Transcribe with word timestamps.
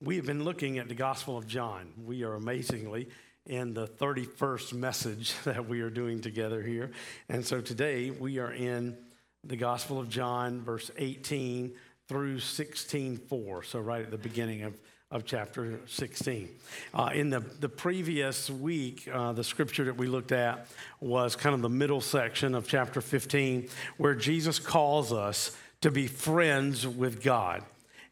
We 0.00 0.14
have 0.14 0.26
been 0.26 0.44
looking 0.44 0.78
at 0.78 0.86
the 0.86 0.94
Gospel 0.94 1.36
of 1.36 1.48
John. 1.48 1.92
We 2.04 2.22
are 2.22 2.34
amazingly 2.34 3.08
in 3.46 3.74
the 3.74 3.88
31st 3.88 4.72
message 4.74 5.34
that 5.44 5.68
we 5.68 5.80
are 5.80 5.90
doing 5.90 6.20
together 6.20 6.62
here. 6.62 6.92
And 7.28 7.44
so 7.44 7.60
today 7.60 8.12
we 8.12 8.38
are 8.38 8.52
in 8.52 8.96
the 9.42 9.56
Gospel 9.56 9.98
of 9.98 10.08
John, 10.08 10.62
verse 10.62 10.92
18 10.98 11.74
through 12.06 12.36
16:4. 12.36 13.64
So 13.64 13.80
right 13.80 14.02
at 14.02 14.12
the 14.12 14.18
beginning 14.18 14.62
of, 14.62 14.78
of 15.10 15.24
chapter 15.24 15.80
16. 15.88 16.48
Uh, 16.94 17.10
in 17.12 17.30
the, 17.30 17.40
the 17.40 17.68
previous 17.68 18.48
week, 18.48 19.08
uh, 19.12 19.32
the 19.32 19.42
scripture 19.42 19.86
that 19.86 19.96
we 19.96 20.06
looked 20.06 20.30
at 20.30 20.68
was 21.00 21.34
kind 21.34 21.56
of 21.56 21.60
the 21.62 21.68
middle 21.68 22.00
section 22.00 22.54
of 22.54 22.68
chapter 22.68 23.00
15, 23.00 23.68
where 23.96 24.14
Jesus 24.14 24.60
calls 24.60 25.12
us 25.12 25.56
to 25.80 25.90
be 25.90 26.06
friends 26.06 26.86
with 26.86 27.20
God 27.20 27.64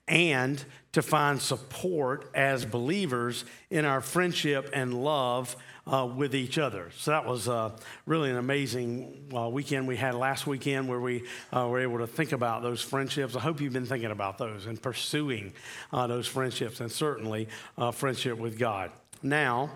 and 0.08 0.64
to 0.92 1.02
find 1.02 1.40
support 1.42 2.30
as 2.34 2.64
believers 2.64 3.44
in 3.70 3.84
our 3.84 4.00
friendship 4.00 4.70
and 4.72 4.94
love 4.94 5.56
uh, 5.86 6.06
with 6.06 6.34
each 6.34 6.58
other. 6.58 6.90
So 6.96 7.10
that 7.10 7.26
was 7.26 7.48
uh, 7.48 7.70
really 8.06 8.30
an 8.30 8.36
amazing 8.36 9.30
uh, 9.34 9.48
weekend 9.48 9.86
we 9.86 9.96
had 9.96 10.14
last 10.14 10.46
weekend 10.46 10.88
where 10.88 11.00
we 11.00 11.24
uh, 11.52 11.68
were 11.68 11.80
able 11.80 11.98
to 11.98 12.06
think 12.06 12.32
about 12.32 12.62
those 12.62 12.82
friendships. 12.82 13.36
I 13.36 13.40
hope 13.40 13.60
you've 13.60 13.72
been 13.72 13.86
thinking 13.86 14.10
about 14.10 14.38
those 14.38 14.66
and 14.66 14.80
pursuing 14.80 15.52
uh, 15.92 16.06
those 16.06 16.26
friendships 16.26 16.80
and 16.80 16.90
certainly 16.90 17.48
uh, 17.78 17.90
friendship 17.90 18.38
with 18.38 18.58
God. 18.58 18.90
Now, 19.22 19.70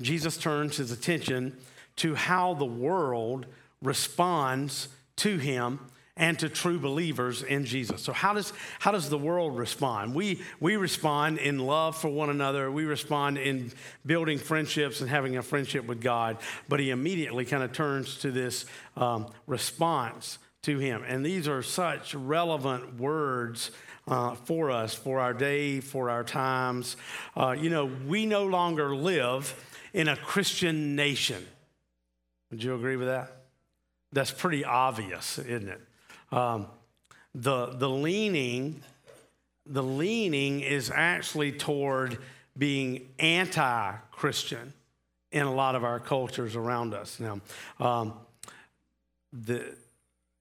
Jesus 0.00 0.36
turns 0.36 0.76
his 0.76 0.90
attention 0.90 1.56
to 1.96 2.14
how 2.14 2.54
the 2.54 2.64
world 2.64 3.46
responds 3.82 4.88
to 5.16 5.36
him 5.36 5.80
and 6.16 6.38
to 6.38 6.48
true 6.48 6.78
believers 6.78 7.42
in 7.42 7.64
Jesus. 7.64 8.02
So 8.02 8.12
how 8.12 8.34
does 8.34 8.52
how 8.78 8.90
does 8.90 9.08
the 9.08 9.18
world 9.18 9.56
respond? 9.56 10.14
We 10.14 10.42
we 10.60 10.76
respond 10.76 11.38
in 11.38 11.58
love 11.58 11.96
for 11.96 12.08
one 12.08 12.28
another. 12.28 12.70
We 12.70 12.84
respond 12.84 13.38
in 13.38 13.72
building 14.04 14.38
friendships 14.38 15.00
and 15.00 15.08
having 15.08 15.36
a 15.36 15.42
friendship 15.42 15.86
with 15.86 16.02
God. 16.02 16.36
But 16.68 16.80
he 16.80 16.90
immediately 16.90 17.44
kind 17.44 17.62
of 17.62 17.72
turns 17.72 18.18
to 18.18 18.30
this 18.30 18.66
um, 18.96 19.32
response 19.46 20.38
to 20.62 20.78
him, 20.78 21.02
and 21.06 21.24
these 21.24 21.48
are 21.48 21.62
such 21.62 22.14
relevant 22.14 22.98
words. 22.98 23.70
Uh, 24.08 24.34
for 24.34 24.68
us, 24.68 24.92
for 24.94 25.20
our 25.20 25.32
day, 25.32 25.78
for 25.78 26.10
our 26.10 26.24
times. 26.24 26.96
Uh, 27.36 27.52
you 27.56 27.70
know, 27.70 27.88
we 28.08 28.26
no 28.26 28.44
longer 28.44 28.96
live 28.96 29.54
in 29.92 30.08
a 30.08 30.16
Christian 30.16 30.96
nation. 30.96 31.46
Would 32.50 32.64
you 32.64 32.74
agree 32.74 32.96
with 32.96 33.06
that? 33.06 33.44
That's 34.12 34.32
pretty 34.32 34.64
obvious, 34.64 35.38
isn't 35.38 35.68
it? 35.68 35.80
Um, 36.32 36.66
the, 37.34 37.66
the 37.66 37.88
leaning, 37.88 38.82
the 39.66 39.82
leaning 39.82 40.60
is 40.60 40.90
actually 40.90 41.52
toward 41.52 42.18
being 42.58 43.08
anti-Christian 43.18 44.72
in 45.30 45.46
a 45.46 45.54
lot 45.54 45.74
of 45.74 45.84
our 45.84 46.00
cultures 46.00 46.56
around 46.56 46.94
us. 46.94 47.20
Now, 47.20 47.40
um, 47.78 48.14
the 49.32 49.74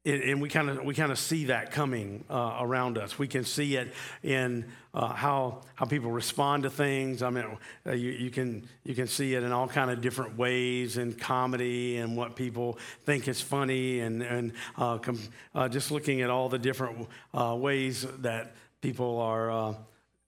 and 0.04 0.42
we 0.42 0.50
kind 0.50 0.70
of 0.70 0.84
we 0.84 0.96
kind 0.96 1.12
of 1.12 1.20
see 1.20 1.46
that 1.46 1.72
coming 1.72 2.24
uh, 2.30 2.58
around 2.60 2.98
us. 2.98 3.20
We 3.20 3.28
can 3.28 3.44
see 3.44 3.76
it 3.76 3.94
in 4.24 4.66
uh, 4.94 5.14
how 5.14 5.62
how 5.76 5.86
people 5.86 6.12
respond 6.12 6.64
to 6.64 6.72
things. 6.72 7.22
I 7.22 7.30
mean, 7.30 7.46
uh, 7.86 7.92
you, 7.92 8.10
you 8.10 8.32
can 8.32 8.68
you 8.84 8.96
can 8.96 9.08
see 9.08 9.36
it 9.36 9.44
in 9.44 9.52
all 9.52 9.68
kind 9.68 9.92
of 9.92 10.02
different 10.02 10.38
ways 10.38 10.98
in 10.98 11.14
comedy 11.14 11.98
and 11.98 12.18
what 12.18 12.36
people 12.36 12.80
think 13.06 13.28
is 13.28 13.42
funny, 13.42 14.00
and 14.00 14.24
and 14.24 14.54
uh, 14.76 14.98
com- 14.98 15.20
uh, 15.54 15.70
just 15.70 15.92
looking 15.92 16.22
at 16.22 16.32
all 16.32 16.50
the 16.50 16.60
different 16.60 17.08
uh, 17.34 17.56
ways 17.56 18.06
that 18.20 18.56
people 18.82 19.20
are 19.20 19.76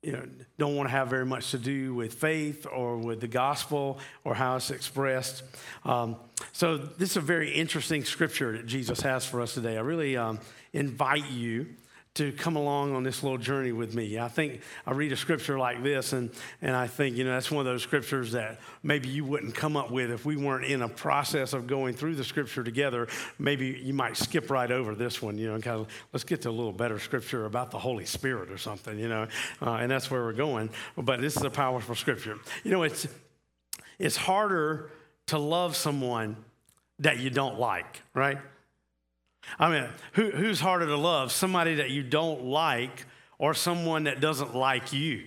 you 0.04 0.12
know, 0.12 0.24
don't 0.58 0.76
want 0.76 0.90
to 0.90 0.92
have 0.92 1.08
very 1.08 1.26
much 1.26 1.52
to 1.52 1.58
do 1.58 1.96
with 1.96 2.14
faith 2.14 2.68
or 2.72 2.98
with 2.98 3.22
the 3.22 3.28
gospel 3.28 4.00
or 4.26 4.36
how 4.36 4.58
it's 4.58 4.70
expressed. 4.70 5.44
Um, 5.86 6.18
so, 6.52 6.78
this 6.78 7.12
is 7.12 7.18
a 7.18 7.22
very 7.22 7.52
interesting 7.52 8.04
scripture 8.04 8.52
that 8.52 8.66
Jesus 8.66 9.00
has 9.02 9.26
for 9.26 9.40
us 9.42 9.54
today. 9.54 9.78
I 9.78 9.82
really 9.82 10.18
um, 10.18 10.40
invite 10.74 11.30
you 11.32 11.68
to 12.16 12.32
come 12.32 12.56
along 12.56 12.96
on 12.96 13.02
this 13.02 13.24
little 13.24 13.40
journey 13.40 13.72
with 13.72 13.96
me. 13.96 14.20
I 14.20 14.28
think 14.28 14.62
I 14.86 14.92
read 14.92 15.12
a 15.12 15.18
scripture 15.18 15.58
like 15.58 15.82
this, 15.82 16.14
and, 16.14 16.30
and 16.62 16.76
I 16.76 16.86
think, 16.86 17.18
you 17.18 17.24
know, 17.24 17.32
that's 17.32 17.50
one 17.50 17.66
of 17.66 17.66
those 17.66 17.82
scriptures 17.82 18.34
that 18.34 18.60
maybe 18.84 19.10
you 19.10 19.26
wouldn't 19.26 19.56
come 19.56 19.76
up 19.76 19.90
with 19.90 20.12
if 20.12 20.24
we 20.24 20.36
weren't 20.36 20.66
in 20.66 20.84
a 20.84 20.88
process 20.90 21.54
of 21.54 21.66
going 21.66 21.96
through 21.96 22.14
the 22.16 22.24
scripture 22.24 22.64
together. 22.64 23.08
Maybe 23.40 23.80
you 23.84 23.96
might 23.96 24.16
skip 24.16 24.52
right 24.52 24.70
over 24.70 24.94
this 24.94 25.24
one, 25.24 25.40
you 25.40 25.48
know, 25.48 25.56
and 25.56 25.64
kind 25.64 25.80
of 25.80 25.88
let's 26.12 26.24
get 26.24 26.44
to 26.44 26.50
a 26.50 26.52
little 26.52 26.72
better 26.72 27.00
scripture 27.00 27.46
about 27.46 27.72
the 27.72 27.80
Holy 27.80 28.06
Spirit 28.06 28.52
or 28.52 28.60
something, 28.60 29.00
you 29.00 29.10
know, 29.10 29.28
uh, 29.62 29.72
and 29.76 29.90
that's 29.90 30.12
where 30.12 30.22
we're 30.22 30.34
going. 30.34 30.70
But 30.96 31.20
this 31.20 31.36
is 31.36 31.44
a 31.44 31.50
powerful 31.50 31.96
scripture. 31.96 32.38
You 32.64 32.72
know, 32.72 32.84
it's, 32.84 33.08
it's 33.98 34.18
harder 34.18 34.92
to 35.28 35.40
love 35.40 35.76
someone 35.76 36.36
that 37.00 37.20
you 37.20 37.32
don't 37.32 37.60
like, 37.60 38.04
right? 38.14 38.38
I 39.60 39.70
mean, 39.70 39.90
who, 40.14 40.32
who's 40.32 40.60
harder 40.60 40.86
to 40.86 40.98
love? 40.98 41.32
Somebody 41.32 41.76
that 41.76 41.90
you 41.90 42.04
don't 42.04 42.44
like 42.44 43.06
or 43.38 43.54
someone 43.54 44.06
that 44.06 44.20
doesn't 44.20 44.56
like 44.56 44.94
you? 44.94 45.26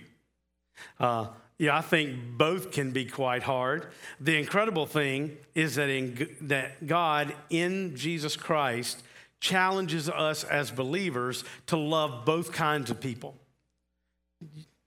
Uh, 0.99 1.27
yeah, 1.57 1.75
I 1.75 1.81
think 1.81 2.37
both 2.37 2.71
can 2.71 2.91
be 2.91 3.05
quite 3.05 3.43
hard. 3.43 3.87
The 4.19 4.37
incredible 4.37 4.85
thing 4.85 5.37
is 5.55 5.75
that, 5.75 5.89
in, 5.89 6.35
that 6.41 6.85
God 6.85 7.33
in 7.49 7.95
Jesus 7.95 8.35
Christ 8.35 9.03
challenges 9.39 10.09
us 10.09 10.43
as 10.43 10.71
believers 10.71 11.43
to 11.67 11.77
love 11.77 12.25
both 12.25 12.51
kinds 12.51 12.89
of 12.89 12.99
people. 12.99 13.35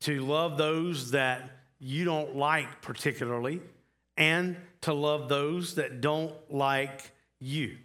To 0.02 0.20
love 0.20 0.58
those 0.58 1.10
that 1.10 1.50
you 1.78 2.04
don't 2.04 2.36
like 2.36 2.82
particularly, 2.82 3.60
and 4.16 4.56
to 4.82 4.92
love 4.92 5.28
those 5.28 5.74
that 5.74 6.00
don't 6.00 6.34
like 6.52 7.10
you. 7.40 7.76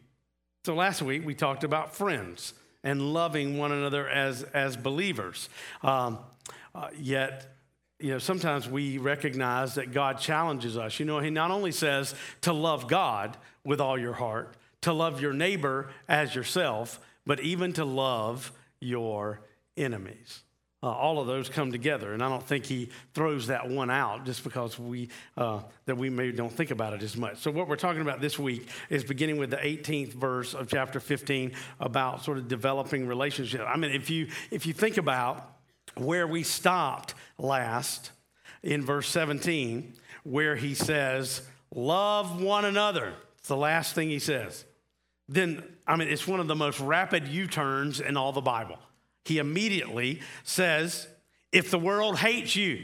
So 0.65 0.73
last 0.73 1.03
week 1.03 1.23
we 1.23 1.35
talked 1.35 1.63
about 1.63 1.95
friends 1.95 2.55
and 2.83 3.13
loving 3.13 3.59
one 3.59 3.71
another 3.71 4.09
as, 4.09 4.41
as 4.41 4.75
believers. 4.75 5.47
Um, 5.83 6.17
uh, 6.73 6.87
yet, 6.97 7.55
you 7.99 8.09
know, 8.09 8.17
sometimes 8.17 8.67
we 8.67 8.97
recognize 8.97 9.75
that 9.75 9.91
God 9.91 10.17
challenges 10.17 10.75
us. 10.75 10.99
You 10.99 11.05
know, 11.05 11.19
He 11.19 11.29
not 11.29 11.51
only 11.51 11.71
says 11.71 12.15
to 12.41 12.51
love 12.51 12.87
God 12.87 13.37
with 13.63 13.79
all 13.79 13.95
your 13.95 14.13
heart, 14.13 14.57
to 14.81 14.91
love 14.91 15.21
your 15.21 15.33
neighbor 15.33 15.91
as 16.07 16.33
yourself, 16.33 16.99
but 17.27 17.39
even 17.41 17.71
to 17.73 17.85
love 17.85 18.51
your 18.79 19.41
enemies. 19.77 20.41
Uh, 20.83 20.91
all 20.91 21.19
of 21.19 21.25
those 21.25 21.49
come 21.49 21.71
together, 21.71 22.13
and 22.13 22.21
I 22.21 22.29
don't 22.29 22.43
think 22.43 22.65
he 22.65 22.89
throws 23.13 23.47
that 23.47 23.67
one 23.67 23.89
out 23.89 24.25
just 24.25 24.43
because 24.43 24.77
we 24.77 25.09
uh, 25.35 25.61
that 25.85 25.97
we 25.97 26.09
maybe 26.09 26.35
don't 26.35 26.51
think 26.51 26.69
about 26.69 26.93
it 26.93 27.01
as 27.01 27.17
much. 27.17 27.37
So 27.37 27.49
what 27.49 27.67
we're 27.67 27.75
talking 27.75 28.01
about 28.01 28.21
this 28.21 28.37
week 28.37 28.67
is 28.89 29.03
beginning 29.03 29.37
with 29.37 29.49
the 29.49 29.57
18th 29.57 30.13
verse 30.13 30.53
of 30.53 30.67
chapter 30.67 30.99
15 30.99 31.53
about 31.79 32.23
sort 32.23 32.37
of 32.37 32.47
developing 32.47 33.07
relationship. 33.07 33.61
I 33.65 33.77
mean, 33.77 33.91
if 33.91 34.09
you 34.09 34.27
if 34.51 34.67
you 34.67 34.73
think 34.73 34.97
about 34.97 35.49
where 35.95 36.27
we 36.27 36.43
stopped 36.43 37.15
last 37.39 38.11
in 38.61 38.83
verse 38.83 39.07
17, 39.07 39.93
where 40.23 40.55
he 40.55 40.75
says, 40.75 41.41
"Love 41.73 42.41
one 42.41 42.65
another." 42.65 43.13
It's 43.39 43.47
the 43.47 43.57
last 43.57 43.95
thing 43.95 44.09
he 44.09 44.19
says. 44.19 44.65
Then 45.29 45.63
I 45.87 45.95
mean, 45.95 46.09
it's 46.09 46.27
one 46.27 46.39
of 46.39 46.47
the 46.47 46.55
most 46.55 46.79
rapid 46.79 47.27
U-turns 47.27 48.01
in 48.01 48.17
all 48.17 48.33
the 48.33 48.41
Bible 48.41 48.77
he 49.25 49.39
immediately 49.39 50.21
says, 50.43 51.07
If 51.51 51.71
the 51.71 51.79
world 51.79 52.17
hates 52.17 52.55
you, 52.55 52.83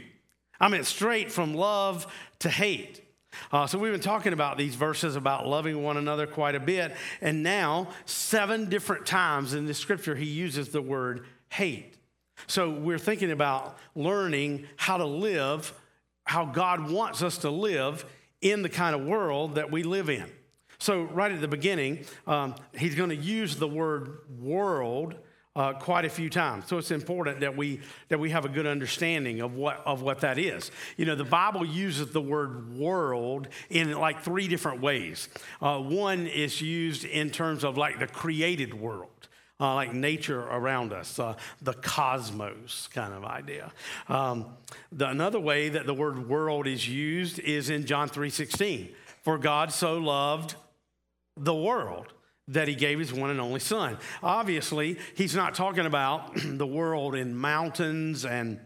I 0.60 0.68
mean, 0.68 0.84
straight 0.84 1.32
from 1.32 1.54
love 1.54 2.06
to 2.40 2.48
hate. 2.48 3.00
Uh, 3.50 3.66
so, 3.66 3.78
we've 3.78 3.92
been 3.92 4.00
talking 4.00 4.34
about 4.34 4.58
these 4.58 4.74
verses 4.74 5.16
about 5.16 5.46
loving 5.46 5.82
one 5.82 5.96
another 5.96 6.26
quite 6.26 6.54
a 6.54 6.60
bit. 6.60 6.94
And 7.22 7.42
now, 7.42 7.88
seven 8.04 8.68
different 8.68 9.06
times 9.06 9.54
in 9.54 9.64
the 9.64 9.72
scripture, 9.72 10.14
he 10.14 10.26
uses 10.26 10.68
the 10.68 10.82
word 10.82 11.24
hate. 11.48 11.96
So, 12.46 12.70
we're 12.70 12.98
thinking 12.98 13.30
about 13.30 13.78
learning 13.94 14.66
how 14.76 14.98
to 14.98 15.06
live, 15.06 15.72
how 16.24 16.44
God 16.44 16.90
wants 16.90 17.22
us 17.22 17.38
to 17.38 17.50
live 17.50 18.04
in 18.42 18.62
the 18.62 18.68
kind 18.68 18.94
of 18.94 19.06
world 19.06 19.54
that 19.54 19.70
we 19.70 19.82
live 19.82 20.10
in. 20.10 20.30
So, 20.78 21.02
right 21.02 21.32
at 21.32 21.40
the 21.40 21.48
beginning, 21.48 22.04
um, 22.26 22.54
he's 22.76 22.94
going 22.94 23.10
to 23.10 23.16
use 23.16 23.56
the 23.56 23.68
word 23.68 24.18
world 24.38 25.14
uh, 25.54 25.74
quite 25.74 26.04
a 26.04 26.08
few 26.08 26.30
times. 26.30 26.66
So 26.66 26.78
it's 26.78 26.90
important 26.90 27.40
that 27.40 27.56
we 27.56 27.80
that 28.08 28.18
we 28.18 28.30
have 28.30 28.44
a 28.44 28.48
good 28.48 28.66
understanding 28.66 29.40
of 29.40 29.54
what 29.54 29.82
of 29.84 30.02
what 30.02 30.20
that 30.20 30.38
is. 30.38 30.70
You 30.96 31.04
know, 31.04 31.14
the 31.14 31.24
Bible 31.24 31.64
uses 31.64 32.10
the 32.10 32.22
word 32.22 32.76
world 32.76 33.48
in 33.68 33.92
like 33.92 34.22
three 34.22 34.48
different 34.48 34.80
ways. 34.80 35.28
Uh, 35.60 35.78
one 35.78 36.26
is 36.26 36.60
used 36.60 37.04
in 37.04 37.30
terms 37.30 37.64
of 37.64 37.76
like 37.76 37.98
the 37.98 38.06
created 38.06 38.74
world. 38.74 39.08
Uh, 39.60 39.76
like 39.76 39.94
nature 39.94 40.40
around 40.40 40.92
us, 40.92 41.20
uh, 41.20 41.36
the 41.60 41.74
cosmos 41.74 42.88
kind 42.92 43.14
of 43.14 43.24
idea. 43.24 43.70
Um, 44.08 44.56
the, 44.90 45.08
another 45.08 45.38
way 45.38 45.68
that 45.68 45.86
the 45.86 45.94
word 45.94 46.28
world 46.28 46.66
is 46.66 46.88
used 46.88 47.38
is 47.38 47.70
in 47.70 47.86
John 47.86 48.08
3:16. 48.08 48.92
For 49.22 49.38
God 49.38 49.72
so 49.72 49.98
loved 49.98 50.56
the 51.36 51.54
world 51.54 52.12
that 52.52 52.68
he 52.68 52.74
gave 52.74 52.98
his 52.98 53.12
one 53.12 53.30
and 53.30 53.40
only 53.40 53.60
son. 53.60 53.98
Obviously, 54.22 54.98
he's 55.14 55.34
not 55.34 55.54
talking 55.54 55.86
about 55.86 56.32
the 56.44 56.66
world 56.66 57.14
in 57.14 57.34
mountains 57.34 58.24
and 58.24 58.60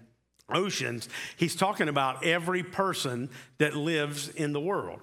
oceans, 0.53 1.09
he's 1.37 1.56
talking 1.56 1.88
about 1.88 2.25
every 2.25 2.62
person 2.62 3.29
that 3.59 3.75
lives 3.75 4.29
in 4.29 4.53
the 4.53 4.61
world. 4.61 5.00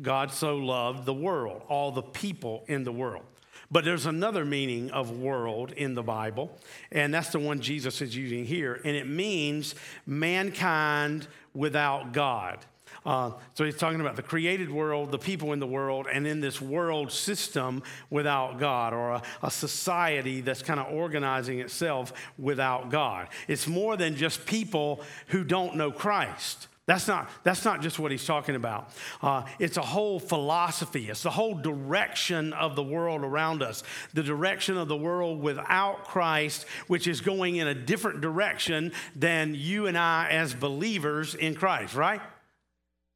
God 0.00 0.30
so 0.30 0.56
loved 0.56 1.04
the 1.04 1.14
world, 1.14 1.62
all 1.68 1.90
the 1.90 2.02
people 2.02 2.64
in 2.68 2.84
the 2.84 2.92
world. 2.92 3.24
But 3.70 3.84
there's 3.84 4.06
another 4.06 4.44
meaning 4.44 4.90
of 4.92 5.18
world 5.18 5.72
in 5.72 5.94
the 5.94 6.02
Bible, 6.02 6.56
and 6.90 7.12
that's 7.12 7.30
the 7.30 7.38
one 7.38 7.60
Jesus 7.60 8.00
is 8.00 8.16
using 8.16 8.46
here, 8.46 8.80
and 8.84 8.96
it 8.96 9.06
means 9.06 9.74
mankind 10.06 11.26
without 11.52 12.12
God. 12.12 12.64
Uh, 13.08 13.32
so 13.54 13.64
he's 13.64 13.78
talking 13.78 14.02
about 14.02 14.16
the 14.16 14.22
created 14.22 14.70
world, 14.70 15.10
the 15.10 15.18
people 15.18 15.54
in 15.54 15.60
the 15.60 15.66
world, 15.66 16.06
and 16.12 16.26
in 16.26 16.40
this 16.40 16.60
world 16.60 17.10
system 17.10 17.82
without 18.10 18.58
God, 18.58 18.92
or 18.92 19.12
a, 19.12 19.22
a 19.42 19.50
society 19.50 20.42
that's 20.42 20.60
kind 20.60 20.78
of 20.78 20.92
organizing 20.92 21.58
itself 21.58 22.12
without 22.36 22.90
God. 22.90 23.28
It's 23.48 23.66
more 23.66 23.96
than 23.96 24.14
just 24.14 24.44
people 24.44 25.00
who 25.28 25.42
don't 25.42 25.76
know 25.76 25.90
Christ. 25.90 26.68
That's 26.84 27.08
not, 27.08 27.30
that's 27.44 27.64
not 27.64 27.80
just 27.80 27.98
what 27.98 28.10
he's 28.10 28.26
talking 28.26 28.56
about. 28.56 28.90
Uh, 29.22 29.44
it's 29.58 29.78
a 29.78 29.82
whole 29.82 30.20
philosophy, 30.20 31.08
it's 31.08 31.22
the 31.22 31.30
whole 31.30 31.54
direction 31.54 32.52
of 32.52 32.76
the 32.76 32.82
world 32.82 33.22
around 33.22 33.62
us, 33.62 33.84
the 34.12 34.22
direction 34.22 34.76
of 34.76 34.86
the 34.86 34.96
world 34.98 35.40
without 35.40 36.04
Christ, 36.04 36.66
which 36.88 37.08
is 37.08 37.22
going 37.22 37.56
in 37.56 37.68
a 37.68 37.74
different 37.74 38.20
direction 38.20 38.92
than 39.16 39.54
you 39.54 39.86
and 39.86 39.96
I 39.96 40.28
as 40.28 40.52
believers 40.52 41.34
in 41.34 41.54
Christ, 41.54 41.94
right? 41.94 42.20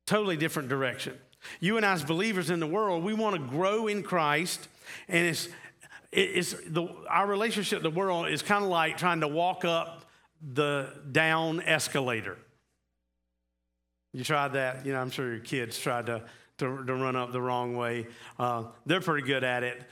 Totally 0.07 0.37
different 0.37 0.69
direction. 0.69 1.19
You 1.61 1.77
and 1.77 1.87
I, 1.87 1.93
as 1.93 2.05
believers 2.05 2.51
in 2.51 2.61
the 2.61 2.67
world, 2.67 3.05
we 3.05 3.15
want 3.15 3.37
to 3.37 3.43
grow 3.43 3.87
in 3.87 4.03
Christ, 4.03 4.69
and 5.09 5.27
it's, 5.27 5.49
it's 6.13 6.55
the, 6.67 6.89
our 7.09 7.27
relationship 7.27 7.79
to 7.79 7.83
the 7.83 7.95
world 7.95 8.29
is 8.29 8.43
kind 8.43 8.63
of 8.63 8.71
like 8.71 8.97
trying 8.97 9.21
to 9.21 9.29
walk 9.29 9.65
up 9.65 10.05
the 10.41 10.89
down 11.11 11.61
escalator. 11.61 12.37
You 14.13 14.25
tried 14.25 14.53
that? 14.55 14.85
You 14.85 14.93
know, 14.93 15.01
I'm 15.01 15.11
sure 15.11 15.31
your 15.31 15.41
kids 15.41 15.79
tried 15.79 16.07
to, 16.07 16.23
to, 16.59 16.85
to 16.85 16.95
run 16.95 17.17
up 17.17 17.33
the 17.33 17.41
wrong 17.41 17.77
way. 17.77 18.07
Uh, 18.39 18.65
they're 18.85 19.01
pretty 19.01 19.27
good 19.27 19.43
at 19.43 19.63
it. 19.63 19.83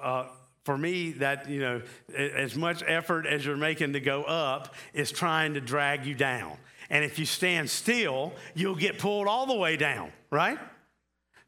Uh, 0.00 0.26
for 0.64 0.76
me, 0.76 1.12
that, 1.12 1.48
you 1.48 1.60
know, 1.60 1.82
as 2.14 2.56
much 2.56 2.82
effort 2.86 3.26
as 3.26 3.44
you're 3.44 3.56
making 3.56 3.92
to 3.94 4.00
go 4.00 4.22
up 4.24 4.74
is 4.92 5.10
trying 5.12 5.54
to 5.54 5.60
drag 5.60 6.06
you 6.06 6.14
down. 6.14 6.56
And 6.90 7.04
if 7.04 7.18
you 7.18 7.26
stand 7.26 7.70
still, 7.70 8.32
you'll 8.54 8.76
get 8.76 8.98
pulled 8.98 9.26
all 9.26 9.46
the 9.46 9.56
way 9.56 9.76
down, 9.76 10.12
right? 10.30 10.58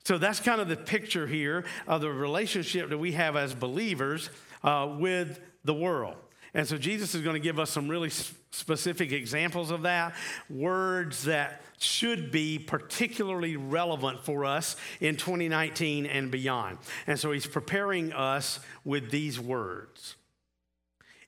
So 0.04 0.18
that's 0.18 0.40
kind 0.40 0.60
of 0.60 0.68
the 0.68 0.76
picture 0.76 1.26
here 1.26 1.64
of 1.86 2.00
the 2.00 2.10
relationship 2.10 2.88
that 2.88 2.98
we 2.98 3.12
have 3.12 3.36
as 3.36 3.54
believers 3.54 4.30
uh, 4.64 4.94
with 4.98 5.40
the 5.64 5.74
world. 5.74 6.16
And 6.54 6.66
so 6.66 6.78
Jesus 6.78 7.14
is 7.14 7.20
going 7.20 7.34
to 7.34 7.40
give 7.40 7.58
us 7.58 7.70
some 7.70 7.88
really 7.88 8.10
specific 8.10 9.12
examples 9.12 9.70
of 9.70 9.82
that, 9.82 10.14
words 10.48 11.24
that 11.24 11.62
should 11.78 12.30
be 12.30 12.58
particularly 12.58 13.56
relevant 13.56 14.24
for 14.24 14.44
us 14.44 14.76
in 15.00 15.16
2019 15.16 16.06
and 16.06 16.30
beyond. 16.30 16.78
And 17.06 17.20
so 17.20 17.30
he's 17.30 17.46
preparing 17.46 18.12
us 18.12 18.60
with 18.84 19.10
these 19.10 19.38
words. 19.38 20.16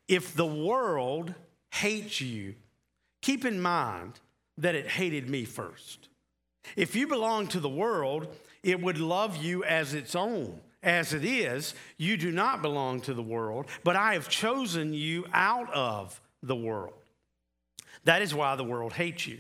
If 0.09 0.35
the 0.35 0.47
world 0.47 1.35
hates 1.71 2.21
you, 2.21 2.55
keep 3.21 3.45
in 3.45 3.61
mind 3.61 4.21
that 4.59 4.75
it 4.75 4.89
hated 4.89 5.29
me 5.29 5.45
first. 5.45 6.09
If 6.77 6.95
you 6.95 7.07
belong 7.07 7.49
to 7.49 7.61
the 7.61 7.69
world, 7.69 8.29
it 8.63 8.81
would 8.81 8.99
love 8.99 9.37
you 9.37 9.65
as 9.65 9.95
its 9.95 10.15
own. 10.15 10.61
As 10.83 11.13
it 11.13 11.25
is, 11.25 11.75
you 11.99 12.17
do 12.17 12.31
not 12.31 12.63
belong 12.63 13.01
to 13.03 13.15
the 13.15 13.23
world, 13.23 13.67
but 13.85 13.97
I 13.97 14.15
have 14.15 14.29
chosen 14.29 14.95
you 14.95 15.27
out 15.33 15.71
of 15.75 16.21
the 16.43 16.57
world. 16.57 16.95
That 18.05 18.23
is 18.23 18.35
why 18.35 18.57
the 18.57 18.65
world 18.65 18.95
hates 18.95 19.27
you. 19.27 19.39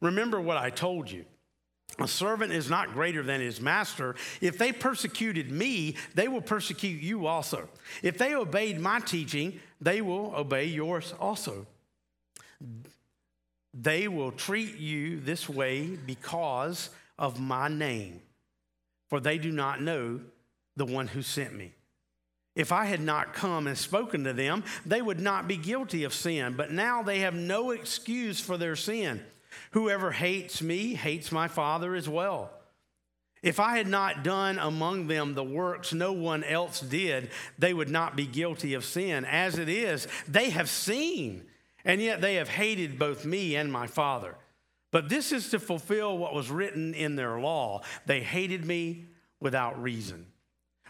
Remember 0.00 0.40
what 0.40 0.56
I 0.56 0.70
told 0.70 1.10
you. 1.10 1.24
A 2.00 2.08
servant 2.08 2.52
is 2.52 2.68
not 2.68 2.92
greater 2.92 3.22
than 3.22 3.40
his 3.40 3.60
master. 3.60 4.16
If 4.40 4.58
they 4.58 4.72
persecuted 4.72 5.50
me, 5.50 5.94
they 6.14 6.26
will 6.28 6.42
persecute 6.42 7.00
you 7.00 7.26
also. 7.26 7.68
If 8.02 8.18
they 8.18 8.34
obeyed 8.34 8.80
my 8.80 9.00
teaching, 9.00 9.60
they 9.80 10.00
will 10.00 10.34
obey 10.34 10.64
yours 10.66 11.14
also. 11.18 11.66
They 13.78 14.08
will 14.08 14.32
treat 14.32 14.78
you 14.78 15.20
this 15.20 15.48
way 15.48 15.86
because 15.86 16.88
of 17.18 17.38
my 17.38 17.68
name, 17.68 18.22
for 19.08 19.20
they 19.20 19.36
do 19.36 19.52
not 19.52 19.82
know 19.82 20.20
the 20.76 20.86
one 20.86 21.08
who 21.08 21.20
sent 21.20 21.54
me. 21.54 21.72
If 22.54 22.72
I 22.72 22.86
had 22.86 23.02
not 23.02 23.34
come 23.34 23.66
and 23.66 23.76
spoken 23.76 24.24
to 24.24 24.32
them, 24.32 24.64
they 24.86 25.02
would 25.02 25.20
not 25.20 25.46
be 25.46 25.58
guilty 25.58 26.04
of 26.04 26.14
sin, 26.14 26.54
but 26.56 26.72
now 26.72 27.02
they 27.02 27.20
have 27.20 27.34
no 27.34 27.70
excuse 27.70 28.40
for 28.40 28.56
their 28.56 28.76
sin. 28.76 29.22
Whoever 29.72 30.10
hates 30.10 30.62
me 30.62 30.94
hates 30.94 31.30
my 31.30 31.48
Father 31.48 31.94
as 31.94 32.08
well. 32.08 32.50
If 33.42 33.60
I 33.60 33.76
had 33.76 33.86
not 33.86 34.24
done 34.24 34.58
among 34.58 35.06
them 35.06 35.34
the 35.34 35.44
works 35.44 35.92
no 35.92 36.12
one 36.12 36.42
else 36.42 36.80
did, 36.80 37.30
they 37.58 37.74
would 37.74 37.90
not 37.90 38.16
be 38.16 38.26
guilty 38.26 38.72
of 38.72 38.86
sin. 38.86 39.26
As 39.26 39.58
it 39.58 39.68
is, 39.68 40.08
they 40.26 40.50
have 40.50 40.70
seen, 40.70 41.44
and 41.86 42.02
yet 42.02 42.20
they 42.20 42.34
have 42.34 42.50
hated 42.50 42.98
both 42.98 43.24
me 43.24 43.56
and 43.56 43.72
my 43.72 43.86
Father. 43.86 44.34
But 44.90 45.08
this 45.08 45.32
is 45.32 45.50
to 45.50 45.58
fulfill 45.58 46.18
what 46.18 46.34
was 46.34 46.50
written 46.50 46.92
in 46.92 47.16
their 47.16 47.38
law. 47.40 47.82
They 48.04 48.20
hated 48.20 48.66
me 48.66 49.06
without 49.40 49.80
reason. 49.80 50.26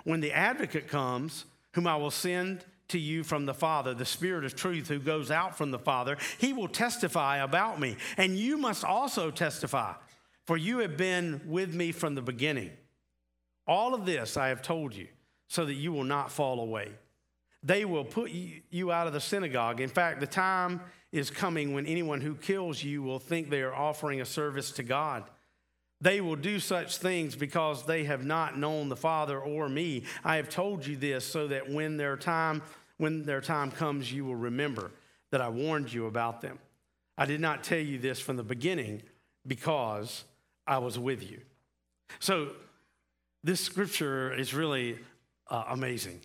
When 0.04 0.20
the 0.20 0.32
advocate 0.32 0.88
comes, 0.88 1.44
whom 1.74 1.86
I 1.86 1.96
will 1.96 2.10
send 2.10 2.64
to 2.88 2.98
you 2.98 3.24
from 3.24 3.46
the 3.46 3.54
Father, 3.54 3.92
the 3.92 4.04
Spirit 4.04 4.44
of 4.44 4.54
truth 4.54 4.88
who 4.88 4.98
goes 4.98 5.30
out 5.30 5.58
from 5.58 5.70
the 5.70 5.78
Father, 5.78 6.16
he 6.38 6.52
will 6.52 6.68
testify 6.68 7.38
about 7.38 7.78
me. 7.78 7.96
And 8.16 8.38
you 8.38 8.56
must 8.56 8.84
also 8.84 9.30
testify, 9.30 9.94
for 10.44 10.56
you 10.56 10.78
have 10.78 10.96
been 10.96 11.42
with 11.46 11.74
me 11.74 11.92
from 11.92 12.14
the 12.14 12.22
beginning. 12.22 12.70
All 13.66 13.92
of 13.92 14.06
this 14.06 14.36
I 14.36 14.48
have 14.48 14.62
told 14.62 14.94
you, 14.94 15.08
so 15.48 15.64
that 15.64 15.74
you 15.74 15.92
will 15.92 16.04
not 16.04 16.30
fall 16.30 16.60
away. 16.60 16.92
They 17.66 17.84
will 17.84 18.04
put 18.04 18.30
you 18.30 18.92
out 18.92 19.08
of 19.08 19.12
the 19.12 19.20
synagogue. 19.20 19.80
In 19.80 19.88
fact, 19.88 20.20
the 20.20 20.26
time 20.26 20.80
is 21.10 21.30
coming 21.30 21.74
when 21.74 21.84
anyone 21.84 22.20
who 22.20 22.36
kills 22.36 22.80
you 22.80 23.02
will 23.02 23.18
think 23.18 23.50
they 23.50 23.62
are 23.62 23.74
offering 23.74 24.20
a 24.20 24.24
service 24.24 24.70
to 24.72 24.84
God. 24.84 25.24
They 26.00 26.20
will 26.20 26.36
do 26.36 26.60
such 26.60 26.98
things 26.98 27.34
because 27.34 27.84
they 27.84 28.04
have 28.04 28.24
not 28.24 28.56
known 28.56 28.88
the 28.88 28.94
Father 28.94 29.40
or 29.40 29.68
me. 29.68 30.04
I 30.22 30.36
have 30.36 30.48
told 30.48 30.86
you 30.86 30.96
this 30.96 31.24
so 31.24 31.48
that 31.48 31.68
when 31.68 31.96
their 31.96 32.16
time 32.16 32.62
when 32.98 33.24
their 33.24 33.40
time 33.40 33.72
comes 33.72 34.12
you 34.12 34.24
will 34.24 34.36
remember 34.36 34.92
that 35.32 35.40
I 35.40 35.48
warned 35.48 35.92
you 35.92 36.06
about 36.06 36.40
them. 36.42 36.60
I 37.18 37.26
did 37.26 37.40
not 37.40 37.64
tell 37.64 37.80
you 37.80 37.98
this 37.98 38.20
from 38.20 38.36
the 38.36 38.44
beginning 38.44 39.02
because 39.44 40.24
I 40.68 40.78
was 40.78 41.00
with 41.00 41.28
you. 41.28 41.40
So 42.20 42.52
this 43.42 43.60
scripture 43.60 44.32
is 44.32 44.54
really 44.54 44.98
uh, 45.50 45.64
amazing. 45.70 46.20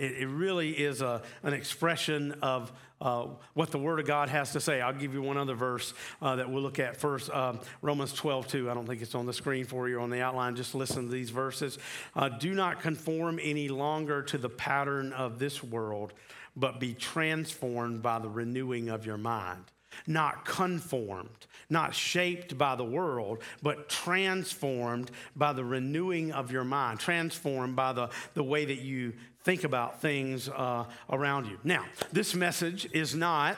It, 0.00 0.22
it 0.22 0.26
really 0.26 0.70
is 0.70 1.02
a, 1.02 1.22
an 1.42 1.52
expression 1.52 2.32
of 2.42 2.72
uh, 3.00 3.26
what 3.54 3.70
the 3.70 3.78
Word 3.78 4.00
of 4.00 4.06
God 4.06 4.28
has 4.28 4.52
to 4.52 4.60
say. 4.60 4.80
I'll 4.80 4.92
give 4.92 5.14
you 5.14 5.22
one 5.22 5.36
other 5.36 5.54
verse 5.54 5.94
uh, 6.20 6.36
that 6.36 6.50
we'll 6.50 6.62
look 6.62 6.78
at 6.78 6.96
first 6.96 7.30
um, 7.30 7.60
Romans 7.82 8.12
12, 8.12 8.48
2. 8.48 8.70
I 8.70 8.74
don't 8.74 8.86
think 8.86 9.02
it's 9.02 9.14
on 9.14 9.26
the 9.26 9.32
screen 9.32 9.64
for 9.64 9.88
you 9.88 9.98
or 9.98 10.00
on 10.00 10.10
the 10.10 10.22
outline. 10.22 10.56
Just 10.56 10.74
listen 10.74 11.06
to 11.06 11.12
these 11.12 11.30
verses. 11.30 11.78
Uh, 12.16 12.28
Do 12.30 12.54
not 12.54 12.80
conform 12.80 13.38
any 13.42 13.68
longer 13.68 14.22
to 14.22 14.38
the 14.38 14.48
pattern 14.48 15.12
of 15.12 15.38
this 15.38 15.62
world, 15.62 16.12
but 16.56 16.80
be 16.80 16.94
transformed 16.94 18.02
by 18.02 18.18
the 18.18 18.28
renewing 18.28 18.88
of 18.88 19.06
your 19.06 19.18
mind 19.18 19.64
not 20.06 20.44
conformed, 20.44 21.46
not 21.68 21.94
shaped 21.94 22.56
by 22.56 22.74
the 22.76 22.84
world, 22.84 23.42
but 23.62 23.88
transformed 23.88 25.10
by 25.36 25.52
the 25.52 25.64
renewing 25.64 26.32
of 26.32 26.50
your 26.52 26.64
mind, 26.64 27.00
transformed 27.00 27.76
by 27.76 27.92
the, 27.92 28.08
the 28.34 28.42
way 28.42 28.64
that 28.64 28.80
you 28.80 29.12
think 29.42 29.64
about 29.64 30.00
things 30.00 30.48
uh, 30.48 30.84
around 31.10 31.46
you. 31.46 31.58
Now, 31.64 31.84
this 32.12 32.34
message 32.34 32.88
is 32.92 33.14
not 33.14 33.56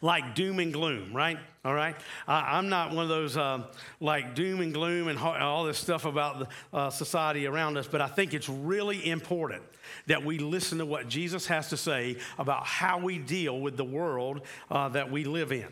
like 0.00 0.34
doom 0.34 0.58
and 0.58 0.72
gloom, 0.72 1.14
right? 1.14 1.38
All 1.64 1.74
right? 1.74 1.96
I, 2.26 2.58
am 2.58 2.68
not 2.68 2.94
one 2.94 3.04
of 3.04 3.08
those 3.08 3.36
uh, 3.36 3.64
like 4.00 4.34
doom 4.34 4.60
and 4.60 4.72
gloom 4.72 5.08
and 5.08 5.18
all 5.18 5.64
this 5.64 5.78
stuff 5.78 6.04
about 6.04 6.38
the 6.40 6.76
uh, 6.76 6.90
society 6.90 7.46
around 7.46 7.76
us, 7.76 7.86
but 7.86 8.00
I 8.00 8.08
think 8.08 8.34
it's 8.34 8.48
really 8.48 9.08
important 9.08 9.62
that 10.06 10.24
we 10.24 10.38
listen 10.38 10.78
to 10.78 10.86
what 10.86 11.08
Jesus 11.08 11.46
has 11.46 11.70
to 11.70 11.76
say 11.76 12.16
about 12.38 12.64
how 12.64 12.98
we 12.98 13.18
deal 13.18 13.60
with 13.60 13.76
the 13.76 13.84
world 13.84 14.42
uh, 14.70 14.88
that 14.90 15.10
we 15.10 15.24
live 15.24 15.52
in. 15.52 15.68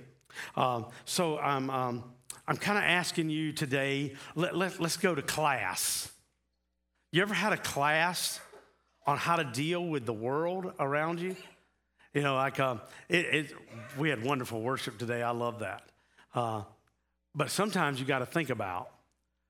Um, 0.56 0.86
so 1.04 1.38
I'm, 1.38 1.70
um, 1.70 2.04
I'm 2.46 2.56
kind 2.56 2.78
of 2.78 2.84
asking 2.84 3.30
you 3.30 3.52
today, 3.52 4.14
let, 4.34 4.56
let, 4.56 4.80
let's 4.80 4.96
go 4.96 5.14
to 5.14 5.22
class. 5.22 6.10
You 7.12 7.22
ever 7.22 7.34
had 7.34 7.52
a 7.52 7.58
class 7.58 8.40
on 9.06 9.18
how 9.18 9.36
to 9.36 9.44
deal 9.44 9.84
with 9.84 10.06
the 10.06 10.12
world 10.12 10.72
around 10.78 11.20
you? 11.20 11.36
You 12.14 12.22
know, 12.22 12.34
like 12.34 12.60
uh, 12.60 12.76
it, 13.08 13.26
it, 13.34 13.52
we 13.98 14.10
had 14.10 14.22
wonderful 14.22 14.60
worship 14.60 14.98
today. 14.98 15.22
I 15.22 15.30
love 15.30 15.60
that. 15.60 15.82
Uh, 16.34 16.62
but 17.34 17.50
sometimes 17.50 17.98
you 17.98 18.06
got 18.06 18.18
to 18.18 18.26
think 18.26 18.50
about 18.50 18.90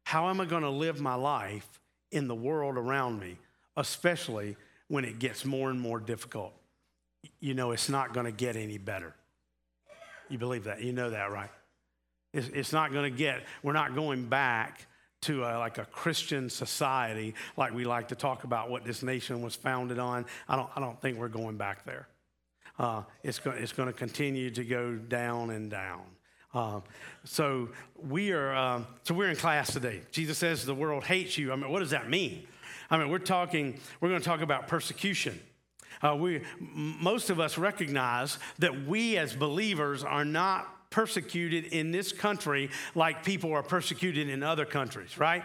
how 0.04 0.30
am 0.30 0.40
I 0.40 0.44
going 0.44 0.62
to 0.62 0.70
live 0.70 1.00
my 1.00 1.14
life 1.14 1.80
in 2.10 2.28
the 2.28 2.34
world 2.34 2.76
around 2.76 3.18
me, 3.18 3.38
especially 3.76 4.56
when 4.88 5.04
it 5.04 5.18
gets 5.18 5.44
more 5.44 5.70
and 5.70 5.80
more 5.80 5.98
difficult. 5.98 6.52
You 7.40 7.54
know, 7.54 7.72
it's 7.72 7.88
not 7.88 8.12
going 8.12 8.26
to 8.26 8.32
get 8.32 8.56
any 8.56 8.78
better. 8.78 9.14
You 10.28 10.38
believe 10.38 10.64
that. 10.64 10.82
You 10.82 10.92
know 10.92 11.10
that, 11.10 11.30
right? 11.32 11.50
It's, 12.32 12.48
it's 12.48 12.72
not 12.72 12.92
going 12.92 13.10
to 13.10 13.16
get, 13.16 13.42
we're 13.62 13.72
not 13.72 13.94
going 13.94 14.26
back 14.26 14.86
to 15.22 15.44
a, 15.44 15.58
like 15.58 15.78
a 15.78 15.84
Christian 15.86 16.50
society 16.50 17.34
like 17.56 17.72
we 17.72 17.84
like 17.84 18.08
to 18.08 18.14
talk 18.14 18.44
about 18.44 18.70
what 18.70 18.84
this 18.84 19.02
nation 19.02 19.42
was 19.42 19.54
founded 19.54 19.98
on. 19.98 20.26
I 20.48 20.56
don't, 20.56 20.70
I 20.76 20.80
don't 20.80 21.00
think 21.00 21.18
we're 21.18 21.28
going 21.28 21.56
back 21.56 21.84
there. 21.84 22.08
Uh, 22.78 23.02
it's, 23.22 23.38
go, 23.38 23.50
it's 23.50 23.72
going 23.72 23.88
to 23.88 23.92
continue 23.92 24.50
to 24.50 24.64
go 24.64 24.94
down 24.94 25.50
and 25.50 25.70
down. 25.70 26.02
Uh, 26.54 26.80
so 27.24 27.70
we 27.96 28.32
are. 28.32 28.54
Uh, 28.54 28.82
so 29.04 29.14
we're 29.14 29.30
in 29.30 29.36
class 29.36 29.72
today. 29.72 30.02
Jesus 30.10 30.36
says 30.36 30.66
the 30.66 30.74
world 30.74 31.04
hates 31.04 31.38
you. 31.38 31.50
I 31.52 31.56
mean, 31.56 31.70
what 31.70 31.78
does 31.80 31.90
that 31.90 32.10
mean? 32.10 32.46
I 32.90 32.98
mean, 32.98 33.08
we're 33.08 33.18
talking. 33.18 33.78
We're 34.00 34.10
going 34.10 34.20
to 34.20 34.26
talk 34.26 34.42
about 34.42 34.68
persecution. 34.68 35.40
Uh, 36.02 36.16
we, 36.16 36.42
most 36.60 37.30
of 37.30 37.40
us 37.40 37.56
recognize 37.56 38.38
that 38.58 38.86
we 38.86 39.16
as 39.16 39.34
believers 39.34 40.04
are 40.04 40.24
not 40.24 40.68
persecuted 40.92 41.64
in 41.64 41.90
this 41.90 42.12
country 42.12 42.70
like 42.94 43.24
people 43.24 43.52
are 43.52 43.62
persecuted 43.64 44.28
in 44.28 44.44
other 44.44 44.64
countries, 44.64 45.18
right? 45.18 45.42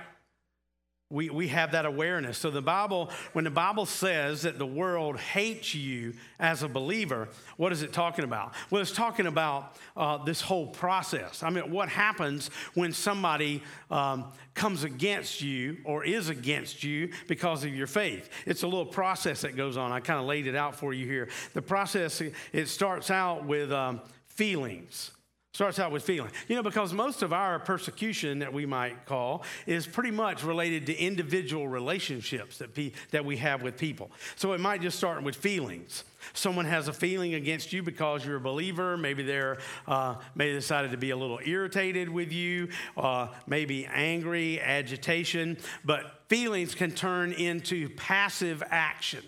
We, 1.10 1.30
we 1.30 1.48
have 1.48 1.72
that 1.72 1.86
awareness. 1.86 2.38
So, 2.38 2.52
the 2.52 2.62
Bible, 2.62 3.12
when 3.32 3.46
the 3.46 3.50
Bible 3.50 3.86
says 3.86 4.42
that 4.42 4.60
the 4.60 4.66
world 4.66 5.18
hates 5.18 5.74
you 5.74 6.16
as 6.38 6.64
a 6.64 6.68
believer, 6.68 7.30
what 7.56 7.72
is 7.72 7.82
it 7.82 7.94
talking 7.94 8.26
about? 8.26 8.54
Well, 8.70 8.82
it's 8.82 8.92
talking 8.92 9.26
about 9.26 9.78
uh, 9.96 10.18
this 10.26 10.42
whole 10.42 10.68
process. 10.68 11.44
I 11.44 11.50
mean, 11.50 11.72
what 11.72 11.88
happens 11.88 12.50
when 12.74 12.92
somebody 12.92 13.64
um, 13.90 14.34
comes 14.54 14.84
against 14.84 15.42
you 15.42 15.78
or 15.86 16.04
is 16.04 16.28
against 16.28 16.84
you 16.84 17.14
because 17.30 17.64
of 17.64 17.74
your 17.74 17.88
faith? 17.88 18.30
It's 18.46 18.64
a 18.64 18.68
little 18.68 18.86
process 18.86 19.42
that 19.42 19.56
goes 19.56 19.78
on. 19.78 19.94
I 19.94 20.02
kind 20.02 20.20
of 20.20 20.26
laid 20.26 20.46
it 20.46 20.56
out 20.58 20.76
for 20.76 20.94
you 20.94 21.06
here. 21.06 21.30
The 21.54 21.62
process, 21.62 22.22
it 22.52 22.68
starts 22.68 23.10
out 23.10 23.46
with 23.46 23.72
um, 23.72 24.02
feelings. 24.26 25.12
Starts 25.58 25.80
out 25.80 25.92
with 25.92 26.04
feeling. 26.04 26.30
You 26.48 26.56
know, 26.56 26.62
because 26.62 26.94
most 26.94 27.24
of 27.24 27.34
our 27.34 27.58
persecution 27.58 28.38
that 28.38 28.54
we 28.54 28.68
might 28.68 29.08
call 29.08 29.44
is 29.66 29.88
pretty 29.88 30.12
much 30.12 30.44
related 30.44 30.86
to 30.86 30.96
individual 30.96 31.68
relationships 31.68 32.60
that, 32.60 32.76
pe- 32.76 32.92
that 33.10 33.26
we 33.26 33.38
have 33.38 33.64
with 33.64 33.76
people. 33.76 34.12
So 34.36 34.54
it 34.54 34.60
might 34.60 34.84
just 34.84 35.00
start 35.00 35.24
with 35.24 35.36
feelings. 35.36 36.04
Someone 36.34 36.66
has 36.66 36.90
a 36.90 36.94
feeling 36.94 37.34
against 37.34 37.74
you 37.74 37.82
because 37.82 38.24
you're 38.24 38.36
a 38.36 38.40
believer. 38.40 38.98
Maybe 38.98 39.24
they're 39.24 39.58
uh, 39.88 40.18
maybe 40.36 40.54
decided 40.54 40.92
to 40.92 40.98
be 40.98 41.10
a 41.10 41.18
little 41.18 41.40
irritated 41.44 42.08
with 42.08 42.32
you, 42.32 42.70
uh, 42.96 43.30
maybe 43.48 43.88
angry, 43.88 44.62
agitation. 44.62 45.58
But 45.84 46.22
feelings 46.30 46.76
can 46.76 46.92
turn 46.92 47.32
into 47.32 47.90
passive 47.96 48.62
action. 48.70 49.24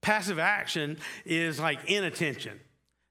Passive 0.00 0.40
action 0.40 0.98
is 1.24 1.60
like 1.60 1.88
inattention 1.88 2.58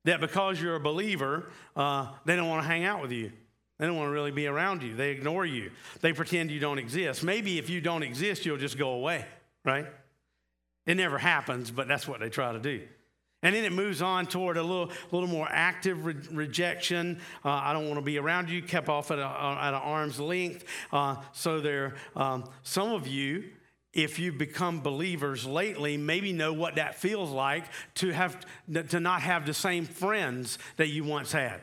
that 0.05 0.20
because 0.20 0.62
you're 0.62 0.75
a 0.75 0.79
believer, 0.79 1.51
uh, 1.75 2.08
they 2.25 2.36
don't 2.36 2.50
want 2.50 2.63
to 2.63 2.67
hang 2.67 2.84
out 2.84 3.01
with 3.01 3.12
you. 3.12 3.31
They 3.77 3.88
don't 3.88 3.96
want 3.96 4.10
to 4.10 4.13
really 4.13 4.31
be 4.31 4.48
around 4.48 4.84
you. 4.84 4.96
They 4.96 5.10
ignore 5.10 5.46
you. 5.46 5.72
They 6.01 6.13
pretend 6.13 6.51
you 6.51 6.60
don't 6.60 6.77
exist. 6.77 7.24
Maybe 7.24 7.58
if 7.58 7.70
you 7.70 7.81
don't 7.81 8.03
exist, 8.03 8.46
you'll 8.46 8.58
just 8.58 8.77
go 8.77 8.91
away, 8.91 9.25
right? 9.65 9.88
It 10.86 10.98
never 10.98 11.17
happens, 11.17 11.72
but 11.72 11.88
that's 11.88 12.08
what 12.08 12.20
they 12.20 12.29
try 12.29 12.51
to 12.51 12.60
do. 12.60 12.81
And 13.43 13.55
then 13.55 13.63
it 13.63 13.72
moves 13.72 14.03
on 14.03 14.27
toward 14.27 14.58
a 14.58 14.62
little, 14.62 14.91
little 15.12 15.27
more 15.27 15.48
active 15.50 16.05
re- 16.05 16.15
rejection. 16.31 17.20
Uh, 17.43 17.50
I 17.50 17.74
don't 17.74 17.86
want 17.86 17.96
to 17.96 18.03
be 18.03 18.20
around 18.20 18.51
you, 18.51 18.62
kept 18.62 18.88
off 18.88 19.10
at, 19.10 19.17
a, 19.17 19.25
at 19.25 19.70
an 19.70 19.81
arm's 19.81 20.20
length. 20.20 20.63
Uh, 20.93 21.15
so 21.31 21.60
there, 21.60 21.96
um, 22.15 22.48
some 22.62 22.91
of 22.91 23.08
you 23.08 23.46
if 23.93 24.19
you've 24.19 24.38
become 24.38 24.79
believers 24.81 25.45
lately, 25.45 25.98
maybe 25.98 26.31
know 26.31 26.53
what 26.53 26.75
that 26.75 26.95
feels 26.95 27.31
like 27.31 27.65
to 27.95 28.12
have 28.12 28.45
to 28.89 29.00
not 29.00 29.21
have 29.21 29.45
the 29.45 29.53
same 29.53 29.86
friends 29.86 30.57
that 30.77 30.88
you 30.88 31.03
once 31.03 31.31
had. 31.31 31.62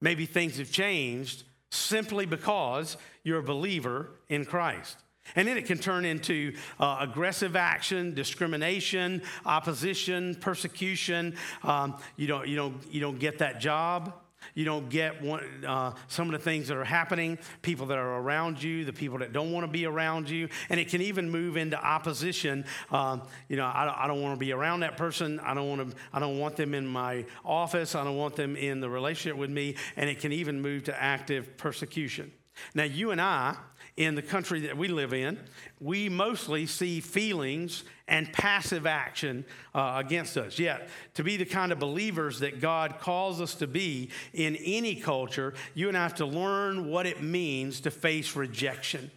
Maybe 0.00 0.26
things 0.26 0.58
have 0.58 0.70
changed 0.70 1.44
simply 1.70 2.26
because 2.26 2.96
you're 3.22 3.40
a 3.40 3.44
believer 3.44 4.10
in 4.28 4.44
Christ. 4.44 4.96
And 5.36 5.46
then 5.46 5.58
it 5.58 5.66
can 5.66 5.78
turn 5.78 6.04
into 6.04 6.54
uh, 6.80 6.98
aggressive 7.00 7.54
action, 7.54 8.14
discrimination, 8.14 9.22
opposition, 9.44 10.34
persecution. 10.36 11.36
Um, 11.62 11.98
you, 12.16 12.26
don't, 12.26 12.48
you, 12.48 12.56
don't, 12.56 12.76
you 12.90 13.00
don't 13.00 13.18
get 13.18 13.38
that 13.38 13.60
job. 13.60 14.14
You 14.54 14.64
don't 14.64 14.88
get 14.88 15.22
one, 15.22 15.64
uh, 15.66 15.94
some 16.08 16.26
of 16.26 16.32
the 16.32 16.38
things 16.38 16.68
that 16.68 16.76
are 16.76 16.84
happening, 16.84 17.38
people 17.62 17.86
that 17.86 17.98
are 17.98 18.18
around 18.20 18.62
you, 18.62 18.84
the 18.84 18.92
people 18.92 19.18
that 19.18 19.32
don't 19.32 19.52
want 19.52 19.64
to 19.64 19.70
be 19.70 19.86
around 19.86 20.28
you, 20.28 20.48
and 20.68 20.78
it 20.80 20.88
can 20.88 21.00
even 21.02 21.30
move 21.30 21.56
into 21.56 21.82
opposition. 21.82 22.64
Um, 22.90 23.22
you 23.48 23.56
know, 23.56 23.66
I, 23.66 24.04
I 24.04 24.06
don't 24.06 24.22
want 24.22 24.34
to 24.34 24.38
be 24.38 24.52
around 24.52 24.80
that 24.80 24.96
person. 24.96 25.40
I 25.40 25.54
don't 25.54 25.68
want 25.68 25.90
to. 25.90 25.96
I 26.12 26.20
don't 26.20 26.38
want 26.38 26.56
them 26.56 26.74
in 26.74 26.86
my 26.86 27.24
office. 27.44 27.94
I 27.94 28.04
don't 28.04 28.16
want 28.16 28.36
them 28.36 28.56
in 28.56 28.80
the 28.80 28.88
relationship 28.88 29.38
with 29.38 29.50
me, 29.50 29.76
and 29.96 30.08
it 30.08 30.20
can 30.20 30.32
even 30.32 30.60
move 30.60 30.84
to 30.84 31.02
active 31.02 31.56
persecution. 31.56 32.32
Now, 32.74 32.84
you 32.84 33.10
and 33.10 33.20
I 33.20 33.56
in 33.98 34.14
the 34.14 34.22
country 34.22 34.60
that 34.60 34.78
we 34.78 34.86
live 34.86 35.12
in, 35.12 35.36
we 35.80 36.08
mostly 36.08 36.66
see 36.66 37.00
feelings 37.00 37.82
and 38.06 38.32
passive 38.32 38.86
action 38.86 39.44
uh, 39.74 39.94
against 39.96 40.36
us. 40.36 40.56
Yet, 40.56 40.88
to 41.14 41.24
be 41.24 41.36
the 41.36 41.44
kind 41.44 41.72
of 41.72 41.80
believers 41.80 42.38
that 42.38 42.60
God 42.60 43.00
calls 43.00 43.40
us 43.40 43.56
to 43.56 43.66
be 43.66 44.10
in 44.32 44.54
any 44.54 44.94
culture, 44.94 45.52
you 45.74 45.88
and 45.88 45.98
I 45.98 46.04
have 46.04 46.14
to 46.16 46.26
learn 46.26 46.88
what 46.88 47.06
it 47.06 47.24
means 47.24 47.80
to 47.80 47.90
face 47.90 48.36
rejection 48.36 49.10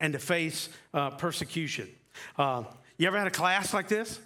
and 0.00 0.12
to 0.12 0.18
face 0.18 0.70
uh, 0.92 1.10
persecution. 1.10 1.88
Uh, 2.36 2.64
you 2.98 3.06
ever 3.06 3.18
had 3.18 3.28
a 3.28 3.30
class 3.30 3.72
like 3.72 3.86
this? 3.86 4.18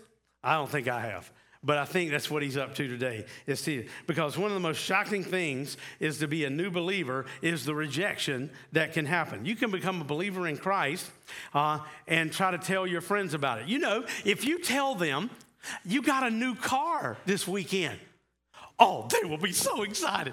I 0.42 0.54
don't 0.54 0.70
think 0.70 0.88
I 0.88 1.02
have. 1.02 1.30
But 1.62 1.76
I 1.76 1.84
think 1.84 2.10
that's 2.10 2.30
what 2.30 2.42
he's 2.42 2.56
up 2.56 2.74
to 2.76 2.88
today. 2.88 3.26
Is 3.46 3.60
to, 3.62 3.86
because 4.06 4.38
one 4.38 4.50
of 4.50 4.54
the 4.54 4.60
most 4.60 4.78
shocking 4.78 5.22
things 5.22 5.76
is 5.98 6.18
to 6.18 6.26
be 6.26 6.44
a 6.44 6.50
new 6.50 6.70
believer 6.70 7.26
is 7.42 7.66
the 7.66 7.74
rejection 7.74 8.50
that 8.72 8.94
can 8.94 9.04
happen. 9.04 9.44
You 9.44 9.54
can 9.56 9.70
become 9.70 10.00
a 10.00 10.04
believer 10.04 10.48
in 10.48 10.56
Christ 10.56 11.10
uh, 11.52 11.80
and 12.06 12.32
try 12.32 12.50
to 12.50 12.58
tell 12.58 12.86
your 12.86 13.02
friends 13.02 13.34
about 13.34 13.60
it. 13.60 13.68
You 13.68 13.78
know, 13.78 14.06
if 14.24 14.46
you 14.46 14.58
tell 14.58 14.94
them 14.94 15.28
you 15.84 16.00
got 16.00 16.26
a 16.26 16.30
new 16.30 16.54
car 16.54 17.18
this 17.26 17.46
weekend, 17.46 17.98
oh, 18.78 19.06
they 19.10 19.28
will 19.28 19.36
be 19.36 19.52
so 19.52 19.82
excited. 19.82 20.32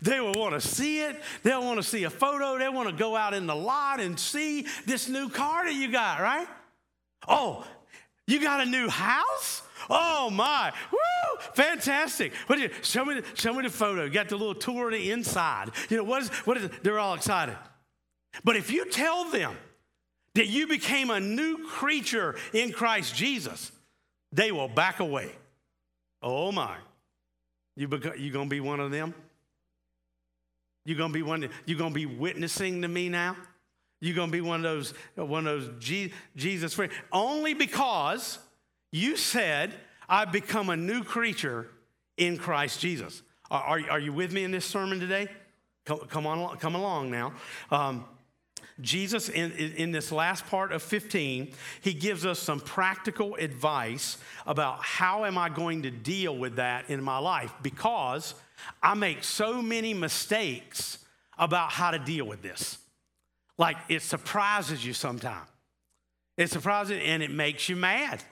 They 0.00 0.20
will 0.20 0.34
want 0.34 0.54
to 0.54 0.66
see 0.66 1.00
it. 1.00 1.20
They'll 1.42 1.64
want 1.64 1.78
to 1.78 1.82
see 1.82 2.04
a 2.04 2.10
photo. 2.10 2.58
They 2.58 2.68
want 2.70 2.88
to 2.88 2.94
go 2.94 3.16
out 3.16 3.34
in 3.34 3.46
the 3.46 3.56
lot 3.56 4.00
and 4.00 4.18
see 4.18 4.66
this 4.86 5.08
new 5.08 5.28
car 5.28 5.66
that 5.66 5.74
you 5.74 5.90
got, 5.90 6.20
right? 6.20 6.46
Oh, 7.26 7.66
you 8.26 8.40
got 8.40 8.66
a 8.66 8.66
new 8.66 8.88
house? 8.88 9.62
Oh 9.90 10.30
my, 10.30 10.72
woo, 10.92 11.40
fantastic. 11.54 12.34
What 12.46 12.56
did 12.56 12.70
you, 12.70 12.76
show, 12.82 13.04
me 13.04 13.20
the, 13.20 13.24
show 13.34 13.54
me 13.54 13.62
the 13.62 13.70
photo. 13.70 14.04
You 14.04 14.10
got 14.10 14.28
the 14.28 14.36
little 14.36 14.54
tour 14.54 14.88
of 14.88 14.92
the 14.92 15.10
inside. 15.10 15.70
You 15.88 15.96
know, 15.98 16.04
what 16.04 16.22
is, 16.22 16.28
what 16.28 16.56
is 16.56 16.64
it? 16.64 16.82
They're 16.82 16.98
all 16.98 17.14
excited. 17.14 17.56
But 18.44 18.56
if 18.56 18.70
you 18.70 18.90
tell 18.90 19.30
them 19.30 19.56
that 20.34 20.46
you 20.46 20.66
became 20.66 21.10
a 21.10 21.20
new 21.20 21.66
creature 21.66 22.36
in 22.52 22.72
Christ 22.72 23.14
Jesus, 23.14 23.72
they 24.32 24.52
will 24.52 24.68
back 24.68 25.00
away. 25.00 25.32
Oh 26.22 26.52
my. 26.52 26.76
You 27.76 27.88
beca- 27.88 28.18
you 28.18 28.32
gonna 28.32 28.50
be 28.50 28.60
one 28.60 28.80
of 28.80 28.90
them? 28.90 29.14
You 30.84 30.94
gonna 30.96 31.12
be 31.12 31.22
one? 31.22 31.48
You 31.66 31.76
gonna 31.76 31.94
be 31.94 32.06
witnessing 32.06 32.82
to 32.82 32.88
me 32.88 33.08
now? 33.08 33.36
You 34.00 34.14
gonna 34.14 34.32
be 34.32 34.40
one 34.40 34.56
of 34.56 34.62
those 34.62 34.94
one 35.16 35.46
of 35.46 35.80
those 35.80 36.10
Jesus 36.36 36.74
friends? 36.74 36.92
Only 37.12 37.54
because 37.54 38.38
you 38.92 39.16
said, 39.16 39.74
I've 40.08 40.32
become 40.32 40.70
a 40.70 40.76
new 40.76 41.04
creature 41.04 41.68
in 42.16 42.38
Christ 42.38 42.80
Jesus. 42.80 43.22
Are, 43.50 43.62
are, 43.62 43.90
are 43.90 44.00
you 44.00 44.12
with 44.12 44.32
me 44.32 44.44
in 44.44 44.50
this 44.50 44.64
sermon 44.64 45.00
today? 45.00 45.28
Come, 45.84 46.00
come 46.08 46.26
on, 46.26 46.56
come 46.58 46.74
along 46.74 47.10
now. 47.10 47.32
Um, 47.70 48.04
Jesus, 48.80 49.28
in, 49.28 49.50
in 49.52 49.90
this 49.90 50.12
last 50.12 50.46
part 50.46 50.70
of 50.72 50.82
15, 50.82 51.52
he 51.80 51.92
gives 51.94 52.24
us 52.24 52.38
some 52.38 52.60
practical 52.60 53.34
advice 53.36 54.18
about 54.46 54.84
how 54.84 55.24
am 55.24 55.36
I 55.36 55.48
going 55.48 55.82
to 55.82 55.90
deal 55.90 56.36
with 56.36 56.56
that 56.56 56.88
in 56.88 57.02
my 57.02 57.18
life 57.18 57.52
because 57.62 58.34
I 58.82 58.94
make 58.94 59.24
so 59.24 59.60
many 59.60 59.94
mistakes 59.94 60.98
about 61.38 61.72
how 61.72 61.90
to 61.90 61.98
deal 61.98 62.24
with 62.24 62.42
this. 62.42 62.78
Like 63.56 63.76
it 63.88 64.02
surprises 64.02 64.84
you 64.84 64.92
sometimes. 64.92 65.48
It 66.36 66.50
surprises 66.50 67.00
and 67.04 67.20
it 67.22 67.32
makes 67.32 67.68
you 67.68 67.74
mad 67.74 68.22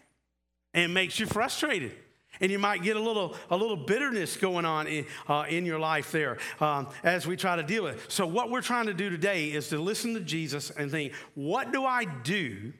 and 0.76 0.84
it 0.84 0.88
makes 0.88 1.18
you 1.18 1.26
frustrated. 1.26 1.92
And 2.38 2.52
you 2.52 2.58
might 2.58 2.82
get 2.82 2.96
a 2.96 3.00
little, 3.00 3.34
a 3.50 3.56
little 3.56 3.78
bitterness 3.78 4.36
going 4.36 4.66
on 4.66 4.86
in, 4.86 5.06
uh, 5.26 5.46
in 5.48 5.64
your 5.64 5.78
life 5.78 6.12
there 6.12 6.36
um, 6.60 6.88
as 7.02 7.26
we 7.26 7.34
try 7.34 7.56
to 7.56 7.62
deal 7.62 7.84
with 7.84 7.94
it. 7.94 8.12
So, 8.12 8.26
what 8.26 8.50
we're 8.50 8.60
trying 8.60 8.86
to 8.86 8.94
do 8.94 9.08
today 9.08 9.46
is 9.46 9.70
to 9.70 9.78
listen 9.78 10.12
to 10.14 10.20
Jesus 10.20 10.70
and 10.70 10.90
think, 10.90 11.14
what 11.34 11.72
do 11.72 11.86
I 11.86 12.04
do 12.04 12.74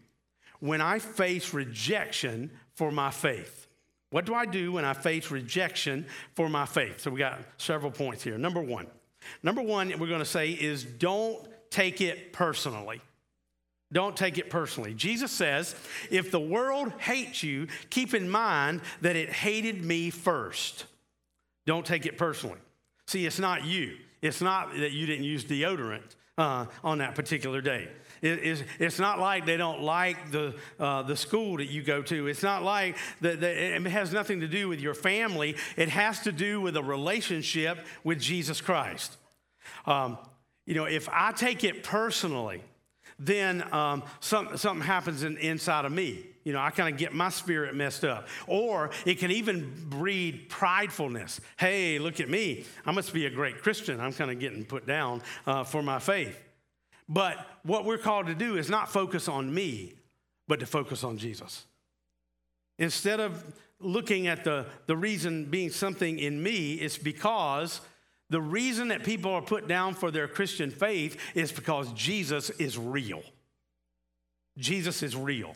when 0.60 0.82
I 0.82 0.98
face 0.98 1.54
rejection 1.54 2.50
for 2.74 2.92
my 2.92 3.10
faith? 3.10 3.66
What 4.10 4.26
do 4.26 4.34
I 4.34 4.44
do 4.44 4.72
when 4.72 4.84
I 4.84 4.92
face 4.92 5.30
rejection 5.30 6.04
for 6.34 6.50
my 6.50 6.66
faith? 6.66 7.00
So, 7.00 7.10
we 7.10 7.18
got 7.18 7.38
several 7.56 7.90
points 7.90 8.22
here. 8.22 8.36
Number 8.36 8.60
one, 8.60 8.88
number 9.42 9.62
one, 9.62 9.88
we're 9.98 10.06
going 10.06 10.18
to 10.18 10.26
say 10.26 10.50
is 10.50 10.84
don't 10.84 11.48
take 11.70 12.02
it 12.02 12.34
personally. 12.34 13.00
Don't 13.92 14.16
take 14.16 14.36
it 14.38 14.50
personally. 14.50 14.94
Jesus 14.94 15.30
says, 15.30 15.74
if 16.10 16.30
the 16.30 16.40
world 16.40 16.92
hates 16.98 17.42
you, 17.42 17.68
keep 17.88 18.14
in 18.14 18.28
mind 18.28 18.80
that 19.00 19.14
it 19.14 19.30
hated 19.30 19.84
me 19.84 20.10
first. 20.10 20.86
Don't 21.66 21.86
take 21.86 22.04
it 22.04 22.18
personally. 22.18 22.58
See, 23.06 23.26
it's 23.26 23.38
not 23.38 23.64
you. 23.64 23.96
It's 24.22 24.40
not 24.40 24.76
that 24.76 24.92
you 24.92 25.06
didn't 25.06 25.24
use 25.24 25.44
deodorant 25.44 26.16
uh, 26.36 26.66
on 26.82 26.98
that 26.98 27.14
particular 27.14 27.60
day. 27.60 27.88
It, 28.22 28.40
it's, 28.42 28.62
it's 28.78 28.98
not 28.98 29.20
like 29.20 29.46
they 29.46 29.56
don't 29.56 29.82
like 29.82 30.32
the, 30.32 30.54
uh, 30.80 31.02
the 31.02 31.16
school 31.16 31.58
that 31.58 31.66
you 31.66 31.82
go 31.82 32.02
to. 32.02 32.26
It's 32.26 32.42
not 32.42 32.64
like 32.64 32.96
that, 33.20 33.42
it 33.42 33.82
has 33.86 34.12
nothing 34.12 34.40
to 34.40 34.48
do 34.48 34.68
with 34.68 34.80
your 34.80 34.94
family. 34.94 35.56
It 35.76 35.90
has 35.90 36.20
to 36.20 36.32
do 36.32 36.60
with 36.60 36.76
a 36.76 36.82
relationship 36.82 37.78
with 38.02 38.18
Jesus 38.18 38.60
Christ. 38.60 39.16
Um, 39.86 40.18
you 40.64 40.74
know, 40.74 40.84
if 40.84 41.08
I 41.08 41.32
take 41.32 41.62
it 41.62 41.84
personally, 41.84 42.62
then 43.18 43.62
um, 43.72 44.02
some, 44.20 44.56
something 44.56 44.86
happens 44.86 45.22
in, 45.22 45.38
inside 45.38 45.84
of 45.84 45.92
me. 45.92 46.26
You 46.44 46.52
know, 46.52 46.60
I 46.60 46.70
kind 46.70 46.92
of 46.92 46.98
get 46.98 47.12
my 47.12 47.30
spirit 47.30 47.74
messed 47.74 48.04
up. 48.04 48.28
Or 48.46 48.90
it 49.04 49.18
can 49.18 49.30
even 49.30 49.72
breed 49.88 50.48
pridefulness. 50.48 51.40
Hey, 51.56 51.98
look 51.98 52.20
at 52.20 52.28
me. 52.28 52.64
I 52.84 52.92
must 52.92 53.12
be 53.12 53.26
a 53.26 53.30
great 53.30 53.62
Christian. 53.62 54.00
I'm 54.00 54.12
kind 54.12 54.30
of 54.30 54.38
getting 54.38 54.64
put 54.64 54.86
down 54.86 55.22
uh, 55.46 55.64
for 55.64 55.82
my 55.82 55.98
faith. 55.98 56.40
But 57.08 57.38
what 57.62 57.84
we're 57.84 57.98
called 57.98 58.26
to 58.26 58.34
do 58.34 58.56
is 58.56 58.68
not 58.68 58.88
focus 58.90 59.28
on 59.28 59.52
me, 59.52 59.94
but 60.46 60.60
to 60.60 60.66
focus 60.66 61.02
on 61.02 61.18
Jesus. 61.18 61.64
Instead 62.78 63.20
of 63.20 63.44
looking 63.80 64.26
at 64.26 64.44
the, 64.44 64.66
the 64.86 64.96
reason 64.96 65.46
being 65.46 65.70
something 65.70 66.18
in 66.18 66.42
me, 66.42 66.74
it's 66.74 66.98
because 66.98 67.80
the 68.30 68.40
reason 68.40 68.88
that 68.88 69.04
people 69.04 69.32
are 69.32 69.42
put 69.42 69.68
down 69.68 69.94
for 69.94 70.10
their 70.10 70.26
Christian 70.26 70.70
faith 70.70 71.16
is 71.34 71.52
because 71.52 71.92
Jesus 71.92 72.50
is 72.50 72.76
real. 72.76 73.22
Jesus 74.58 75.02
is 75.02 75.14
real. 75.14 75.54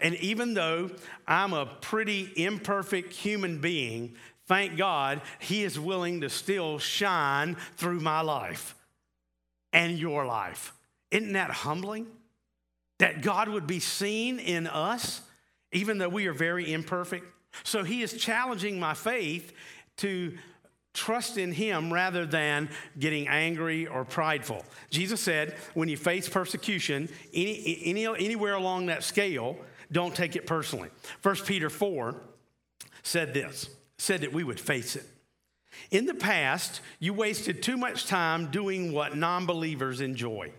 And 0.00 0.14
even 0.16 0.54
though 0.54 0.90
I'm 1.26 1.52
a 1.52 1.66
pretty 1.66 2.30
imperfect 2.36 3.12
human 3.12 3.60
being, 3.60 4.14
thank 4.46 4.76
God 4.76 5.20
He 5.38 5.64
is 5.64 5.78
willing 5.78 6.20
to 6.20 6.30
still 6.30 6.78
shine 6.78 7.56
through 7.76 8.00
my 8.00 8.20
life 8.20 8.74
and 9.72 9.98
your 9.98 10.24
life. 10.24 10.72
Isn't 11.10 11.32
that 11.32 11.50
humbling? 11.50 12.06
That 12.98 13.22
God 13.22 13.48
would 13.48 13.66
be 13.66 13.80
seen 13.80 14.38
in 14.38 14.66
us, 14.66 15.22
even 15.72 15.98
though 15.98 16.08
we 16.08 16.26
are 16.26 16.32
very 16.32 16.72
imperfect. 16.72 17.26
So 17.64 17.82
He 17.82 18.02
is 18.02 18.12
challenging 18.14 18.78
my 18.78 18.94
faith 18.94 19.52
to 19.98 20.36
trust 20.94 21.38
in 21.38 21.52
him 21.52 21.92
rather 21.92 22.26
than 22.26 22.68
getting 22.98 23.28
angry 23.28 23.86
or 23.86 24.04
prideful. 24.04 24.64
Jesus 24.90 25.20
said, 25.20 25.54
when 25.74 25.88
you 25.88 25.96
face 25.96 26.28
persecution, 26.28 27.08
any, 27.32 27.82
any, 27.84 28.06
anywhere 28.06 28.54
along 28.54 28.86
that 28.86 29.02
scale, 29.02 29.56
don't 29.90 30.14
take 30.14 30.36
it 30.36 30.46
personally. 30.46 30.88
1 31.22 31.36
Peter 31.46 31.70
4 31.70 32.16
said 33.02 33.34
this, 33.34 33.68
said 33.98 34.20
that 34.20 34.32
we 34.32 34.44
would 34.44 34.60
face 34.60 34.96
it. 34.96 35.06
In 35.90 36.06
the 36.06 36.14
past, 36.14 36.80
you 36.98 37.14
wasted 37.14 37.62
too 37.62 37.76
much 37.76 38.06
time 38.06 38.50
doing 38.50 38.92
what 38.92 39.16
non 39.16 39.46
believers 39.46 40.00
enjoy. 40.00 40.52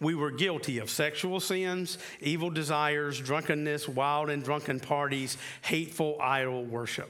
We 0.00 0.14
were 0.14 0.30
guilty 0.30 0.78
of 0.78 0.90
sexual 0.90 1.38
sins, 1.38 1.98
evil 2.20 2.50
desires, 2.50 3.20
drunkenness, 3.20 3.88
wild 3.88 4.30
and 4.30 4.42
drunken 4.42 4.80
parties, 4.80 5.36
hateful 5.62 6.18
idol 6.20 6.64
worship. 6.64 7.08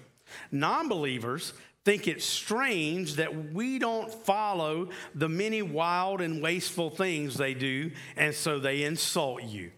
Non 0.50 0.88
believers 0.88 1.54
think 1.86 2.08
it's 2.08 2.24
strange 2.24 3.14
that 3.14 3.52
we 3.52 3.78
don't 3.78 4.12
follow 4.12 4.88
the 5.14 5.28
many 5.28 5.62
wild 5.62 6.20
and 6.20 6.42
wasteful 6.42 6.90
things 6.90 7.36
they 7.36 7.54
do, 7.54 7.92
and 8.16 8.34
so 8.34 8.58
they 8.58 8.82
insult 8.82 9.44
you. 9.44 9.70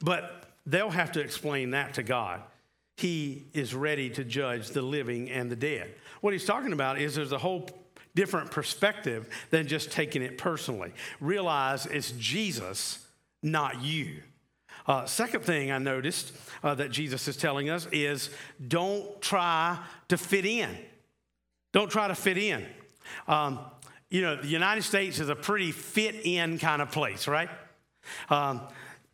But 0.00 0.44
they'll 0.66 0.88
have 0.88 1.10
to 1.12 1.20
explain 1.20 1.72
that 1.72 1.94
to 1.94 2.04
God. 2.04 2.42
He 2.96 3.46
is 3.52 3.74
ready 3.74 4.08
to 4.10 4.22
judge 4.22 4.68
the 4.68 4.82
living 4.82 5.28
and 5.32 5.50
the 5.50 5.56
dead. 5.56 5.96
What 6.20 6.32
he's 6.32 6.44
talking 6.44 6.72
about 6.72 7.00
is 7.00 7.16
there's 7.16 7.32
a 7.32 7.38
whole 7.38 7.68
different 8.14 8.52
perspective 8.52 9.28
than 9.50 9.66
just 9.66 9.90
taking 9.90 10.22
it 10.22 10.38
personally. 10.38 10.92
Realize 11.20 11.86
it's 11.86 12.12
Jesus, 12.12 13.04
not 13.42 13.82
you. 13.82 14.22
Uh, 14.86 15.06
second 15.06 15.42
thing 15.42 15.72
I 15.72 15.78
noticed 15.78 16.32
uh, 16.62 16.76
that 16.76 16.92
Jesus 16.92 17.26
is 17.26 17.36
telling 17.36 17.68
us 17.68 17.88
is 17.90 18.30
don't 18.68 19.20
try 19.20 19.76
to 20.06 20.16
fit 20.16 20.46
in. 20.46 20.70
Don't 21.72 21.90
try 21.90 22.08
to 22.08 22.14
fit 22.14 22.38
in. 22.38 22.66
Um, 23.28 23.60
you 24.08 24.22
know, 24.22 24.36
the 24.36 24.48
United 24.48 24.82
States 24.82 25.20
is 25.20 25.28
a 25.28 25.36
pretty 25.36 25.72
fit 25.72 26.16
in 26.24 26.58
kind 26.58 26.82
of 26.82 26.90
place, 26.90 27.28
right? 27.28 27.48
Um, 28.28 28.62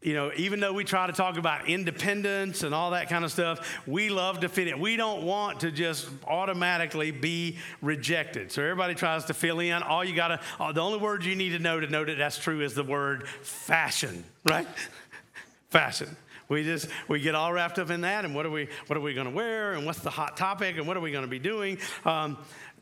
you 0.02 0.14
know, 0.14 0.30
even 0.36 0.60
though 0.60 0.72
we 0.72 0.84
try 0.84 1.06
to 1.06 1.12
talk 1.12 1.36
about 1.36 1.68
independence 1.68 2.62
and 2.62 2.74
all 2.74 2.92
that 2.92 3.08
kind 3.08 3.24
of 3.24 3.32
stuff, 3.32 3.78
we 3.86 4.08
love 4.08 4.40
to 4.40 4.48
fit 4.48 4.68
in. 4.68 4.78
We 4.78 4.96
don't 4.96 5.24
want 5.24 5.60
to 5.60 5.72
just 5.72 6.08
automatically 6.26 7.10
be 7.10 7.58
rejected. 7.82 8.52
So 8.52 8.62
everybody 8.62 8.94
tries 8.94 9.24
to 9.26 9.34
fill 9.34 9.58
in. 9.58 9.82
All 9.82 10.04
you 10.04 10.14
got 10.14 10.28
to, 10.28 10.40
uh, 10.60 10.72
the 10.72 10.80
only 10.80 10.98
word 10.98 11.24
you 11.24 11.34
need 11.34 11.50
to 11.50 11.58
know 11.58 11.80
to 11.80 11.88
know 11.88 12.04
that 12.04 12.18
that's 12.18 12.38
true 12.38 12.60
is 12.60 12.74
the 12.74 12.84
word 12.84 13.26
fashion, 13.28 14.24
right? 14.44 14.68
fashion. 15.70 16.16
We 16.48 16.62
just 16.62 16.88
we 17.08 17.20
get 17.20 17.34
all 17.34 17.52
wrapped 17.52 17.78
up 17.78 17.90
in 17.90 18.02
that, 18.02 18.24
and 18.24 18.34
what 18.34 18.46
are 18.46 18.50
we 18.50 18.68
what 18.86 18.96
are 18.96 19.00
we 19.00 19.14
going 19.14 19.26
to 19.26 19.32
wear, 19.32 19.72
and 19.72 19.84
what's 19.84 20.00
the 20.00 20.10
hot 20.10 20.36
topic, 20.36 20.76
and 20.76 20.86
what 20.86 20.96
are 20.96 21.00
we 21.00 21.10
going 21.10 21.24
to 21.24 21.30
be 21.30 21.38
doing? 21.38 21.78
Um, 22.04 22.38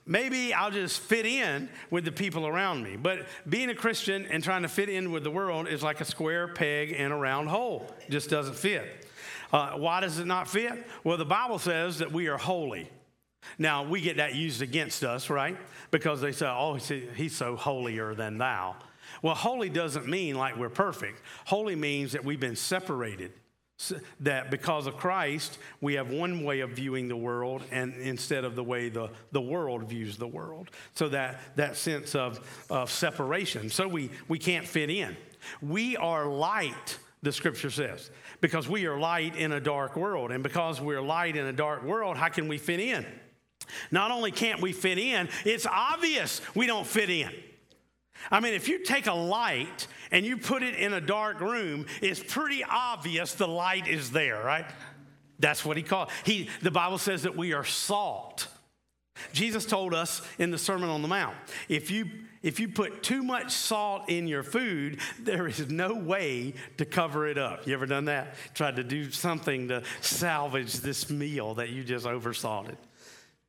maybe 0.07 0.53
I'll 0.53 0.71
just 0.71 1.01
fit 1.01 1.27
in 1.27 1.69
with 1.91 2.05
the 2.05 2.13
people 2.13 2.47
around 2.47 2.83
me. 2.83 2.97
But 2.97 3.27
being 3.49 3.71
a 3.71 3.75
Christian 3.75 4.27
and 4.27 4.43
trying 4.43 4.63
to 4.63 4.69
fit 4.69 4.89
in 4.89 5.13
with 5.13 5.25
the 5.25 5.31
world 5.31 5.69
is 5.69 5.83
like 5.83 6.01
a 6.01 6.05
square 6.05 6.49
peg 6.49 6.93
in 6.93 7.11
a 7.13 7.17
round 7.17 7.49
hole. 7.49 7.91
It 8.07 8.11
just 8.11 8.31
doesn't 8.31 8.57
fit. 8.57 9.07
Uh, 9.53 9.73
why 9.73 10.01
does 10.01 10.19
it 10.19 10.27
not 10.27 10.49
fit? 10.49 10.87
Well, 11.05 11.17
the 11.17 11.25
Bible 11.25 11.59
says 11.59 11.99
that 11.99 12.13
we 12.13 12.29
are 12.29 12.39
holy. 12.39 12.91
Now, 13.59 13.85
we 13.85 14.01
get 14.01 14.17
that 14.17 14.35
used 14.35 14.63
against 14.63 15.05
us, 15.05 15.31
right? 15.31 15.57
Because 15.91 16.21
they 16.21 16.33
say, 16.33 16.47
oh, 16.47 16.75
he's 16.75 17.37
so 17.37 17.57
holier 17.57 18.15
than 18.15 18.39
thou. 18.39 18.77
Well, 19.23 19.35
holy 19.35 19.69
doesn't 19.69 20.09
mean 20.09 20.37
like 20.37 20.57
we're 20.57 20.71
perfect. 20.71 21.21
Holy 21.45 21.77
means 21.77 22.13
that 22.13 22.25
we've 22.25 22.41
been 22.41 22.57
separated 22.57 23.33
that 24.21 24.51
because 24.51 24.87
of 24.87 24.97
Christ, 24.97 25.59
we 25.81 25.95
have 25.95 26.11
one 26.11 26.45
way 26.45 26.61
of 26.61 26.71
viewing 26.71 27.09
the 27.09 27.17
world 27.17 27.63
and 27.71 27.95
instead 27.95 28.45
of 28.45 28.55
the 28.55 28.63
way 28.63 28.89
the, 28.89 29.11
the 29.33 29.41
world 29.41 29.89
views 29.89 30.17
the 30.17 30.29
world. 30.29 30.71
So 30.95 31.09
that, 31.09 31.41
that 31.57 31.77
sense 31.77 32.15
of, 32.15 32.41
of 32.71 32.91
separation. 32.91 33.71
So 33.71 33.89
we, 33.89 34.11
we 34.29 34.39
can't 34.39 34.67
fit 34.67 34.91
in. 34.91 35.17
We 35.61 35.97
are 35.97 36.27
light, 36.27 36.99
the 37.23 37.33
scripture 37.33 37.71
says, 37.71 38.11
because 38.41 38.69
we 38.69 38.87
are 38.87 38.99
light 38.99 39.37
in 39.37 39.53
a 39.53 39.61
dark 39.61 39.97
world. 39.97 40.31
And 40.31 40.43
because 40.43 40.81
we're 40.81 41.03
light 41.03 41.37
in 41.37 41.47
a 41.47 41.53
dark 41.53 41.83
world, 41.83 42.17
how 42.17 42.29
can 42.29 42.49
we 42.49 42.59
fit 42.59 42.81
in? 42.81 43.05
Not 43.91 44.11
only 44.11 44.31
can't 44.31 44.61
we 44.61 44.73
fit 44.73 44.99
in, 44.99 45.29
it's 45.45 45.67
obvious 45.67 46.41
we 46.55 46.67
don't 46.67 46.87
fit 46.87 47.11
in. 47.11 47.31
I 48.31 48.41
mean, 48.41 48.55
if 48.55 48.69
you 48.69 48.85
take 48.85 49.07
a 49.07 49.15
light 49.15 49.87
and 50.11 50.25
you 50.25 50.37
put 50.37 50.63
it 50.63 50.75
in 50.75 50.93
a 50.93 51.01
dark 51.01 51.41
room, 51.41 51.87
it's 52.01 52.23
pretty 52.23 52.65
obvious 52.65 53.35
the 53.35 53.49
light 53.49 53.87
is 53.89 54.11
there, 54.11 54.43
right? 54.43 54.67
That's 55.39 55.65
what 55.65 55.77
he 55.77 55.83
called. 55.83 56.11
He 56.25 56.49
the 56.63 56.71
Bible 56.71 56.99
says 56.99 57.23
that 57.23 57.37
we 57.37 57.53
are 57.53 57.65
salt. 57.65 58.49
Jesus 59.33 59.65
told 59.65 59.95
us 59.95 60.23
in 60.39 60.51
the 60.51 60.59
Sermon 60.59 60.89
on 60.89 61.03
the 61.03 61.09
Mount, 61.09 61.37
if 61.69 61.91
you 61.91 62.07
if 62.43 62.61
you 62.61 62.69
put 62.69 63.03
too 63.03 63.23
much 63.23 63.53
salt 63.53 64.11
in 64.11 64.29
your 64.29 64.43
food, 64.43 65.01
there 65.21 65.47
is 65.47 65.71
no 65.71 65.95
way 65.95 66.53
to 66.77 66.85
cover 66.85 67.27
it 67.27 67.39
up. 67.39 67.67
You 67.67 67.73
ever 67.73 67.87
done 67.87 68.05
that? 68.05 68.35
Tried 68.53 68.77
to 68.77 68.85
do 68.85 69.11
something 69.11 69.69
to 69.69 69.83
salvage 70.03 70.75
this 70.75 71.09
meal 71.09 71.55
that 71.55 71.71
you 71.71 71.83
just 71.83 72.05
oversalted. 72.05 72.77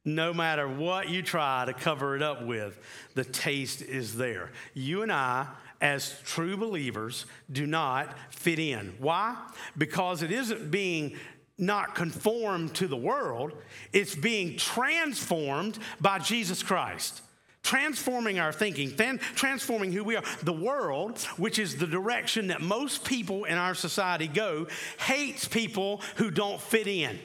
No 0.05 0.33
matter 0.33 0.67
what 0.67 1.09
you 1.09 1.23
try 1.23 1.65
to 1.65 1.73
cover 1.73 2.15
it 2.15 2.21
up 2.21 2.43
with, 2.45 2.79
the 3.15 3.23
taste 3.23 3.81
is 3.81 4.15
there. 4.15 4.51
You 4.75 5.01
and 5.01 5.11
I, 5.11 5.47
as 5.81 6.21
true 6.23 6.55
believers, 6.55 7.25
do 7.51 7.65
not 7.65 8.15
fit 8.29 8.59
in. 8.59 8.93
Why? 8.99 9.35
Because 9.75 10.21
it 10.21 10.31
isn't 10.31 10.69
being 10.69 11.17
not 11.57 11.95
conformed 11.95 12.75
to 12.75 12.87
the 12.87 12.97
world, 12.97 13.53
it's 13.93 14.13
being 14.13 14.57
transformed 14.57 15.79
by 15.99 16.19
Jesus 16.19 16.61
Christ 16.61 17.21
transforming 17.63 18.37
our 18.37 18.53
thinking, 18.53 18.95
transforming 19.33 19.91
who 19.91 20.03
we 20.03 20.15
are. 20.15 20.23
The 20.43 20.53
world, 20.53 21.19
which 21.35 21.57
is 21.57 21.77
the 21.77 21.87
direction 21.87 22.47
that 22.47 22.61
most 22.61 23.03
people 23.03 23.45
in 23.45 23.57
our 23.57 23.73
society 23.73 24.27
go, 24.27 24.67
hates 24.99 25.47
people 25.47 26.01
who 26.17 26.29
don't 26.29 26.61
fit 26.61 26.85
in 26.85 27.17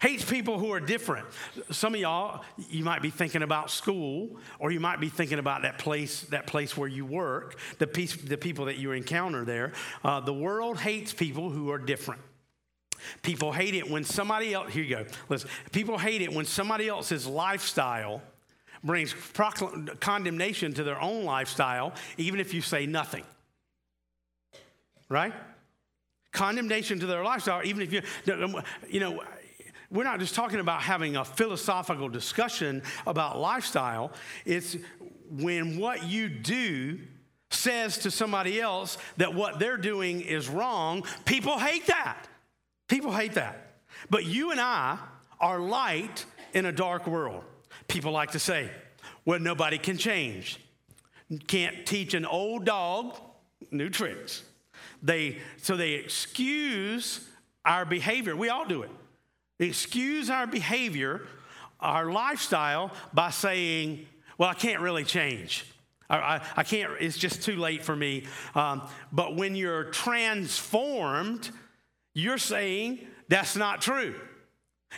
hates 0.00 0.24
people 0.24 0.58
who 0.58 0.72
are 0.72 0.80
different. 0.80 1.26
Some 1.70 1.94
of 1.94 2.00
y'all, 2.00 2.44
you 2.70 2.84
might 2.84 3.02
be 3.02 3.10
thinking 3.10 3.42
about 3.42 3.70
school, 3.70 4.36
or 4.58 4.70
you 4.70 4.80
might 4.80 5.00
be 5.00 5.08
thinking 5.08 5.38
about 5.38 5.62
that 5.62 5.78
place, 5.78 6.22
that 6.22 6.46
place 6.46 6.76
where 6.76 6.88
you 6.88 7.04
work, 7.04 7.58
the, 7.78 7.86
piece, 7.86 8.16
the 8.16 8.36
people 8.36 8.66
that 8.66 8.78
you 8.78 8.92
encounter 8.92 9.44
there. 9.44 9.72
Uh, 10.04 10.20
the 10.20 10.32
world 10.32 10.78
hates 10.78 11.12
people 11.12 11.50
who 11.50 11.70
are 11.70 11.78
different. 11.78 12.20
People 13.22 13.52
hate 13.52 13.74
it 13.74 13.88
when 13.88 14.04
somebody 14.04 14.54
else, 14.54 14.72
here 14.72 14.82
you 14.82 14.96
go, 14.96 15.06
listen. 15.28 15.48
People 15.72 15.98
hate 15.98 16.22
it 16.22 16.32
when 16.32 16.44
somebody 16.44 16.88
else's 16.88 17.26
lifestyle 17.26 18.22
brings 18.82 19.12
procl- 19.12 19.98
condemnation 20.00 20.72
to 20.74 20.84
their 20.84 21.00
own 21.00 21.24
lifestyle, 21.24 21.92
even 22.16 22.40
if 22.40 22.54
you 22.54 22.60
say 22.60 22.86
nothing. 22.86 23.24
Right? 25.08 25.32
Condemnation 26.32 27.00
to 27.00 27.06
their 27.06 27.24
lifestyle, 27.24 27.64
even 27.64 27.82
if 27.82 27.92
you, 27.92 28.02
you 28.88 29.00
know, 29.00 29.22
we're 29.90 30.04
not 30.04 30.20
just 30.20 30.34
talking 30.34 30.60
about 30.60 30.82
having 30.82 31.16
a 31.16 31.24
philosophical 31.24 32.08
discussion 32.08 32.82
about 33.06 33.38
lifestyle. 33.38 34.12
It's 34.44 34.76
when 35.30 35.78
what 35.78 36.04
you 36.04 36.28
do 36.28 37.00
says 37.50 37.98
to 37.98 38.10
somebody 38.10 38.60
else 38.60 38.98
that 39.16 39.34
what 39.34 39.58
they're 39.58 39.78
doing 39.78 40.20
is 40.20 40.48
wrong, 40.48 41.04
people 41.24 41.58
hate 41.58 41.86
that. 41.86 42.28
People 42.88 43.12
hate 43.12 43.34
that. 43.34 43.80
But 44.10 44.26
you 44.26 44.50
and 44.50 44.60
I 44.60 44.98
are 45.40 45.58
light 45.58 46.24
in 46.52 46.66
a 46.66 46.72
dark 46.72 47.06
world. 47.06 47.44
People 47.86 48.12
like 48.12 48.32
to 48.32 48.38
say, 48.38 48.70
well, 49.24 49.40
nobody 49.40 49.78
can 49.78 49.96
change. 49.96 50.60
Can't 51.46 51.86
teach 51.86 52.14
an 52.14 52.26
old 52.26 52.64
dog 52.64 53.18
new 53.70 53.88
tricks. 53.88 54.42
They, 55.02 55.38
so 55.58 55.76
they 55.76 55.92
excuse 55.92 57.26
our 57.64 57.84
behavior. 57.84 58.36
We 58.36 58.48
all 58.48 58.66
do 58.66 58.82
it. 58.82 58.90
Excuse 59.58 60.30
our 60.30 60.46
behavior, 60.46 61.22
our 61.80 62.10
lifestyle, 62.10 62.92
by 63.12 63.30
saying, 63.30 64.06
well, 64.36 64.48
I 64.48 64.54
can't 64.54 64.80
really 64.80 65.04
change. 65.04 65.66
I, 66.08 66.16
I, 66.16 66.40
I 66.58 66.62
can't, 66.62 66.92
it's 67.00 67.18
just 67.18 67.42
too 67.42 67.56
late 67.56 67.84
for 67.84 67.96
me. 67.96 68.24
Um, 68.54 68.82
but 69.12 69.36
when 69.36 69.56
you're 69.56 69.84
transformed, 69.84 71.50
you're 72.14 72.38
saying 72.38 73.00
that's 73.28 73.56
not 73.56 73.80
true. 73.80 74.14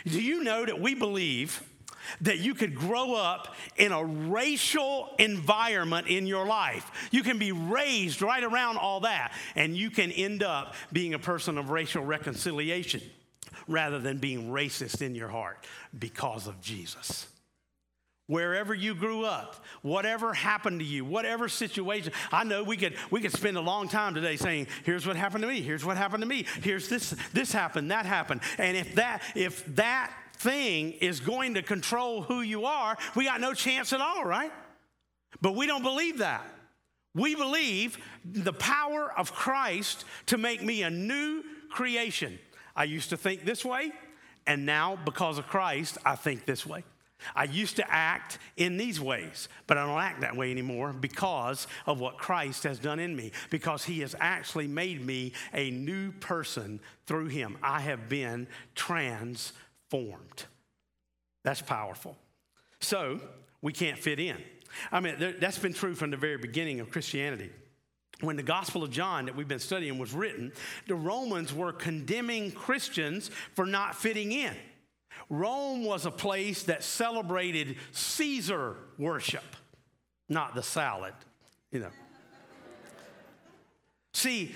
Do 0.05 0.21
you 0.21 0.43
know 0.43 0.65
that 0.65 0.79
we 0.79 0.95
believe 0.95 1.63
that 2.21 2.39
you 2.39 2.53
could 2.53 2.75
grow 2.75 3.13
up 3.13 3.55
in 3.77 3.91
a 3.91 4.03
racial 4.03 5.09
environment 5.19 6.07
in 6.07 6.25
your 6.27 6.45
life? 6.45 7.09
You 7.11 7.23
can 7.23 7.37
be 7.37 7.51
raised 7.51 8.21
right 8.21 8.43
around 8.43 8.77
all 8.77 9.01
that, 9.01 9.33
and 9.55 9.75
you 9.75 9.89
can 9.89 10.11
end 10.11 10.43
up 10.43 10.75
being 10.93 11.13
a 11.13 11.19
person 11.19 11.57
of 11.57 11.69
racial 11.69 12.03
reconciliation 12.03 13.01
rather 13.71 13.99
than 13.99 14.17
being 14.17 14.49
racist 14.49 15.01
in 15.01 15.15
your 15.15 15.29
heart 15.29 15.65
because 15.97 16.47
of 16.47 16.61
Jesus 16.61 17.27
wherever 18.31 18.73
you 18.73 18.95
grew 18.95 19.25
up, 19.25 19.57
whatever 19.81 20.33
happened 20.33 20.79
to 20.79 20.85
you, 20.85 21.03
whatever 21.03 21.49
situation. 21.49 22.13
I 22.31 22.45
know 22.45 22.63
we 22.63 22.77
could 22.77 22.95
we 23.11 23.19
could 23.19 23.33
spend 23.33 23.57
a 23.57 23.61
long 23.61 23.89
time 23.89 24.15
today 24.15 24.37
saying, 24.37 24.67
"Here's 24.85 25.05
what 25.05 25.17
happened 25.17 25.41
to 25.41 25.49
me. 25.49 25.61
Here's 25.61 25.83
what 25.83 25.97
happened 25.97 26.21
to 26.21 26.27
me. 26.27 26.45
Here's 26.63 26.87
this 26.87 27.13
this 27.33 27.51
happened, 27.51 27.91
that 27.91 28.05
happened." 28.05 28.39
And 28.57 28.77
if 28.77 28.95
that 28.95 29.21
if 29.35 29.65
that 29.75 30.13
thing 30.37 30.93
is 30.93 31.19
going 31.19 31.55
to 31.55 31.61
control 31.61 32.21
who 32.21 32.41
you 32.41 32.65
are, 32.65 32.97
we 33.15 33.25
got 33.25 33.41
no 33.41 33.53
chance 33.53 33.91
at 33.91 33.99
all, 33.99 34.23
right? 34.23 34.51
But 35.41 35.55
we 35.55 35.67
don't 35.67 35.83
believe 35.83 36.19
that. 36.19 36.45
We 37.13 37.35
believe 37.35 37.97
the 38.23 38.53
power 38.53 39.11
of 39.17 39.33
Christ 39.33 40.05
to 40.27 40.37
make 40.37 40.63
me 40.63 40.83
a 40.83 40.89
new 40.89 41.43
creation. 41.69 42.39
I 42.75 42.85
used 42.85 43.09
to 43.09 43.17
think 43.17 43.45
this 43.45 43.65
way, 43.65 43.91
and 44.47 44.65
now 44.65 44.97
because 45.03 45.37
of 45.37 45.47
Christ, 45.47 45.97
I 46.05 46.15
think 46.15 46.45
this 46.45 46.65
way. 46.65 46.83
I 47.35 47.43
used 47.43 47.75
to 47.75 47.91
act 47.91 48.39
in 48.57 48.77
these 48.77 48.99
ways, 48.99 49.47
but 49.67 49.77
I 49.77 49.85
don't 49.85 49.99
act 49.99 50.21
that 50.21 50.35
way 50.35 50.51
anymore 50.51 50.91
because 50.91 51.67
of 51.85 51.99
what 51.99 52.17
Christ 52.17 52.63
has 52.63 52.79
done 52.79 52.99
in 52.99 53.15
me, 53.15 53.31
because 53.49 53.83
He 53.83 53.99
has 53.99 54.15
actually 54.19 54.67
made 54.67 55.05
me 55.05 55.33
a 55.53 55.69
new 55.71 56.11
person 56.13 56.79
through 57.05 57.27
Him. 57.27 57.57
I 57.61 57.81
have 57.81 58.09
been 58.09 58.47
transformed. 58.73 59.53
That's 61.43 61.61
powerful. 61.61 62.17
So, 62.79 63.19
we 63.61 63.73
can't 63.73 63.99
fit 63.99 64.19
in. 64.19 64.37
I 64.91 64.99
mean, 64.99 65.35
that's 65.39 65.59
been 65.59 65.73
true 65.73 65.93
from 65.93 66.11
the 66.11 66.17
very 66.17 66.37
beginning 66.37 66.79
of 66.79 66.89
Christianity. 66.89 67.51
When 68.21 68.35
the 68.35 68.43
Gospel 68.43 68.83
of 68.83 68.91
John 68.91 69.25
that 69.25 69.35
we've 69.35 69.47
been 69.47 69.59
studying 69.59 69.97
was 69.97 70.13
written, 70.13 70.51
the 70.87 70.95
Romans 70.95 71.53
were 71.53 71.73
condemning 71.73 72.51
Christians 72.51 73.31
for 73.53 73.65
not 73.65 73.95
fitting 73.95 74.31
in. 74.31 74.55
Rome 75.29 75.83
was 75.83 76.05
a 76.05 76.11
place 76.11 76.63
that 76.63 76.83
celebrated 76.83 77.77
Caesar 77.91 78.77
worship, 78.97 79.43
not 80.29 80.55
the 80.55 80.63
salad, 80.63 81.13
you 81.71 81.79
know. 81.79 81.89
See, 84.13 84.53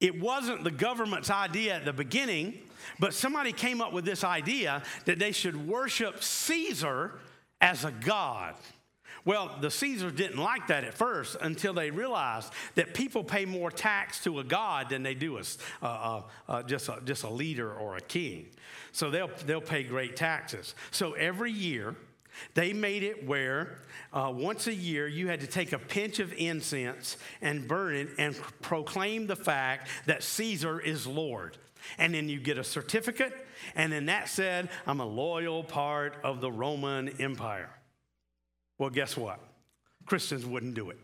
it 0.00 0.20
wasn't 0.20 0.64
the 0.64 0.70
government's 0.70 1.30
idea 1.30 1.74
at 1.74 1.84
the 1.84 1.92
beginning, 1.92 2.58
but 2.98 3.14
somebody 3.14 3.52
came 3.52 3.80
up 3.80 3.92
with 3.92 4.04
this 4.04 4.24
idea 4.24 4.82
that 5.06 5.18
they 5.18 5.32
should 5.32 5.68
worship 5.68 6.22
Caesar 6.22 7.12
as 7.60 7.84
a 7.84 7.90
god. 7.90 8.54
Well, 9.24 9.56
the 9.60 9.70
Caesars 9.70 10.14
didn't 10.14 10.38
like 10.38 10.66
that 10.66 10.82
at 10.82 10.94
first 10.94 11.36
until 11.40 11.72
they 11.74 11.90
realized 11.90 12.52
that 12.74 12.92
people 12.92 13.22
pay 13.22 13.44
more 13.44 13.70
tax 13.70 14.22
to 14.24 14.40
a 14.40 14.44
god 14.44 14.88
than 14.88 15.04
they 15.04 15.14
do 15.14 15.38
a, 15.38 15.42
uh, 15.80 15.86
uh, 15.86 16.22
uh, 16.48 16.62
just, 16.64 16.88
a, 16.88 17.00
just 17.04 17.22
a 17.22 17.30
leader 17.30 17.72
or 17.72 17.96
a 17.96 18.00
king. 18.00 18.46
So 18.90 19.10
they'll, 19.10 19.30
they'll 19.46 19.60
pay 19.60 19.84
great 19.84 20.16
taxes. 20.16 20.74
So 20.90 21.12
every 21.12 21.52
year, 21.52 21.94
they 22.54 22.72
made 22.72 23.02
it 23.04 23.26
where 23.26 23.78
uh, 24.12 24.32
once 24.34 24.66
a 24.66 24.74
year 24.74 25.06
you 25.06 25.28
had 25.28 25.40
to 25.40 25.46
take 25.46 25.72
a 25.72 25.78
pinch 25.78 26.18
of 26.18 26.32
incense 26.32 27.16
and 27.40 27.68
burn 27.68 27.94
it 27.94 28.08
and 28.18 28.34
proclaim 28.60 29.26
the 29.26 29.36
fact 29.36 29.88
that 30.06 30.22
Caesar 30.22 30.80
is 30.80 31.06
Lord. 31.06 31.58
And 31.98 32.14
then 32.14 32.28
you 32.28 32.40
get 32.40 32.58
a 32.58 32.64
certificate, 32.64 33.34
and 33.74 33.92
then 33.92 34.06
that 34.06 34.28
said, 34.28 34.68
I'm 34.86 35.00
a 35.00 35.06
loyal 35.06 35.64
part 35.64 36.14
of 36.22 36.40
the 36.40 36.50
Roman 36.50 37.08
Empire. 37.20 37.70
Well, 38.82 38.90
guess 38.90 39.16
what? 39.16 39.38
Christians 40.06 40.44
wouldn't 40.44 40.74
do 40.74 40.90
it. 40.90 40.98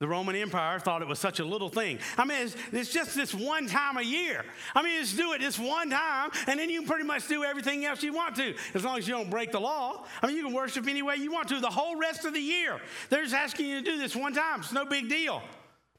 The 0.00 0.08
Roman 0.08 0.34
Empire 0.34 0.80
thought 0.80 1.02
it 1.02 1.06
was 1.06 1.18
such 1.18 1.38
a 1.38 1.44
little 1.44 1.68
thing. 1.68 1.98
I 2.16 2.24
mean, 2.24 2.46
it's, 2.46 2.56
it's, 2.72 2.90
just 2.90 3.14
this 3.14 3.34
one 3.34 3.66
time 3.66 3.98
a 3.98 4.02
year. 4.02 4.42
I 4.74 4.82
mean, 4.82 4.98
just 5.02 5.18
do 5.18 5.34
it 5.34 5.42
this 5.42 5.58
one 5.58 5.90
time, 5.90 6.30
and 6.46 6.58
then 6.58 6.70
you 6.70 6.80
can 6.80 6.88
pretty 6.88 7.04
much 7.04 7.28
do 7.28 7.44
everything 7.44 7.84
else 7.84 8.02
you 8.02 8.14
want 8.14 8.36
to, 8.36 8.54
as 8.72 8.84
long 8.84 8.96
as 8.96 9.06
you 9.06 9.12
don't 9.12 9.28
break 9.28 9.52
the 9.52 9.60
law. 9.60 10.06
I 10.22 10.26
mean, 10.26 10.36
you 10.36 10.44
can 10.44 10.54
worship 10.54 10.88
any 10.88 11.02
way 11.02 11.16
you 11.16 11.30
want 11.30 11.48
to 11.48 11.60
the 11.60 11.68
whole 11.68 11.94
rest 11.94 12.24
of 12.24 12.32
the 12.32 12.40
year. 12.40 12.80
They're 13.10 13.22
just 13.22 13.34
asking 13.34 13.66
you 13.66 13.80
to 13.80 13.84
do 13.84 13.98
this 13.98 14.16
one 14.16 14.32
time. 14.32 14.60
It's 14.60 14.72
no 14.72 14.86
big 14.86 15.10
deal. 15.10 15.42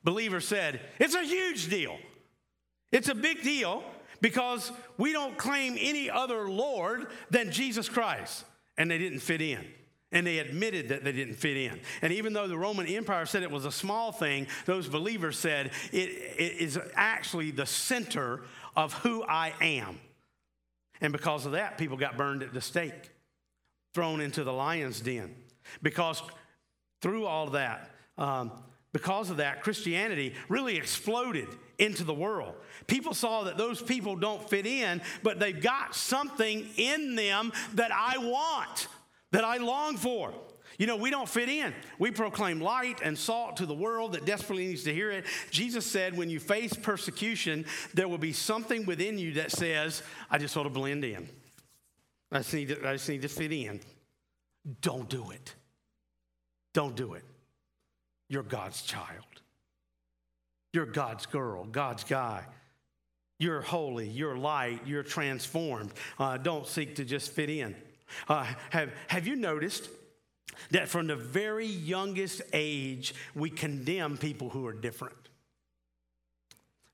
Believer 0.03 0.41
said, 0.41 0.81
It's 0.97 1.13
a 1.13 1.23
huge 1.23 1.69
deal. 1.69 1.99
It's 2.91 3.09
a 3.09 3.15
big 3.15 3.43
deal 3.43 3.83
because 4.21 4.71
we 4.97 5.11
don't 5.11 5.37
claim 5.37 5.77
any 5.79 6.09
other 6.09 6.49
Lord 6.49 7.09
than 7.29 7.51
Jesus 7.51 7.87
Christ, 7.87 8.43
and 8.75 8.89
they 8.89 8.97
didn't 8.97 9.19
fit 9.19 9.39
in 9.39 9.63
and 10.13 10.25
they 10.25 10.37
admitted 10.37 10.89
that 10.89 11.03
they 11.03 11.11
didn't 11.11 11.35
fit 11.35 11.57
in. 11.57 11.81
And 12.01 12.13
even 12.13 12.31
though 12.31 12.47
the 12.47 12.57
Roman 12.57 12.87
Empire 12.87 13.25
said 13.25 13.43
it 13.43 13.51
was 13.51 13.65
a 13.65 13.71
small 13.71 14.11
thing, 14.11 14.47
those 14.65 14.87
believers 14.87 15.37
said 15.37 15.71
it, 15.91 16.09
it 16.09 16.61
is 16.61 16.79
actually 16.95 17.51
the 17.51 17.65
center 17.65 18.41
of 18.75 18.93
who 18.93 19.23
I 19.23 19.53
am. 19.59 19.99
And 21.01 21.11
because 21.11 21.45
of 21.45 21.53
that, 21.53 21.77
people 21.77 21.97
got 21.97 22.15
burned 22.15 22.43
at 22.43 22.53
the 22.53 22.61
stake, 22.61 23.11
thrown 23.93 24.21
into 24.21 24.43
the 24.43 24.53
lion's 24.53 25.01
den. 25.01 25.35
Because 25.81 26.21
through 27.01 27.25
all 27.25 27.47
that, 27.47 27.91
um, 28.17 28.51
because 28.93 29.31
of 29.31 29.37
that, 29.37 29.63
Christianity 29.63 30.35
really 30.47 30.77
exploded 30.77 31.47
into 31.79 32.03
the 32.03 32.13
world. 32.13 32.53
People 32.85 33.15
saw 33.15 33.45
that 33.45 33.57
those 33.57 33.81
people 33.81 34.15
don't 34.15 34.47
fit 34.47 34.67
in, 34.67 35.01
but 35.23 35.39
they've 35.39 35.61
got 35.61 35.95
something 35.95 36.69
in 36.77 37.15
them 37.15 37.51
that 37.73 37.91
I 37.91 38.19
want 38.19 38.87
that 39.33 39.43
I 39.43 39.57
long 39.57 39.97
for. 39.97 40.33
You 40.77 40.87
know, 40.87 40.95
we 40.95 41.09
don't 41.11 41.29
fit 41.29 41.49
in. 41.49 41.73
We 41.99 42.09
proclaim 42.09 42.59
light 42.59 42.99
and 43.03 43.17
salt 43.17 43.57
to 43.57 43.65
the 43.65 43.75
world 43.75 44.13
that 44.13 44.25
desperately 44.25 44.65
needs 44.67 44.83
to 44.83 44.93
hear 44.93 45.11
it. 45.11 45.25
Jesus 45.51 45.85
said, 45.85 46.17
when 46.17 46.29
you 46.29 46.39
face 46.39 46.73
persecution, 46.73 47.65
there 47.93 48.07
will 48.07 48.17
be 48.17 48.33
something 48.33 48.85
within 48.85 49.19
you 49.19 49.33
that 49.33 49.51
says, 49.51 50.01
I 50.31 50.37
just 50.37 50.55
want 50.55 50.67
to 50.67 50.73
blend 50.73 51.03
in. 51.03 51.27
I 52.31 52.39
just 52.39 52.53
need 52.53 52.69
to, 52.69 52.87
I 52.87 52.93
just 52.93 53.09
need 53.09 53.21
to 53.21 53.27
fit 53.27 53.51
in. 53.51 53.81
Don't 54.81 55.09
do 55.09 55.29
it. 55.31 55.53
Don't 56.73 56.95
do 56.95 57.13
it. 57.13 57.23
You're 58.29 58.43
God's 58.43 58.81
child. 58.81 59.25
You're 60.73 60.87
God's 60.87 61.27
girl, 61.27 61.65
God's 61.65 62.03
guy. 62.03 62.45
You're 63.37 63.61
holy, 63.61 64.07
you're 64.07 64.37
light, 64.37 64.81
you're 64.87 65.03
transformed. 65.03 65.91
Uh, 66.17 66.37
don't 66.37 66.65
seek 66.65 66.95
to 66.95 67.05
just 67.05 67.31
fit 67.31 67.49
in. 67.49 67.75
Uh, 68.27 68.45
have, 68.69 68.91
have 69.07 69.27
you 69.27 69.35
noticed 69.35 69.89
that 70.71 70.87
from 70.87 71.07
the 71.07 71.15
very 71.15 71.65
youngest 71.65 72.41
age, 72.53 73.13
we 73.35 73.49
condemn 73.49 74.17
people 74.17 74.49
who 74.49 74.65
are 74.65 74.73
different? 74.73 75.15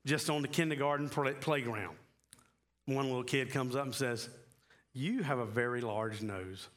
Just 0.06 0.30
on 0.30 0.42
the 0.42 0.48
kindergarten 0.48 1.08
play- 1.08 1.34
playground, 1.34 1.96
one 2.86 3.06
little 3.06 3.22
kid 3.22 3.50
comes 3.50 3.76
up 3.76 3.84
and 3.84 3.94
says, 3.94 4.28
You 4.92 5.22
have 5.22 5.38
a 5.38 5.46
very 5.46 5.80
large 5.80 6.22
nose. 6.22 6.68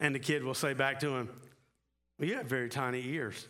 And 0.00 0.14
the 0.14 0.18
kid 0.18 0.42
will 0.42 0.54
say 0.54 0.74
back 0.74 1.00
to 1.00 1.14
him, 1.14 1.28
well, 2.18 2.28
You 2.28 2.36
have 2.36 2.46
very 2.46 2.68
tiny 2.68 3.06
ears. 3.06 3.46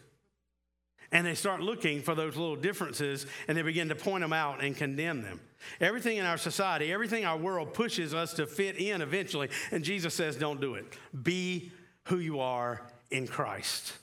And 1.13 1.27
they 1.27 1.35
start 1.35 1.61
looking 1.61 2.03
for 2.03 2.15
those 2.15 2.37
little 2.37 2.57
differences 2.57 3.27
and 3.47 3.57
they 3.57 3.63
begin 3.63 3.89
to 3.91 3.95
point 3.95 4.23
them 4.23 4.33
out 4.33 4.65
and 4.65 4.77
condemn 4.77 5.23
them. 5.23 5.41
Everything 5.81 6.17
in 6.17 6.27
our 6.27 6.39
society, 6.39 6.93
everything 6.93 7.25
our 7.25 7.37
world 7.37 7.75
pushes 7.75 8.15
us 8.15 8.35
to 8.35 8.47
fit 8.47 8.77
in 8.77 9.03
eventually. 9.03 9.49
And 9.71 9.85
Jesus 9.85 10.15
says, 10.15 10.37
don't 10.37 10.61
do 10.61 10.75
it. 10.75 10.87
Be 11.23 11.73
who 12.05 12.19
you 12.19 12.41
are 12.41 12.83
in 13.11 13.27
Christ. 13.27 13.95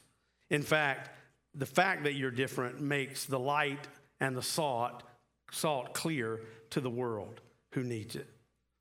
In 0.49 0.63
fact, 0.63 1.09
the 1.55 1.65
fact 1.65 2.03
that 2.03 2.13
you're 2.13 2.31
different 2.31 2.81
makes 2.81 3.25
the 3.25 3.39
light 3.39 3.87
and 4.19 4.35
the 4.35 4.41
salt, 4.41 5.03
salt 5.51 5.93
clear 5.93 6.41
to 6.71 6.81
the 6.81 6.89
world. 6.89 7.41
who 7.73 7.83
needs 7.83 8.17
it. 8.17 8.27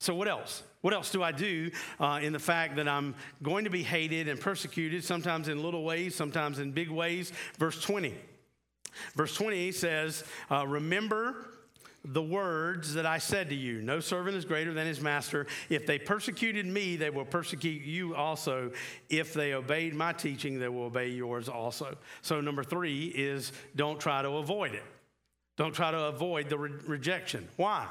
So, 0.01 0.15
what 0.15 0.27
else? 0.27 0.65
What 0.81 0.95
else 0.95 1.13
do 1.13 1.23
I 1.23 1.31
do 1.31 1.71
uh, 2.01 2.21
in 2.23 2.33
the 2.33 2.39
fact 2.41 2.75
that 2.77 2.89
I'm 2.89 3.15
going 3.43 3.65
to 3.65 3.71
be 3.71 3.83
hated 3.83 4.29
and 4.29 4.41
persecuted, 4.41 5.05
sometimes 5.05 5.47
in 5.47 5.63
little 5.63 5.85
ways, 5.85 6.15
sometimes 6.15 6.59
in 6.59 6.73
big 6.73 6.91
ways? 6.91 7.33
Verse 7.59 7.81
20. 7.81 8.15
Verse 9.15 9.35
20 9.35 9.71
says, 9.73 10.25
uh, 10.51 10.67
Remember 10.67 11.37
the 12.05 12.23
words 12.23 12.95
that 12.95 13.05
I 13.07 13.19
said 13.19 13.51
to 13.51 13.55
you 13.55 13.83
No 13.83 14.01
servant 14.01 14.37
is 14.37 14.45
greater 14.45 14.73
than 14.73 14.87
his 14.87 15.01
master. 15.01 15.47
If 15.69 15.87
they 15.87 15.99
persecuted 15.99 16.67
me, 16.67 16.97
they 16.97 17.11
will 17.11 17.25
persecute 17.25 17.83
you 17.83 18.15
also. 18.15 18.73
If 19.09 19.35
they 19.35 19.55
obeyed 19.55 19.95
my 19.95 20.13
teaching, 20.13 20.59
they 20.59 20.69
will 20.69 20.85
obey 20.85 21.09
yours 21.09 21.49
also. 21.49 21.97
So, 22.23 22.41
number 22.41 22.65
three 22.65 23.07
is 23.07 23.53
don't 23.77 24.01
try 24.01 24.23
to 24.23 24.31
avoid 24.31 24.75
it. 24.75 24.85
Don't 25.57 25.75
try 25.75 25.91
to 25.91 26.05
avoid 26.05 26.49
the 26.49 26.59
re- 26.59 26.71
rejection. 26.87 27.47
Why? 27.57 27.87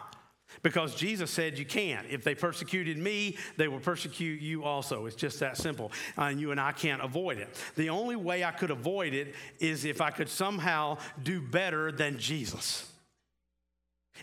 Because 0.64 0.96
Jesus 0.96 1.30
said 1.30 1.60
you 1.60 1.66
can't. 1.66 2.08
If 2.10 2.24
they 2.24 2.34
persecuted 2.34 2.98
me, 2.98 3.38
they 3.58 3.68
will 3.68 3.80
persecute 3.80 4.42
you 4.42 4.64
also. 4.64 5.06
It's 5.06 5.16
just 5.16 5.40
that 5.42 5.58
simple. 5.58 5.92
Uh, 6.18 6.24
and 6.24 6.40
you 6.40 6.50
and 6.50 6.60
I 6.60 6.72
can't 6.72 7.04
avoid 7.04 7.38
it. 7.38 7.50
The 7.76 7.90
only 7.90 8.16
way 8.16 8.44
I 8.44 8.50
could 8.50 8.72
avoid 8.72 9.14
it 9.14 9.36
is 9.60 9.86
if 9.86 10.02
I 10.02 10.10
could 10.10 10.30
somehow 10.30 10.98
do 11.22 11.40
better 11.40 11.92
than 11.92 12.18
Jesus. 12.18 12.89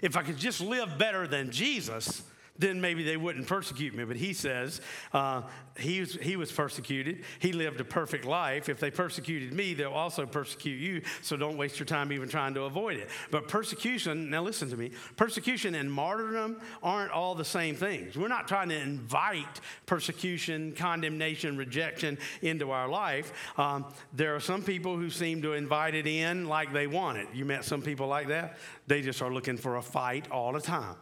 If 0.03 0.17
I 0.17 0.23
could 0.23 0.37
just 0.37 0.61
live 0.61 0.99
better 0.99 1.27
than 1.27 1.51
Jesus, 1.51 2.23
then 2.59 2.81
maybe 2.81 3.03
they 3.03 3.17
wouldn't 3.17 3.47
persecute 3.47 3.95
me. 3.95 4.05
But 4.05 4.17
he 4.17 4.33
says 4.33 4.81
uh, 5.13 5.43
he, 5.79 6.01
was, 6.01 6.15
he 6.15 6.37
was 6.37 6.51
persecuted. 6.51 7.25
He 7.39 7.53
lived 7.53 7.81
a 7.81 7.85
perfect 7.85 8.25
life. 8.25 8.69
If 8.69 8.81
they 8.81 8.91
persecuted 8.91 9.53
me, 9.53 9.75
they'll 9.75 9.93
also 9.93 10.27
persecute 10.27 10.79
you. 10.79 11.03
So 11.23 11.37
don't 11.37 11.57
waste 11.57 11.79
your 11.79 11.87
time 11.87 12.13
even 12.13 12.29
trying 12.29 12.55
to 12.55 12.63
avoid 12.63 12.99
it. 12.99 13.09
But 13.31 13.49
persecution, 13.49 14.31
now 14.31 14.43
listen 14.43 14.71
to 14.71 14.77
me, 14.77 14.93
persecution 15.17 15.75
and 15.75 15.93
martyrdom 15.93 16.61
aren't 16.83 17.13
all 17.13 17.35
the 17.35 17.45
same 17.45 17.75
things. 17.75 18.17
We're 18.17 18.29
not 18.29 18.49
trying 18.49 18.69
to 18.71 18.81
invite 18.81 19.61
persecution, 19.87 20.73
condemnation, 20.73 21.57
rejection 21.57 22.19
into 22.43 22.71
our 22.71 22.89
life. 22.89 23.33
Um, 23.59 23.87
there 24.13 24.35
are 24.35 24.41
some 24.41 24.63
people 24.63 24.97
who 24.97 25.11
seem 25.11 25.43
to 25.43 25.53
invite 25.53 25.95
it 25.95 26.07
in 26.07 26.47
like 26.47 26.73
they 26.73 26.87
want 26.87 27.19
it. 27.19 27.29
You 27.35 27.45
met 27.45 27.65
some 27.65 27.83
people 27.83 28.07
like 28.07 28.29
that? 28.29 28.59
They 28.87 29.03
just 29.03 29.23
are 29.23 29.33
looking 29.33 29.57
for 29.57 29.77
a 29.77 29.83
fight 29.83 30.31
all 30.31 30.53
the 30.53 30.61
time. 30.61 30.97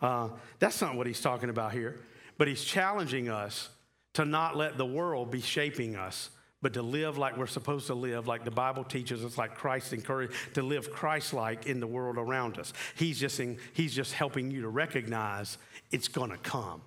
Uh, 0.00 0.28
that's 0.58 0.80
not 0.80 0.94
what 0.94 1.06
he's 1.06 1.20
talking 1.20 1.50
about 1.50 1.72
here, 1.72 1.98
but 2.36 2.48
he's 2.48 2.64
challenging 2.64 3.28
us 3.28 3.68
to 4.14 4.24
not 4.24 4.56
let 4.56 4.78
the 4.78 4.86
world 4.86 5.30
be 5.30 5.40
shaping 5.40 5.96
us, 5.96 6.30
but 6.60 6.72
to 6.74 6.82
live 6.82 7.18
like 7.18 7.36
we're 7.36 7.46
supposed 7.46 7.86
to 7.86 7.94
live, 7.94 8.26
like 8.26 8.44
the 8.44 8.50
Bible 8.50 8.84
teaches 8.84 9.24
us, 9.24 9.38
like 9.38 9.54
Christ 9.54 9.92
encouraged, 9.92 10.32
to 10.54 10.62
live 10.62 10.90
Christ 10.90 11.32
like 11.32 11.66
in 11.66 11.80
the 11.80 11.86
world 11.86 12.16
around 12.18 12.58
us. 12.58 12.72
He's 12.96 13.20
just, 13.20 13.38
in, 13.38 13.58
he's 13.74 13.94
just 13.94 14.12
helping 14.12 14.50
you 14.50 14.62
to 14.62 14.68
recognize 14.68 15.58
it's 15.90 16.08
going 16.08 16.30
to 16.30 16.38
come. 16.38 16.82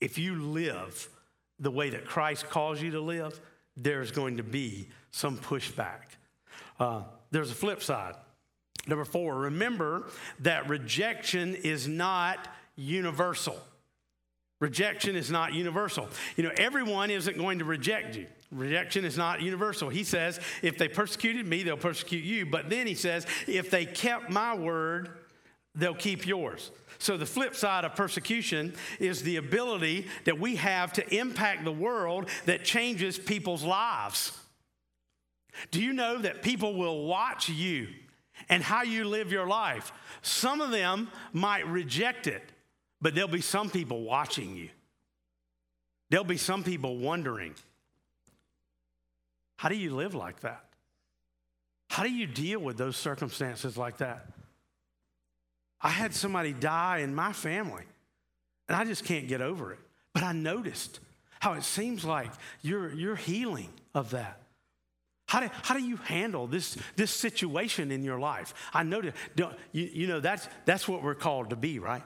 If 0.00 0.16
you 0.18 0.36
live 0.36 1.08
the 1.58 1.70
way 1.70 1.90
that 1.90 2.04
Christ 2.04 2.48
calls 2.48 2.80
you 2.80 2.92
to 2.92 3.00
live, 3.00 3.40
there's 3.76 4.10
going 4.10 4.36
to 4.36 4.42
be 4.42 4.88
some 5.10 5.38
pushback. 5.38 6.02
Uh, 6.78 7.02
there's 7.30 7.50
a 7.50 7.54
flip 7.54 7.82
side. 7.82 8.14
Number 8.86 9.04
four, 9.04 9.36
remember 9.36 10.08
that 10.40 10.68
rejection 10.68 11.54
is 11.54 11.86
not 11.86 12.48
universal. 12.76 13.56
Rejection 14.60 15.16
is 15.16 15.30
not 15.30 15.54
universal. 15.54 16.08
You 16.36 16.44
know, 16.44 16.52
everyone 16.56 17.10
isn't 17.10 17.38
going 17.38 17.58
to 17.60 17.64
reject 17.64 18.16
you. 18.16 18.26
Rejection 18.52 19.04
is 19.04 19.16
not 19.16 19.40
universal. 19.40 19.88
He 19.88 20.04
says, 20.04 20.40
if 20.62 20.76
they 20.76 20.88
persecuted 20.88 21.46
me, 21.46 21.62
they'll 21.62 21.76
persecute 21.76 22.24
you. 22.24 22.44
But 22.44 22.68
then 22.68 22.86
he 22.86 22.94
says, 22.94 23.26
if 23.46 23.70
they 23.70 23.86
kept 23.86 24.28
my 24.28 24.54
word, 24.54 25.10
they'll 25.74 25.94
keep 25.94 26.26
yours. 26.26 26.70
So, 26.98 27.16
the 27.16 27.26
flip 27.26 27.54
side 27.54 27.86
of 27.86 27.94
persecution 27.94 28.74
is 28.98 29.22
the 29.22 29.36
ability 29.36 30.06
that 30.24 30.38
we 30.38 30.56
have 30.56 30.92
to 30.94 31.14
impact 31.16 31.64
the 31.64 31.72
world 31.72 32.28
that 32.44 32.64
changes 32.64 33.18
people's 33.18 33.64
lives. 33.64 34.36
Do 35.70 35.80
you 35.80 35.94
know 35.94 36.18
that 36.18 36.42
people 36.42 36.74
will 36.74 37.06
watch 37.06 37.48
you 37.48 37.88
and 38.50 38.62
how 38.62 38.82
you 38.82 39.04
live 39.04 39.32
your 39.32 39.46
life. 39.46 39.92
Some 40.20 40.60
of 40.60 40.70
them 40.70 41.08
might 41.32 41.66
reject 41.66 42.26
it, 42.26 42.42
but 43.00 43.14
there'll 43.14 43.30
be 43.30 43.40
some 43.40 43.70
people 43.70 44.02
watching 44.02 44.54
you. 44.56 44.68
There'll 46.10 46.24
be 46.24 46.36
some 46.36 46.64
people 46.64 46.98
wondering 46.98 47.54
how 49.56 49.68
do 49.68 49.76
you 49.76 49.94
live 49.94 50.14
like 50.14 50.40
that? 50.40 50.64
How 51.88 52.02
do 52.02 52.10
you 52.10 52.26
deal 52.26 52.60
with 52.60 52.76
those 52.76 52.96
circumstances 52.96 53.76
like 53.76 53.98
that? 53.98 54.26
I 55.80 55.90
had 55.90 56.14
somebody 56.14 56.52
die 56.52 56.98
in 56.98 57.14
my 57.14 57.32
family, 57.32 57.84
and 58.68 58.76
I 58.76 58.84
just 58.84 59.04
can't 59.04 59.28
get 59.28 59.40
over 59.40 59.72
it. 59.72 59.78
But 60.12 60.24
I 60.24 60.32
noticed 60.32 61.00
how 61.40 61.52
it 61.52 61.62
seems 61.62 62.04
like 62.04 62.30
you're, 62.62 62.92
you're 62.92 63.16
healing 63.16 63.70
of 63.94 64.10
that. 64.10 64.40
How 65.30 65.38
do, 65.38 65.48
how 65.62 65.76
do 65.76 65.80
you 65.80 65.94
handle 65.96 66.48
this, 66.48 66.76
this 66.96 67.12
situation 67.12 67.92
in 67.92 68.02
your 68.02 68.18
life? 68.18 68.52
I 68.74 68.82
know 68.82 69.00
that, 69.00 69.14
you, 69.70 69.88
you 69.92 70.06
know, 70.08 70.18
that's, 70.18 70.48
that's 70.64 70.88
what 70.88 71.04
we're 71.04 71.14
called 71.14 71.50
to 71.50 71.56
be, 71.56 71.78
right? 71.78 72.02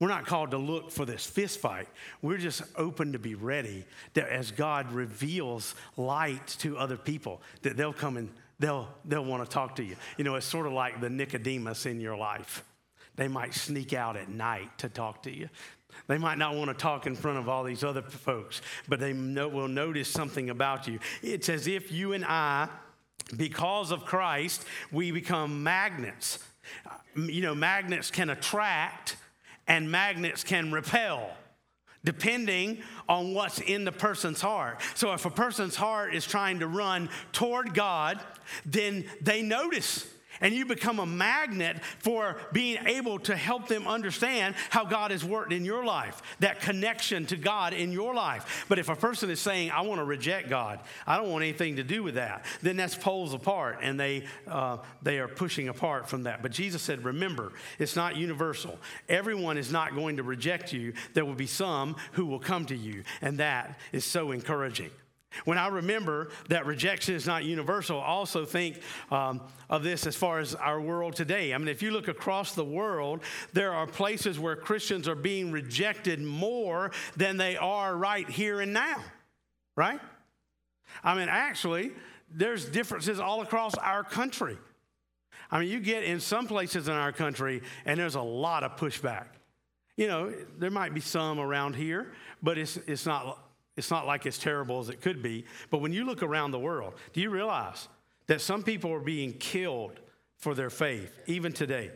We're 0.00 0.08
not 0.08 0.26
called 0.26 0.50
to 0.50 0.58
look 0.58 0.90
for 0.90 1.04
this 1.04 1.24
fist 1.24 1.60
fight. 1.60 1.86
We're 2.20 2.38
just 2.38 2.62
open 2.74 3.12
to 3.12 3.20
be 3.20 3.36
ready 3.36 3.84
that 4.14 4.28
as 4.28 4.50
God 4.50 4.90
reveals 4.90 5.76
light 5.96 6.48
to 6.58 6.76
other 6.76 6.96
people, 6.96 7.40
that 7.62 7.76
they'll 7.76 7.92
come 7.92 8.16
and 8.16 8.28
they'll, 8.58 8.88
they'll 9.04 9.24
want 9.24 9.44
to 9.44 9.48
talk 9.48 9.76
to 9.76 9.84
you. 9.84 9.94
You 10.16 10.24
know, 10.24 10.34
it's 10.34 10.44
sort 10.44 10.66
of 10.66 10.72
like 10.72 11.00
the 11.00 11.10
Nicodemus 11.10 11.86
in 11.86 12.00
your 12.00 12.16
life. 12.16 12.64
They 13.14 13.28
might 13.28 13.54
sneak 13.54 13.92
out 13.92 14.16
at 14.16 14.28
night 14.28 14.78
to 14.78 14.88
talk 14.88 15.22
to 15.22 15.30
you. 15.30 15.48
They 16.06 16.18
might 16.18 16.38
not 16.38 16.54
want 16.54 16.68
to 16.68 16.74
talk 16.74 17.06
in 17.06 17.14
front 17.14 17.38
of 17.38 17.48
all 17.48 17.64
these 17.64 17.84
other 17.84 18.02
folks, 18.02 18.60
but 18.88 19.00
they 19.00 19.12
know, 19.12 19.48
will 19.48 19.68
notice 19.68 20.08
something 20.08 20.50
about 20.50 20.86
you. 20.86 20.98
It's 21.22 21.48
as 21.48 21.66
if 21.66 21.92
you 21.92 22.12
and 22.12 22.24
I, 22.24 22.68
because 23.36 23.90
of 23.90 24.04
Christ, 24.04 24.64
we 24.90 25.10
become 25.10 25.62
magnets. 25.62 26.38
Uh, 26.86 27.22
you 27.22 27.42
know, 27.42 27.54
magnets 27.54 28.10
can 28.10 28.30
attract 28.30 29.16
and 29.66 29.90
magnets 29.90 30.44
can 30.44 30.72
repel 30.72 31.30
depending 32.04 32.82
on 33.08 33.34
what's 33.34 33.60
in 33.60 33.84
the 33.84 33.92
person's 33.92 34.40
heart. 34.40 34.80
So 34.94 35.12
if 35.12 35.24
a 35.24 35.30
person's 35.30 35.76
heart 35.76 36.14
is 36.14 36.26
trying 36.26 36.58
to 36.60 36.66
run 36.66 37.08
toward 37.32 37.74
God, 37.74 38.20
then 38.66 39.04
they 39.20 39.42
notice 39.42 40.06
and 40.42 40.54
you 40.54 40.66
become 40.66 40.98
a 40.98 41.06
magnet 41.06 41.82
for 42.00 42.36
being 42.52 42.86
able 42.86 43.18
to 43.20 43.34
help 43.34 43.68
them 43.68 43.86
understand 43.86 44.54
how 44.68 44.84
God 44.84 45.10
has 45.10 45.24
worked 45.24 45.52
in 45.52 45.64
your 45.64 45.84
life, 45.84 46.20
that 46.40 46.60
connection 46.60 47.24
to 47.26 47.36
God 47.36 47.72
in 47.72 47.92
your 47.92 48.14
life. 48.14 48.66
But 48.68 48.78
if 48.78 48.88
a 48.88 48.96
person 48.96 49.30
is 49.30 49.40
saying, 49.40 49.70
I 49.70 49.82
want 49.82 50.00
to 50.00 50.04
reject 50.04 50.50
God, 50.50 50.80
I 51.06 51.16
don't 51.16 51.30
want 51.30 51.44
anything 51.44 51.76
to 51.76 51.84
do 51.84 52.02
with 52.02 52.16
that, 52.16 52.44
then 52.60 52.76
that's 52.76 52.94
poles 52.94 53.32
apart 53.32 53.78
and 53.80 53.98
they, 53.98 54.24
uh, 54.46 54.78
they 55.02 55.18
are 55.18 55.28
pushing 55.28 55.68
apart 55.68 56.08
from 56.08 56.24
that. 56.24 56.42
But 56.42 56.52
Jesus 56.52 56.82
said, 56.82 57.04
Remember, 57.04 57.52
it's 57.78 57.96
not 57.96 58.16
universal. 58.16 58.78
Everyone 59.08 59.56
is 59.56 59.70
not 59.70 59.94
going 59.94 60.16
to 60.16 60.22
reject 60.22 60.72
you. 60.72 60.92
There 61.14 61.24
will 61.24 61.34
be 61.34 61.46
some 61.46 61.96
who 62.12 62.26
will 62.26 62.40
come 62.40 62.66
to 62.66 62.76
you. 62.76 63.04
And 63.20 63.38
that 63.38 63.78
is 63.92 64.04
so 64.04 64.32
encouraging. 64.32 64.90
When 65.44 65.58
I 65.58 65.68
remember 65.68 66.30
that 66.48 66.66
rejection 66.66 67.14
is 67.14 67.26
not 67.26 67.44
universal, 67.44 68.00
I 68.00 68.06
also 68.06 68.44
think 68.44 68.80
um, 69.10 69.40
of 69.70 69.82
this 69.82 70.06
as 70.06 70.16
far 70.16 70.38
as 70.38 70.54
our 70.54 70.80
world 70.80 71.14
today. 71.16 71.54
I 71.54 71.58
mean, 71.58 71.68
if 71.68 71.82
you 71.82 71.90
look 71.90 72.08
across 72.08 72.54
the 72.54 72.64
world, 72.64 73.20
there 73.52 73.72
are 73.72 73.86
places 73.86 74.38
where 74.38 74.56
Christians 74.56 75.08
are 75.08 75.14
being 75.14 75.50
rejected 75.50 76.20
more 76.20 76.92
than 77.16 77.36
they 77.36 77.56
are 77.56 77.96
right 77.96 78.28
here 78.28 78.60
and 78.60 78.72
now, 78.72 79.02
right? 79.76 80.00
I 81.02 81.14
mean, 81.14 81.28
actually, 81.28 81.92
there's 82.30 82.66
differences 82.66 83.20
all 83.20 83.42
across 83.42 83.74
our 83.76 84.04
country. 84.04 84.58
I 85.50 85.60
mean, 85.60 85.68
you 85.68 85.80
get 85.80 86.04
in 86.04 86.20
some 86.20 86.46
places 86.46 86.88
in 86.88 86.94
our 86.94 87.12
country, 87.12 87.62
and 87.84 87.98
there's 87.98 88.14
a 88.14 88.22
lot 88.22 88.64
of 88.64 88.76
pushback. 88.76 89.26
You 89.96 90.06
know, 90.06 90.32
there 90.58 90.70
might 90.70 90.94
be 90.94 91.00
some 91.00 91.38
around 91.38 91.76
here, 91.76 92.12
but 92.42 92.56
it's, 92.56 92.78
it's 92.86 93.04
not 93.04 93.41
it's 93.76 93.90
not 93.90 94.06
like 94.06 94.26
it's 94.26 94.38
terrible 94.38 94.80
as 94.80 94.88
it 94.88 95.00
could 95.00 95.22
be. 95.22 95.44
But 95.70 95.78
when 95.78 95.92
you 95.92 96.04
look 96.04 96.22
around 96.22 96.50
the 96.50 96.58
world, 96.58 96.94
do 97.12 97.20
you 97.20 97.30
realize 97.30 97.88
that 98.26 98.40
some 98.40 98.62
people 98.62 98.92
are 98.92 99.00
being 99.00 99.32
killed 99.32 99.98
for 100.36 100.54
their 100.54 100.70
faith, 100.70 101.18
even 101.26 101.52
today? 101.52 101.90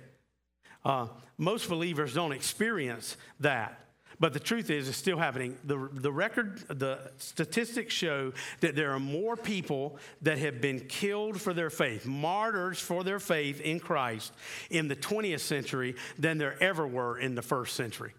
Uh, 0.85 1.09
most 1.37 1.69
believers 1.69 2.15
don't 2.15 2.33
experience 2.33 3.17
that. 3.41 3.81
But 4.19 4.33
the 4.33 4.41
truth 4.41 4.71
is, 4.71 4.89
it's 4.89 4.97
still 4.97 5.19
happening. 5.19 5.59
The, 5.65 5.91
the 5.93 6.11
record, 6.11 6.61
the 6.69 7.11
statistics 7.19 7.93
show 7.93 8.33
that 8.61 8.75
there 8.75 8.93
are 8.93 9.01
more 9.01 9.37
people 9.37 9.99
that 10.23 10.39
have 10.39 10.63
been 10.63 10.81
killed 10.81 11.39
for 11.39 11.53
their 11.53 11.69
faith, 11.69 12.07
martyrs 12.07 12.81
for 12.81 13.05
their 13.05 13.21
faith 13.21 13.61
in 13.61 13.79
Christ 13.79 14.33
in 14.71 14.89
the 14.89 14.97
20th 14.97 15.41
century 15.41 15.97
than 16.19 16.39
there 16.39 16.57
ever 16.63 16.87
were 16.87 17.19
in 17.19 17.35
the 17.35 17.43
first 17.43 17.77
century, 17.77 18.15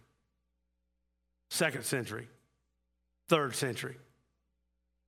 second 1.50 1.84
century 1.84 2.28
third 3.28 3.56
century. 3.56 3.96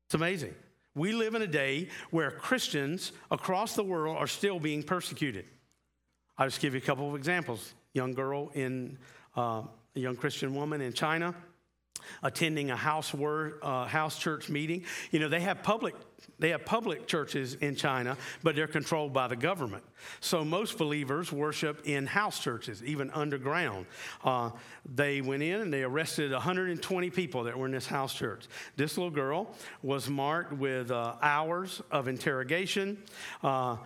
It's 0.07 0.15
amazing. 0.15 0.55
We 0.95 1.13
live 1.13 1.35
in 1.35 1.41
a 1.41 1.47
day 1.47 1.89
where 2.09 2.31
Christians 2.31 3.11
across 3.31 3.75
the 3.75 3.83
world 3.83 4.17
are 4.17 4.27
still 4.27 4.59
being 4.59 4.83
persecuted. 4.83 5.45
I'll 6.37 6.47
just 6.47 6.61
give 6.61 6.73
you 6.73 6.79
a 6.79 6.83
couple 6.83 7.07
of 7.07 7.15
examples. 7.15 7.73
Young 7.93 8.13
girl 8.13 8.49
in 8.53 8.97
uh, 9.37 9.63
a 9.95 9.99
young 9.99 10.15
Christian 10.15 10.55
woman 10.55 10.81
in 10.81 10.93
China 10.93 11.35
attending 12.23 12.71
a 12.71 12.75
house 12.75 13.13
uh, 13.13 13.85
house 13.85 14.17
church 14.17 14.49
meeting. 14.49 14.83
You 15.11 15.19
know, 15.19 15.29
they 15.29 15.41
have 15.41 15.63
public 15.63 15.95
they 16.39 16.49
have 16.49 16.65
public 16.65 17.07
churches 17.07 17.55
in 17.55 17.75
China, 17.75 18.17
but 18.43 18.55
they're 18.55 18.67
controlled 18.67 19.13
by 19.13 19.27
the 19.27 19.35
government. 19.35 19.83
So 20.21 20.45
most 20.45 20.77
believers 20.77 21.31
worship 21.31 21.81
in 21.85 22.05
house 22.05 22.39
churches, 22.39 22.83
even 22.83 23.11
underground. 23.11 23.85
Uh, 24.23 24.51
they 24.95 25.21
went 25.21 25.43
in 25.43 25.61
and 25.61 25.73
they 25.73 25.83
arrested 25.83 26.31
120 26.31 27.09
people 27.09 27.43
that 27.43 27.57
were 27.57 27.65
in 27.65 27.71
this 27.71 27.87
house 27.87 28.13
church. 28.13 28.47
This 28.75 28.97
little 28.97 29.11
girl 29.11 29.53
was 29.81 30.09
marked 30.09 30.53
with 30.53 30.91
uh, 30.91 31.15
hours 31.21 31.81
of 31.91 32.07
interrogation. 32.07 33.03
Uh, 33.43 33.77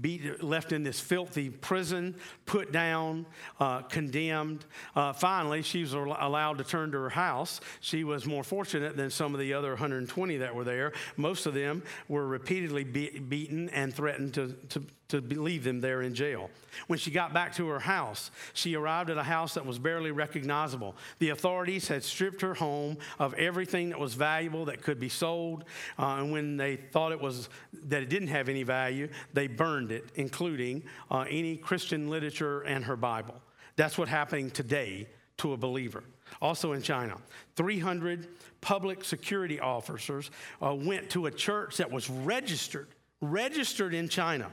beat, 0.00 0.42
left 0.42 0.72
in 0.72 0.82
this 0.82 1.00
filthy 1.00 1.50
prison, 1.50 2.14
put 2.46 2.72
down, 2.72 3.26
uh, 3.60 3.82
condemned. 3.82 4.64
Uh, 4.94 5.12
finally, 5.12 5.62
she 5.62 5.82
was 5.82 5.92
allowed 5.92 6.58
to 6.58 6.64
turn 6.64 6.92
to 6.92 6.98
her 6.98 7.10
house. 7.10 7.60
She 7.80 8.04
was 8.04 8.26
more 8.26 8.44
fortunate 8.44 8.96
than 8.96 9.10
some 9.10 9.34
of 9.34 9.40
the 9.40 9.54
other 9.54 9.70
120 9.70 10.38
that 10.38 10.54
were 10.54 10.64
there. 10.64 10.92
Most 11.16 11.46
of 11.46 11.54
them 11.54 11.82
were 12.08 12.26
repeatedly 12.26 12.84
be- 12.84 13.18
beaten 13.18 13.68
and 13.70 13.92
threatened 13.92 14.34
to, 14.34 14.52
to 14.70 14.82
to 15.12 15.20
leave 15.20 15.62
them 15.62 15.80
there 15.80 16.02
in 16.02 16.14
jail. 16.14 16.50
When 16.86 16.98
she 16.98 17.10
got 17.10 17.34
back 17.34 17.54
to 17.56 17.68
her 17.68 17.78
house, 17.78 18.30
she 18.54 18.74
arrived 18.74 19.10
at 19.10 19.18
a 19.18 19.22
house 19.22 19.54
that 19.54 19.64
was 19.64 19.78
barely 19.78 20.10
recognizable. 20.10 20.96
The 21.18 21.28
authorities 21.30 21.86
had 21.86 22.02
stripped 22.02 22.40
her 22.40 22.54
home 22.54 22.96
of 23.18 23.34
everything 23.34 23.90
that 23.90 24.00
was 24.00 24.14
valuable 24.14 24.64
that 24.64 24.82
could 24.82 24.98
be 24.98 25.10
sold, 25.10 25.64
uh, 25.98 26.16
and 26.18 26.32
when 26.32 26.56
they 26.56 26.76
thought 26.76 27.12
it 27.12 27.20
was 27.20 27.50
that 27.84 28.02
it 28.02 28.08
didn't 28.08 28.28
have 28.28 28.48
any 28.48 28.62
value, 28.62 29.08
they 29.34 29.46
burned 29.46 29.92
it, 29.92 30.06
including 30.14 30.82
uh, 31.10 31.26
any 31.28 31.56
Christian 31.56 32.08
literature 32.08 32.62
and 32.62 32.84
her 32.84 32.96
Bible. 32.96 33.34
That's 33.76 33.98
what's 33.98 34.10
happening 34.10 34.50
today 34.50 35.08
to 35.38 35.52
a 35.52 35.56
believer. 35.56 36.04
Also 36.40 36.72
in 36.72 36.80
China, 36.80 37.18
300 37.56 38.28
public 38.62 39.04
security 39.04 39.60
officers 39.60 40.30
uh, 40.64 40.74
went 40.74 41.10
to 41.10 41.26
a 41.26 41.30
church 41.30 41.76
that 41.76 41.90
was 41.90 42.08
registered 42.08 42.88
registered 43.22 43.94
in 43.94 44.08
China. 44.08 44.50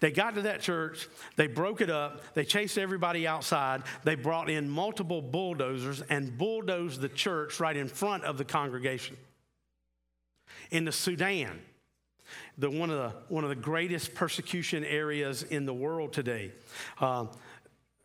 They 0.00 0.10
got 0.10 0.34
to 0.34 0.42
that 0.42 0.60
church, 0.60 1.06
they 1.36 1.46
broke 1.46 1.80
it 1.80 1.90
up, 1.90 2.34
they 2.34 2.44
chased 2.44 2.78
everybody 2.78 3.26
outside, 3.26 3.82
they 4.04 4.14
brought 4.14 4.48
in 4.48 4.68
multiple 4.68 5.20
bulldozers 5.20 6.02
and 6.08 6.36
bulldozed 6.36 7.00
the 7.00 7.10
church 7.10 7.60
right 7.60 7.76
in 7.76 7.88
front 7.88 8.24
of 8.24 8.38
the 8.38 8.44
congregation. 8.44 9.16
In 10.70 10.86
the 10.86 10.92
Sudan, 10.92 11.60
the, 12.58 12.70
one, 12.70 12.90
of 12.90 12.96
the, 12.96 13.12
one 13.28 13.44
of 13.44 13.50
the 13.50 13.56
greatest 13.56 14.14
persecution 14.14 14.82
areas 14.84 15.42
in 15.44 15.66
the 15.66 15.74
world 15.74 16.12
today. 16.12 16.52
Uh, 16.98 17.26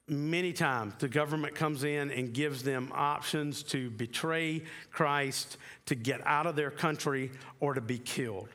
many 0.07 0.51
times 0.51 0.93
the 0.99 1.07
government 1.07 1.55
comes 1.55 1.83
in 1.83 2.11
and 2.11 2.33
gives 2.33 2.61
them 2.63 2.91
options 2.93 3.63
to 3.63 3.89
betray 3.89 4.63
Christ, 4.91 5.57
to 5.85 5.95
get 5.95 6.21
out 6.25 6.45
of 6.45 6.55
their 6.55 6.69
country, 6.69 7.31
or 7.59 7.73
to 7.73 7.81
be 7.81 7.97
killed. 7.97 8.49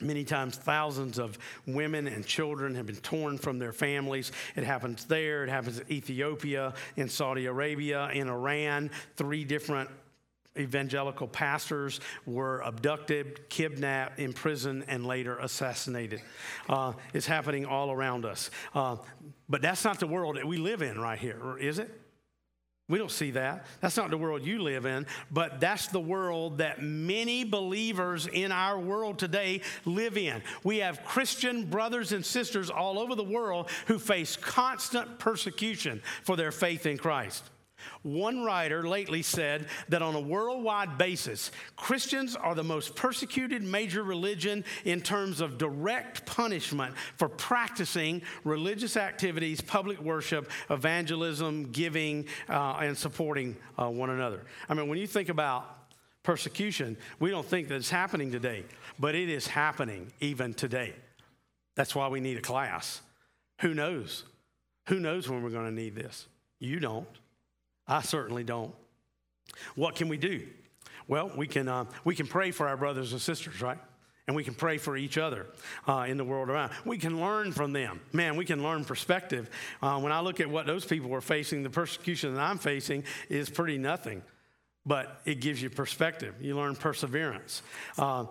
Many 0.00 0.24
times, 0.24 0.56
thousands 0.56 1.18
of 1.18 1.38
women 1.66 2.06
and 2.06 2.24
children 2.24 2.74
have 2.74 2.86
been 2.86 2.96
torn 2.96 3.38
from 3.38 3.58
their 3.58 3.72
families. 3.72 4.32
It 4.56 4.64
happens 4.64 5.04
there, 5.04 5.44
it 5.44 5.50
happens 5.50 5.80
in 5.80 5.92
Ethiopia, 5.92 6.74
in 6.96 7.08
Saudi 7.08 7.46
Arabia, 7.46 8.08
in 8.12 8.28
Iran. 8.28 8.90
Three 9.16 9.44
different 9.44 9.90
evangelical 10.58 11.28
pastors 11.28 12.00
were 12.26 12.60
abducted, 12.60 13.48
kidnapped, 13.48 14.18
imprisoned, 14.18 14.84
and 14.88 15.06
later 15.06 15.38
assassinated. 15.38 16.20
Uh, 16.68 16.92
it's 17.14 17.26
happening 17.26 17.64
all 17.64 17.90
around 17.90 18.24
us. 18.24 18.50
Uh, 18.74 18.96
but 19.48 19.62
that's 19.62 19.84
not 19.84 20.00
the 20.00 20.06
world 20.06 20.36
that 20.36 20.46
we 20.46 20.56
live 20.56 20.82
in 20.82 21.00
right 21.00 21.18
here, 21.18 21.56
is 21.58 21.78
it? 21.78 21.90
We 22.88 22.98
don't 22.98 23.10
see 23.10 23.32
that. 23.32 23.66
That's 23.80 23.98
not 23.98 24.08
the 24.08 24.16
world 24.16 24.46
you 24.46 24.62
live 24.62 24.86
in, 24.86 25.06
but 25.30 25.60
that's 25.60 25.88
the 25.88 26.00
world 26.00 26.58
that 26.58 26.82
many 26.82 27.44
believers 27.44 28.26
in 28.26 28.50
our 28.50 28.78
world 28.78 29.18
today 29.18 29.60
live 29.84 30.16
in. 30.16 30.42
We 30.64 30.78
have 30.78 31.04
Christian 31.04 31.64
brothers 31.66 32.12
and 32.12 32.24
sisters 32.24 32.70
all 32.70 32.98
over 32.98 33.14
the 33.14 33.22
world 33.22 33.68
who 33.88 33.98
face 33.98 34.36
constant 34.36 35.18
persecution 35.18 36.00
for 36.22 36.34
their 36.34 36.50
faith 36.50 36.86
in 36.86 36.96
Christ. 36.96 37.44
One 38.02 38.44
writer 38.44 38.86
lately 38.86 39.22
said 39.22 39.66
that 39.88 40.02
on 40.02 40.14
a 40.14 40.20
worldwide 40.20 40.98
basis, 40.98 41.50
Christians 41.76 42.36
are 42.36 42.54
the 42.54 42.64
most 42.64 42.94
persecuted 42.96 43.62
major 43.62 44.02
religion 44.02 44.64
in 44.84 45.00
terms 45.00 45.40
of 45.40 45.58
direct 45.58 46.26
punishment 46.26 46.94
for 47.16 47.28
practicing 47.28 48.22
religious 48.44 48.96
activities, 48.96 49.60
public 49.60 50.00
worship, 50.00 50.50
evangelism, 50.70 51.70
giving, 51.72 52.26
uh, 52.48 52.78
and 52.80 52.96
supporting 52.96 53.56
uh, 53.78 53.88
one 53.88 54.10
another. 54.10 54.44
I 54.68 54.74
mean, 54.74 54.88
when 54.88 54.98
you 54.98 55.06
think 55.06 55.28
about 55.28 55.76
persecution, 56.22 56.96
we 57.20 57.30
don't 57.30 57.46
think 57.46 57.68
that 57.68 57.76
it's 57.76 57.90
happening 57.90 58.30
today, 58.30 58.64
but 58.98 59.14
it 59.14 59.28
is 59.28 59.46
happening 59.46 60.12
even 60.20 60.54
today. 60.54 60.94
That's 61.74 61.94
why 61.94 62.08
we 62.08 62.20
need 62.20 62.36
a 62.36 62.42
class. 62.42 63.00
Who 63.60 63.72
knows? 63.74 64.24
Who 64.88 65.00
knows 65.00 65.28
when 65.28 65.42
we're 65.42 65.50
going 65.50 65.66
to 65.66 65.82
need 65.82 65.94
this? 65.94 66.26
You 66.58 66.80
don't. 66.80 67.08
I 67.88 68.02
certainly 68.02 68.44
don't. 68.44 68.74
What 69.74 69.94
can 69.94 70.08
we 70.08 70.18
do? 70.18 70.46
Well, 71.06 71.32
we 71.34 71.46
can, 71.46 71.68
uh, 71.68 71.86
we 72.04 72.14
can 72.14 72.26
pray 72.26 72.50
for 72.50 72.68
our 72.68 72.76
brothers 72.76 73.12
and 73.12 73.20
sisters, 73.20 73.62
right? 73.62 73.78
And 74.26 74.36
we 74.36 74.44
can 74.44 74.52
pray 74.52 74.76
for 74.76 74.94
each 74.94 75.16
other 75.16 75.46
uh, 75.86 76.04
in 76.06 76.18
the 76.18 76.24
world 76.24 76.50
around. 76.50 76.72
We 76.84 76.98
can 76.98 77.18
learn 77.18 77.50
from 77.52 77.72
them. 77.72 78.00
Man, 78.12 78.36
we 78.36 78.44
can 78.44 78.62
learn 78.62 78.84
perspective. 78.84 79.48
Uh, 79.80 79.98
when 80.00 80.12
I 80.12 80.20
look 80.20 80.38
at 80.38 80.50
what 80.50 80.66
those 80.66 80.84
people 80.84 81.14
are 81.14 81.22
facing, 81.22 81.62
the 81.62 81.70
persecution 81.70 82.34
that 82.34 82.40
I'm 82.42 82.58
facing 82.58 83.04
is 83.30 83.48
pretty 83.48 83.78
nothing 83.78 84.22
but 84.88 85.20
it 85.26 85.40
gives 85.40 85.60
you 85.60 85.68
perspective. 85.68 86.34
You 86.40 86.56
learn 86.56 86.74
perseverance. 86.74 87.62
Uh, 87.98 88.24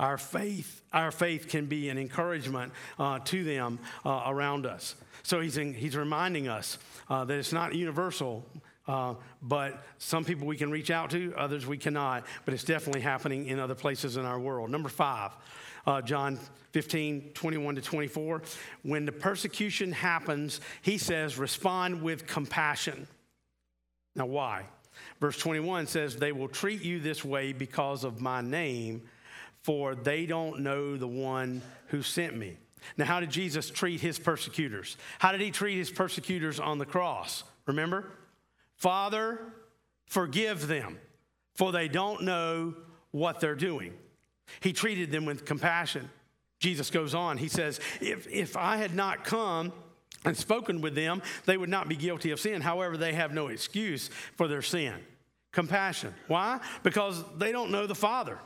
our 0.00 0.18
faith, 0.18 0.82
our 0.92 1.12
faith 1.12 1.48
can 1.48 1.66
be 1.66 1.88
an 1.88 1.98
encouragement 1.98 2.72
uh, 2.98 3.20
to 3.20 3.44
them 3.44 3.78
uh, 4.04 4.24
around 4.26 4.66
us. 4.66 4.96
So 5.22 5.40
he's 5.40 5.56
in, 5.56 5.72
he's 5.72 5.96
reminding 5.96 6.48
us 6.48 6.78
uh, 7.08 7.24
that 7.24 7.38
it's 7.38 7.52
not 7.52 7.76
universal. 7.76 8.44
Uh, 8.86 9.14
but 9.40 9.82
some 9.98 10.24
people 10.24 10.46
we 10.46 10.56
can 10.56 10.70
reach 10.70 10.90
out 10.90 11.10
to, 11.10 11.32
others 11.36 11.66
we 11.66 11.78
cannot. 11.78 12.26
But 12.44 12.54
it's 12.54 12.64
definitely 12.64 13.00
happening 13.00 13.46
in 13.46 13.58
other 13.58 13.74
places 13.74 14.16
in 14.16 14.24
our 14.24 14.38
world. 14.38 14.70
Number 14.70 14.88
five, 14.88 15.32
uh, 15.86 16.02
John 16.02 16.38
15, 16.72 17.30
21 17.34 17.76
to 17.76 17.80
24. 17.80 18.42
When 18.82 19.06
the 19.06 19.12
persecution 19.12 19.92
happens, 19.92 20.60
he 20.82 20.98
says, 20.98 21.38
respond 21.38 22.02
with 22.02 22.26
compassion. 22.26 23.06
Now, 24.16 24.26
why? 24.26 24.64
Verse 25.20 25.38
21 25.38 25.86
says, 25.86 26.16
They 26.16 26.32
will 26.32 26.48
treat 26.48 26.82
you 26.82 27.00
this 27.00 27.24
way 27.24 27.52
because 27.52 28.04
of 28.04 28.20
my 28.20 28.40
name, 28.40 29.02
for 29.62 29.94
they 29.94 30.26
don't 30.26 30.60
know 30.60 30.96
the 30.96 31.08
one 31.08 31.62
who 31.88 32.02
sent 32.02 32.36
me. 32.36 32.56
Now, 32.98 33.06
how 33.06 33.20
did 33.20 33.30
Jesus 33.30 33.70
treat 33.70 34.00
his 34.00 34.18
persecutors? 34.18 34.96
How 35.18 35.32
did 35.32 35.40
he 35.40 35.50
treat 35.50 35.78
his 35.78 35.90
persecutors 35.90 36.60
on 36.60 36.78
the 36.78 36.84
cross? 36.84 37.44
Remember? 37.66 38.10
Father, 38.84 39.40
forgive 40.08 40.66
them, 40.66 40.98
for 41.54 41.72
they 41.72 41.88
don't 41.88 42.20
know 42.24 42.74
what 43.12 43.40
they're 43.40 43.54
doing. 43.54 43.94
He 44.60 44.74
treated 44.74 45.10
them 45.10 45.24
with 45.24 45.46
compassion. 45.46 46.10
Jesus 46.58 46.90
goes 46.90 47.14
on, 47.14 47.38
he 47.38 47.48
says, 47.48 47.80
If, 48.02 48.28
if 48.28 48.58
I 48.58 48.76
had 48.76 48.94
not 48.94 49.24
come, 49.24 49.72
and 50.26 50.36
spoken 50.36 50.82
with 50.82 50.94
them, 50.94 51.22
they 51.46 51.56
would 51.56 51.70
not 51.70 51.88
be 51.88 51.96
guilty 51.96 52.30
of 52.30 52.38
sin. 52.38 52.60
However, 52.60 52.98
they 52.98 53.14
have 53.14 53.32
no 53.32 53.46
excuse 53.46 54.10
for 54.36 54.48
their 54.48 54.60
sin. 54.60 54.92
Compassion. 55.50 56.12
Why? 56.28 56.60
Because 56.82 57.24
they 57.38 57.52
don't 57.52 57.70
know 57.70 57.86
the 57.86 57.94
Father. 57.94 58.38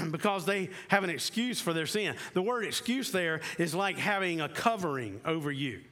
because 0.10 0.46
they 0.46 0.70
have 0.88 1.04
an 1.04 1.10
excuse 1.10 1.60
for 1.60 1.74
their 1.74 1.86
sin. 1.86 2.16
The 2.32 2.40
word 2.40 2.64
excuse 2.64 3.10
there 3.10 3.42
is 3.58 3.74
like 3.74 3.98
having 3.98 4.40
a 4.40 4.48
covering 4.48 5.20
over 5.26 5.52
you. 5.52 5.82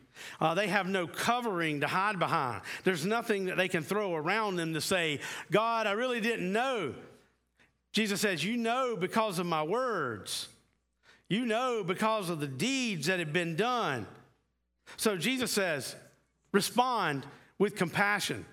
Uh, 0.40 0.54
they 0.54 0.68
have 0.68 0.88
no 0.88 1.06
covering 1.06 1.80
to 1.80 1.86
hide 1.86 2.18
behind. 2.18 2.62
There's 2.84 3.04
nothing 3.04 3.46
that 3.46 3.56
they 3.56 3.68
can 3.68 3.82
throw 3.82 4.14
around 4.14 4.56
them 4.56 4.74
to 4.74 4.80
say, 4.80 5.20
God, 5.50 5.86
I 5.86 5.92
really 5.92 6.20
didn't 6.20 6.52
know. 6.52 6.94
Jesus 7.92 8.20
says, 8.20 8.44
You 8.44 8.56
know 8.56 8.96
because 8.96 9.38
of 9.38 9.46
my 9.46 9.62
words. 9.62 10.48
You 11.28 11.46
know 11.46 11.84
because 11.84 12.28
of 12.28 12.40
the 12.40 12.48
deeds 12.48 13.06
that 13.06 13.20
have 13.20 13.32
been 13.32 13.54
done. 13.54 14.06
So 14.96 15.16
Jesus 15.16 15.52
says, 15.52 15.94
respond 16.52 17.24
with 17.58 17.76
compassion. 17.76 18.44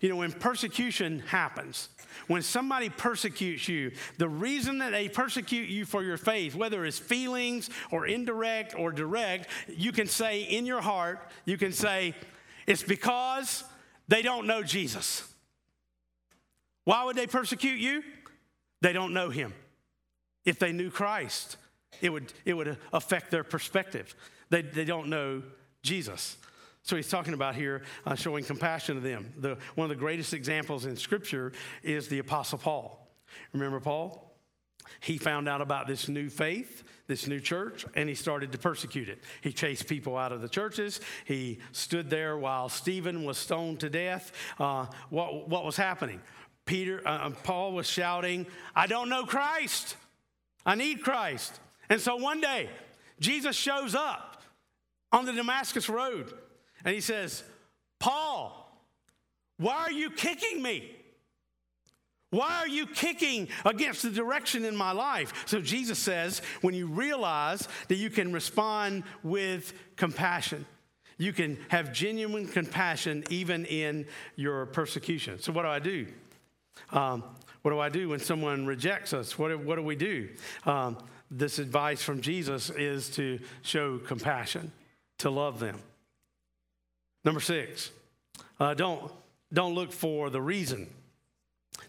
You 0.00 0.08
know, 0.08 0.16
when 0.16 0.32
persecution 0.32 1.20
happens, 1.20 1.88
when 2.26 2.42
somebody 2.42 2.88
persecutes 2.88 3.68
you, 3.68 3.92
the 4.18 4.28
reason 4.28 4.78
that 4.78 4.90
they 4.90 5.08
persecute 5.08 5.68
you 5.68 5.84
for 5.84 6.02
your 6.02 6.16
faith, 6.16 6.54
whether 6.54 6.84
it's 6.84 6.98
feelings 6.98 7.70
or 7.90 8.06
indirect 8.06 8.74
or 8.78 8.92
direct, 8.92 9.48
you 9.68 9.92
can 9.92 10.06
say 10.06 10.42
in 10.42 10.66
your 10.66 10.80
heart, 10.80 11.20
you 11.44 11.58
can 11.58 11.72
say, 11.72 12.14
it's 12.66 12.82
because 12.82 13.64
they 14.08 14.22
don't 14.22 14.46
know 14.46 14.62
Jesus. 14.62 15.28
Why 16.84 17.04
would 17.04 17.16
they 17.16 17.26
persecute 17.26 17.78
you? 17.78 18.02
They 18.80 18.92
don't 18.92 19.14
know 19.14 19.30
him. 19.30 19.54
If 20.44 20.58
they 20.58 20.72
knew 20.72 20.90
Christ, 20.90 21.56
it 22.00 22.10
would, 22.10 22.32
it 22.44 22.54
would 22.54 22.76
affect 22.92 23.30
their 23.30 23.44
perspective. 23.44 24.14
They, 24.50 24.62
they 24.62 24.84
don't 24.84 25.08
know 25.08 25.42
Jesus. 25.82 26.36
So 26.84 26.96
he's 26.96 27.08
talking 27.08 27.32
about 27.32 27.54
here 27.54 27.82
uh, 28.06 28.14
showing 28.14 28.44
compassion 28.44 28.96
to 28.96 29.00
them. 29.00 29.32
The, 29.38 29.56
one 29.74 29.86
of 29.86 29.88
the 29.88 30.00
greatest 30.00 30.34
examples 30.34 30.84
in 30.84 30.96
Scripture 30.96 31.52
is 31.82 32.08
the 32.08 32.18
Apostle 32.18 32.58
Paul. 32.58 33.08
Remember 33.54 33.80
Paul? 33.80 34.30
He 35.00 35.16
found 35.16 35.48
out 35.48 35.62
about 35.62 35.86
this 35.86 36.08
new 36.08 36.28
faith, 36.28 36.84
this 37.06 37.26
new 37.26 37.40
church, 37.40 37.86
and 37.94 38.06
he 38.06 38.14
started 38.14 38.52
to 38.52 38.58
persecute 38.58 39.08
it. 39.08 39.22
He 39.40 39.50
chased 39.50 39.88
people 39.88 40.18
out 40.18 40.30
of 40.30 40.42
the 40.42 40.48
churches. 40.48 41.00
He 41.24 41.58
stood 41.72 42.10
there 42.10 42.36
while 42.36 42.68
Stephen 42.68 43.24
was 43.24 43.38
stoned 43.38 43.80
to 43.80 43.88
death. 43.88 44.30
Uh, 44.58 44.86
what, 45.08 45.48
what 45.48 45.64
was 45.64 45.76
happening? 45.76 46.20
Peter, 46.66 47.00
uh, 47.06 47.30
Paul 47.30 47.72
was 47.72 47.88
shouting, 47.88 48.46
"I 48.76 48.86
don't 48.86 49.08
know 49.08 49.24
Christ. 49.24 49.96
I 50.66 50.74
need 50.74 51.02
Christ." 51.02 51.58
And 51.88 51.98
so 51.98 52.16
one 52.16 52.42
day, 52.42 52.68
Jesus 53.20 53.56
shows 53.56 53.94
up 53.94 54.42
on 55.12 55.24
the 55.24 55.32
Damascus 55.32 55.88
Road 55.88 56.32
and 56.84 56.94
he 56.94 57.00
says, 57.00 57.42
Paul, 57.98 58.60
why 59.58 59.76
are 59.76 59.92
you 59.92 60.10
kicking 60.10 60.62
me? 60.62 60.90
Why 62.30 62.58
are 62.58 62.68
you 62.68 62.86
kicking 62.86 63.48
against 63.64 64.02
the 64.02 64.10
direction 64.10 64.64
in 64.64 64.74
my 64.74 64.90
life? 64.90 65.44
So 65.46 65.60
Jesus 65.60 66.00
says, 66.00 66.42
when 66.62 66.74
you 66.74 66.88
realize 66.88 67.68
that 67.88 67.94
you 67.94 68.10
can 68.10 68.32
respond 68.32 69.04
with 69.22 69.72
compassion, 69.96 70.66
you 71.16 71.32
can 71.32 71.58
have 71.68 71.92
genuine 71.92 72.48
compassion 72.48 73.22
even 73.30 73.64
in 73.66 74.06
your 74.34 74.66
persecution. 74.66 75.38
So, 75.38 75.52
what 75.52 75.62
do 75.62 75.68
I 75.68 75.78
do? 75.78 76.08
Um, 76.90 77.22
what 77.62 77.70
do 77.70 77.78
I 77.78 77.88
do 77.88 78.08
when 78.08 78.18
someone 78.18 78.66
rejects 78.66 79.12
us? 79.12 79.38
What, 79.38 79.56
what 79.60 79.76
do 79.76 79.82
we 79.82 79.94
do? 79.94 80.28
Um, 80.66 80.98
this 81.30 81.60
advice 81.60 82.02
from 82.02 82.20
Jesus 82.20 82.68
is 82.70 83.08
to 83.10 83.38
show 83.62 83.98
compassion, 83.98 84.72
to 85.18 85.30
love 85.30 85.60
them. 85.60 85.78
Number 87.24 87.40
six, 87.40 87.90
uh, 88.60 88.74
don't, 88.74 89.10
don't 89.52 89.74
look 89.74 89.92
for 89.92 90.30
the 90.30 90.40
reason. 90.40 90.88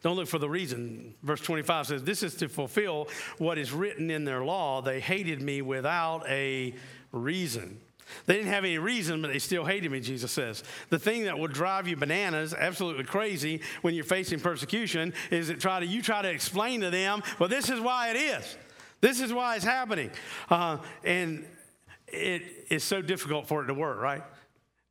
Don't 0.02 0.16
look 0.16 0.28
for 0.28 0.40
the 0.40 0.50
reason. 0.50 1.16
Verse 1.24 1.42
25 1.42 1.88
says, 1.88 2.04
This 2.04 2.24
is 2.24 2.36
to 2.36 2.48
fulfill 2.48 3.08
what 3.38 3.58
is 3.58 3.72
written 3.72 4.10
in 4.10 4.26
their 4.26 4.44
law. 4.44 4.82
They 4.82 5.00
hated 5.00 5.42
me 5.42 5.62
without 5.62 6.28
a 6.28 6.74
reason. 7.12 7.80
They 8.28 8.36
didn't 8.36 8.52
have 8.52 8.64
any 8.64 8.78
reason, 8.78 9.22
but 9.22 9.32
they 9.32 9.40
still 9.40 9.66
hated 9.66 9.92
me, 9.92 10.00
Jesus 10.00 10.32
says. 10.32 10.64
The 10.90 11.00
thing 11.00 11.24
that 11.24 11.38
will 11.40 11.48
drive 11.48 11.88
you 11.88 11.96
bananas, 11.96 12.54
absolutely 12.54 13.04
crazy, 13.04 13.62
when 13.82 13.96
you're 13.96 14.04
facing 14.04 14.40
persecution 14.40 15.14
is 15.32 15.48
that 15.48 15.60
try 15.60 15.80
to, 15.80 15.86
you 15.86 16.02
try 16.02 16.22
to 16.22 16.30
explain 16.30 16.82
to 16.82 16.92
them, 16.92 17.24
well, 17.40 17.50
this 17.50 17.70
is 17.70 17.80
why 17.80 18.10
it 18.10 18.16
is. 18.16 18.58
This 19.02 19.22
is 19.22 19.34
why 19.34 19.56
it's 19.56 19.66
happening. 19.66 20.12
Uh, 20.50 20.78
and 21.04 21.46
it 22.08 22.44
is 22.70 22.84
so 22.84 23.02
difficult 23.02 23.48
for 23.48 23.64
it 23.64 23.68
to 23.68 23.74
work, 23.74 24.00
right? 24.00 24.24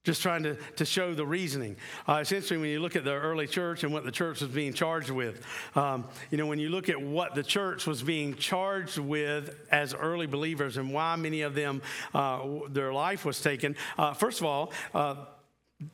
Just 0.04 0.20
trying 0.20 0.42
to, 0.42 0.56
to 0.76 0.84
show 0.84 1.14
the 1.14 1.26
reasoning. 1.26 1.76
Uh, 2.06 2.18
it's 2.20 2.30
interesting 2.30 2.60
when 2.60 2.68
you 2.68 2.78
look 2.78 2.94
at 2.94 3.04
the 3.04 3.12
early 3.12 3.46
church 3.46 3.84
and 3.84 3.92
what 3.92 4.04
the 4.04 4.12
church 4.12 4.40
was 4.42 4.50
being 4.50 4.72
charged 4.72 5.10
with. 5.10 5.44
Um, 5.74 6.04
you 6.30 6.38
know, 6.38 6.46
when 6.46 6.58
you 6.58 6.68
look 6.68 6.90
at 6.90 7.00
what 7.00 7.34
the 7.34 7.42
church 7.42 7.86
was 7.86 8.02
being 8.02 8.34
charged 8.34 8.98
with 8.98 9.58
as 9.70 9.94
early 9.94 10.26
believers 10.26 10.76
and 10.76 10.92
why 10.92 11.16
many 11.16 11.40
of 11.40 11.54
them, 11.54 11.80
uh, 12.12 12.46
their 12.68 12.92
life 12.92 13.24
was 13.24 13.40
taken, 13.40 13.74
uh, 13.98 14.12
first 14.12 14.40
of 14.40 14.46
all, 14.46 14.72
uh, 14.94 15.16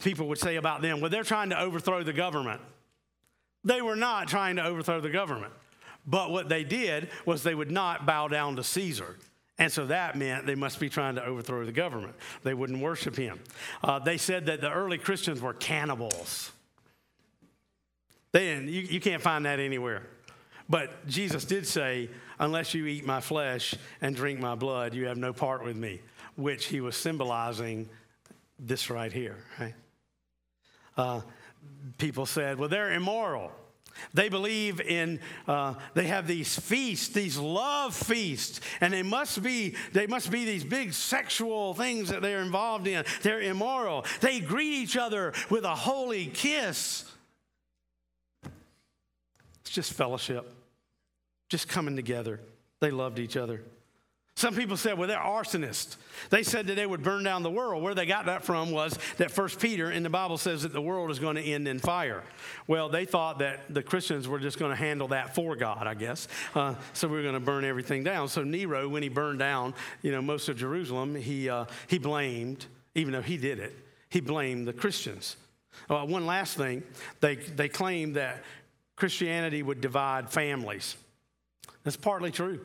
people 0.00 0.26
would 0.28 0.38
say 0.38 0.56
about 0.56 0.82
them, 0.82 1.00
well, 1.00 1.10
they're 1.10 1.22
trying 1.22 1.50
to 1.50 1.58
overthrow 1.58 2.02
the 2.02 2.12
government. 2.12 2.60
They 3.62 3.80
were 3.80 3.96
not 3.96 4.26
trying 4.26 4.56
to 4.56 4.64
overthrow 4.64 5.00
the 5.00 5.10
government. 5.10 5.52
But 6.06 6.30
what 6.30 6.48
they 6.48 6.64
did 6.64 7.10
was 7.26 7.42
they 7.42 7.54
would 7.54 7.70
not 7.70 8.06
bow 8.06 8.26
down 8.26 8.56
to 8.56 8.64
Caesar. 8.64 9.16
And 9.60 9.70
so 9.70 9.84
that 9.86 10.16
meant 10.16 10.46
they 10.46 10.54
must 10.54 10.80
be 10.80 10.88
trying 10.88 11.16
to 11.16 11.24
overthrow 11.24 11.66
the 11.66 11.70
government. 11.70 12.14
They 12.42 12.54
wouldn't 12.54 12.80
worship 12.80 13.14
him. 13.14 13.38
Uh, 13.84 13.98
they 13.98 14.16
said 14.16 14.46
that 14.46 14.62
the 14.62 14.72
early 14.72 14.96
Christians 14.96 15.42
were 15.42 15.52
cannibals. 15.52 16.50
They 18.32 18.46
didn't, 18.46 18.68
you, 18.68 18.80
you 18.80 19.00
can't 19.00 19.20
find 19.20 19.44
that 19.44 19.60
anywhere. 19.60 20.06
But 20.66 21.06
Jesus 21.06 21.44
did 21.44 21.66
say, 21.66 22.08
Unless 22.38 22.72
you 22.72 22.86
eat 22.86 23.04
my 23.04 23.20
flesh 23.20 23.74
and 24.00 24.16
drink 24.16 24.40
my 24.40 24.54
blood, 24.54 24.94
you 24.94 25.06
have 25.08 25.18
no 25.18 25.34
part 25.34 25.62
with 25.62 25.76
me, 25.76 26.00
which 26.36 26.66
he 26.66 26.80
was 26.80 26.96
symbolizing 26.96 27.86
this 28.58 28.88
right 28.88 29.12
here, 29.12 29.36
right? 29.58 29.74
Uh, 30.96 31.20
people 31.98 32.24
said, 32.24 32.58
Well, 32.58 32.70
they're 32.70 32.94
immoral. 32.94 33.52
They 34.14 34.28
believe 34.28 34.80
in, 34.80 35.20
uh, 35.46 35.74
they 35.94 36.06
have 36.06 36.26
these 36.26 36.58
feasts, 36.58 37.08
these 37.08 37.38
love 37.38 37.94
feasts, 37.94 38.60
and 38.80 38.92
they 38.92 39.02
must 39.02 39.42
be, 39.42 39.74
they 39.92 40.06
must 40.06 40.30
be 40.30 40.44
these 40.44 40.64
big 40.64 40.92
sexual 40.92 41.74
things 41.74 42.08
that 42.08 42.22
they're 42.22 42.42
involved 42.42 42.86
in. 42.86 43.04
They're 43.22 43.40
immoral. 43.40 44.04
They 44.20 44.40
greet 44.40 44.72
each 44.72 44.96
other 44.96 45.32
with 45.48 45.64
a 45.64 45.74
holy 45.74 46.26
kiss. 46.26 47.04
It's 49.60 49.70
just 49.70 49.92
fellowship, 49.92 50.52
just 51.48 51.68
coming 51.68 51.96
together. 51.96 52.40
They 52.80 52.90
loved 52.90 53.18
each 53.18 53.36
other. 53.36 53.62
Some 54.40 54.54
people 54.54 54.78
said, 54.78 54.96
well, 54.96 55.06
they're 55.06 55.18
arsonists. 55.18 55.98
They 56.30 56.42
said 56.42 56.66
that 56.68 56.74
they 56.74 56.86
would 56.86 57.02
burn 57.02 57.24
down 57.24 57.42
the 57.42 57.50
world. 57.50 57.82
Where 57.82 57.94
they 57.94 58.06
got 58.06 58.24
that 58.24 58.42
from 58.42 58.70
was 58.70 58.98
that 59.18 59.30
First 59.30 59.60
Peter 59.60 59.90
in 59.90 60.02
the 60.02 60.08
Bible 60.08 60.38
says 60.38 60.62
that 60.62 60.72
the 60.72 60.80
world 60.80 61.10
is 61.10 61.18
going 61.18 61.36
to 61.36 61.42
end 61.42 61.68
in 61.68 61.78
fire. 61.78 62.22
Well, 62.66 62.88
they 62.88 63.04
thought 63.04 63.40
that 63.40 63.60
the 63.68 63.82
Christians 63.82 64.26
were 64.26 64.38
just 64.38 64.58
going 64.58 64.70
to 64.70 64.76
handle 64.76 65.08
that 65.08 65.34
for 65.34 65.56
God, 65.56 65.86
I 65.86 65.92
guess. 65.92 66.26
Uh, 66.54 66.74
so 66.94 67.06
we 67.06 67.18
are 67.18 67.22
going 67.22 67.34
to 67.34 67.40
burn 67.40 67.66
everything 67.66 68.02
down. 68.02 68.28
So 68.28 68.42
Nero, 68.42 68.88
when 68.88 69.02
he 69.02 69.10
burned 69.10 69.40
down, 69.40 69.74
you 70.00 70.10
know, 70.10 70.22
most 70.22 70.48
of 70.48 70.56
Jerusalem, 70.56 71.14
he, 71.16 71.50
uh, 71.50 71.66
he 71.88 71.98
blamed, 71.98 72.64
even 72.94 73.12
though 73.12 73.20
he 73.20 73.36
did 73.36 73.58
it, 73.58 73.76
he 74.08 74.22
blamed 74.22 74.66
the 74.66 74.72
Christians. 74.72 75.36
Uh, 75.90 76.06
one 76.06 76.24
last 76.24 76.56
thing, 76.56 76.82
they, 77.20 77.34
they 77.34 77.68
claimed 77.68 78.16
that 78.16 78.42
Christianity 78.96 79.62
would 79.62 79.82
divide 79.82 80.30
families. 80.30 80.96
That's 81.84 81.98
partly 81.98 82.30
true. 82.30 82.60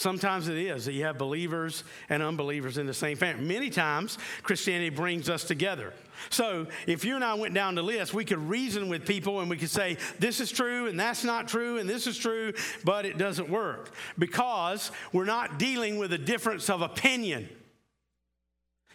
Sometimes 0.00 0.48
it 0.48 0.56
is 0.56 0.86
that 0.86 0.94
you 0.94 1.04
have 1.04 1.18
believers 1.18 1.84
and 2.08 2.22
unbelievers 2.22 2.78
in 2.78 2.86
the 2.86 2.94
same 2.94 3.18
family. 3.18 3.44
Many 3.44 3.68
times, 3.68 4.16
Christianity 4.42 4.88
brings 4.88 5.28
us 5.28 5.44
together. 5.44 5.92
So, 6.30 6.68
if 6.86 7.04
you 7.04 7.16
and 7.16 7.22
I 7.22 7.34
went 7.34 7.52
down 7.52 7.74
the 7.74 7.82
list, 7.82 8.14
we 8.14 8.24
could 8.24 8.38
reason 8.38 8.88
with 8.88 9.04
people 9.04 9.40
and 9.40 9.50
we 9.50 9.58
could 9.58 9.68
say, 9.68 9.98
this 10.18 10.40
is 10.40 10.50
true 10.50 10.86
and 10.86 10.98
that's 10.98 11.22
not 11.22 11.48
true 11.48 11.76
and 11.76 11.86
this 11.86 12.06
is 12.06 12.16
true, 12.16 12.54
but 12.82 13.04
it 13.04 13.18
doesn't 13.18 13.50
work 13.50 13.90
because 14.18 14.90
we're 15.12 15.26
not 15.26 15.58
dealing 15.58 15.98
with 15.98 16.14
a 16.14 16.18
difference 16.18 16.70
of 16.70 16.80
opinion. 16.80 17.50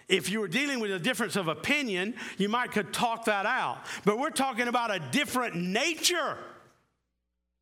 If 0.08 0.32
you 0.32 0.40
were 0.40 0.48
dealing 0.48 0.80
with 0.80 0.92
a 0.92 0.98
difference 0.98 1.36
of 1.36 1.48
opinion, 1.48 2.16
you 2.40 2.50
might 2.50 2.72
could 2.72 2.92
talk 2.92 3.26
that 3.26 3.46
out. 3.46 3.78
But 4.06 4.18
we're 4.18 4.32
talking 4.32 4.68
about 4.68 4.90
a 4.90 5.00
different 5.12 5.56
nature. 5.56 6.40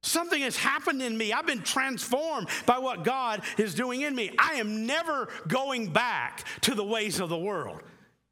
Something 0.03 0.41
has 0.41 0.57
happened 0.57 1.01
in 1.01 1.17
me. 1.17 1.31
I've 1.31 1.45
been 1.45 1.63
transformed 1.63 2.49
by 2.65 2.77
what 2.77 3.05
God 3.05 3.41
is 3.57 3.73
doing 3.73 4.01
in 4.01 4.13
me. 4.13 4.31
I 4.37 4.55
am 4.55 4.85
never 4.85 5.29
going 5.47 5.91
back 5.91 6.45
to 6.61 6.75
the 6.75 6.83
ways 6.83 7.21
of 7.21 7.29
the 7.29 7.37
world. 7.37 7.81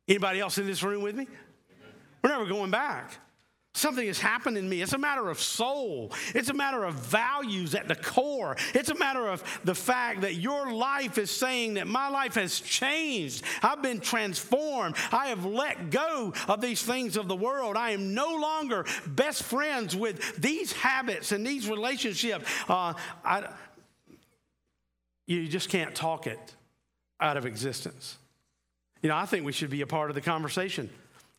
Anybody 0.08 0.42
else 0.42 0.58
in 0.58 0.68
this 0.68 0.84
room 0.84 1.02
with 1.02 1.16
me? 1.16 1.28
We're 2.22 2.30
never 2.30 2.46
going 2.46 2.72
back. 2.72 3.18
Something 3.74 4.08
has 4.08 4.20
happened 4.20 4.58
in 4.58 4.68
me. 4.68 4.82
It's 4.82 4.92
a 4.92 4.98
matter 4.98 5.30
of 5.30 5.40
soul. 5.40 6.12
It's 6.36 6.50
a 6.50 6.54
matter 6.54 6.84
of 6.84 6.96
values 6.96 7.74
at 7.74 7.88
the 7.88 7.96
core. 7.96 8.58
It's 8.74 8.90
a 8.90 8.96
matter 8.96 9.28
of 9.28 9.44
the 9.64 9.74
fact 9.74 10.22
that 10.22 10.36
your 10.36 10.74
life 10.74 11.18
is 11.18 11.32
saying 11.32 11.76
that 11.76 11.88
my 11.88 12.10
life 12.10 12.36
has 12.36 12.60
changed. 12.60 13.44
I've 13.64 13.82
been 13.82 14.02
transformed. 14.02 14.98
I 15.14 15.28
have 15.28 15.46
let 15.46 15.90
go 15.90 16.34
of 16.50 16.60
these 16.60 16.82
things 16.84 17.16
of 17.16 17.30
the 17.30 17.36
world. 17.36 17.78
I 17.78 17.92
am 17.92 18.14
no 18.14 18.36
longer 18.36 18.86
best 19.08 19.44
friends 19.44 19.96
with 19.96 20.36
these 20.36 20.74
habits 20.74 21.32
and 21.32 21.48
these 21.48 21.70
relationships. 21.70 22.46
Uh, 22.68 22.94
I, 23.24 23.54
you 25.28 25.48
just 25.48 25.70
can't 25.70 25.96
talk 25.96 26.28
it 26.28 26.56
out 27.22 27.38
of 27.38 27.46
existence. 27.46 28.18
You 29.02 29.08
know, 29.08 29.16
I 29.16 29.26
think 29.26 29.46
we 29.46 29.54
should 29.54 29.70
be 29.70 29.82
a 29.82 29.88
part 29.88 30.12
of 30.12 30.16
the 30.16 30.22
conversation. 30.22 30.90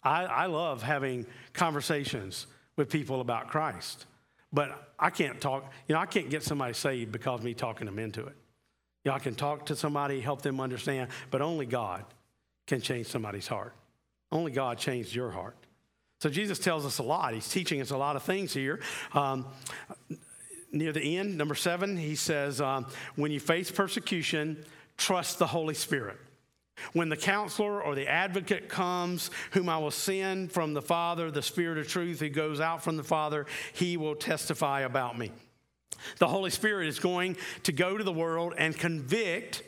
I, 0.03 0.25
I 0.25 0.47
love 0.47 0.83
having 0.83 1.27
conversations 1.53 2.47
with 2.77 2.91
people 2.91 3.21
about 3.21 3.49
Christ, 3.49 4.07
but 4.53 4.93
I 4.99 5.11
can't 5.11 5.41
talk, 5.41 5.73
you 5.89 5.95
know, 5.95 6.01
I 6.01 6.07
can't 6.07 6.31
get 6.31 6.43
somebody 6.43 6.75
saved 6.75 7.13
because 7.13 7.43
me 7.43 7.55
talking 7.55 7.87
them 7.87 7.99
into 7.99 8.21
it. 8.21 8.37
You 9.05 9.11
know, 9.11 9.17
I 9.17 9.19
can 9.19 9.35
talk 9.35 9.67
to 9.67 9.77
somebody, 9.77 10.21
help 10.21 10.43
them 10.43 10.61
understand, 10.61 11.11
but 11.31 11.43
only 11.43 11.67
God 11.67 12.05
can 12.67 12.81
change 12.81 13.07
somebody's 13.07 13.47
heart. 13.47 13.75
Only 14.31 14.53
God 14.53 14.79
changed 14.79 15.15
your 15.15 15.31
heart. 15.31 15.57
So 16.21 16.31
Jesus 16.31 16.59
tells 16.61 16.87
us 16.87 16.99
a 16.99 17.03
lot. 17.03 17.35
He's 17.35 17.49
teaching 17.49 17.81
us 17.81 17.91
a 17.91 17.97
lot 17.97 18.15
of 18.15 18.23
things 18.23 18.55
here. 18.55 18.81
Um, 19.13 19.47
near 20.71 20.93
the 20.93 21.19
end, 21.19 21.37
number 21.37 21.57
seven, 21.57 21.97
he 21.97 22.15
says, 22.15 22.61
um, 22.61 22.87
when 23.17 23.33
you 23.33 23.41
face 23.41 23.71
persecution, 23.71 24.65
trust 24.97 25.39
the 25.41 25.49
Holy 25.49 25.75
Spirit. 25.75 26.19
When 26.93 27.09
the 27.09 27.16
counselor 27.16 27.83
or 27.83 27.95
the 27.95 28.09
advocate 28.09 28.68
comes, 28.68 29.30
whom 29.53 29.68
I 29.68 29.78
will 29.78 29.91
send 29.91 30.53
from 30.53 30.74
the 30.74 30.83
Father, 30.83 31.30
the 31.30 31.43
Spirit 31.43 31.78
of 31.78 31.89
truth 31.89 32.20
who 32.20 32.28
goes 32.28 32.61
out 32.61 32.83
from 32.83 32.97
the 32.97 33.05
Father, 33.05 33.47
he 33.72 33.97
will 33.97 34.14
testify 34.14 34.80
about 34.80 35.18
me. 35.18 35.33
The 36.18 36.28
Holy 36.28 36.51
Spirit 36.51 36.89
is 36.89 36.99
going 36.99 37.37
to 37.64 37.72
go 37.72 37.97
to 37.97 38.05
the 38.05 38.12
world 38.12 38.55
and 38.59 38.76
convict 38.76 39.62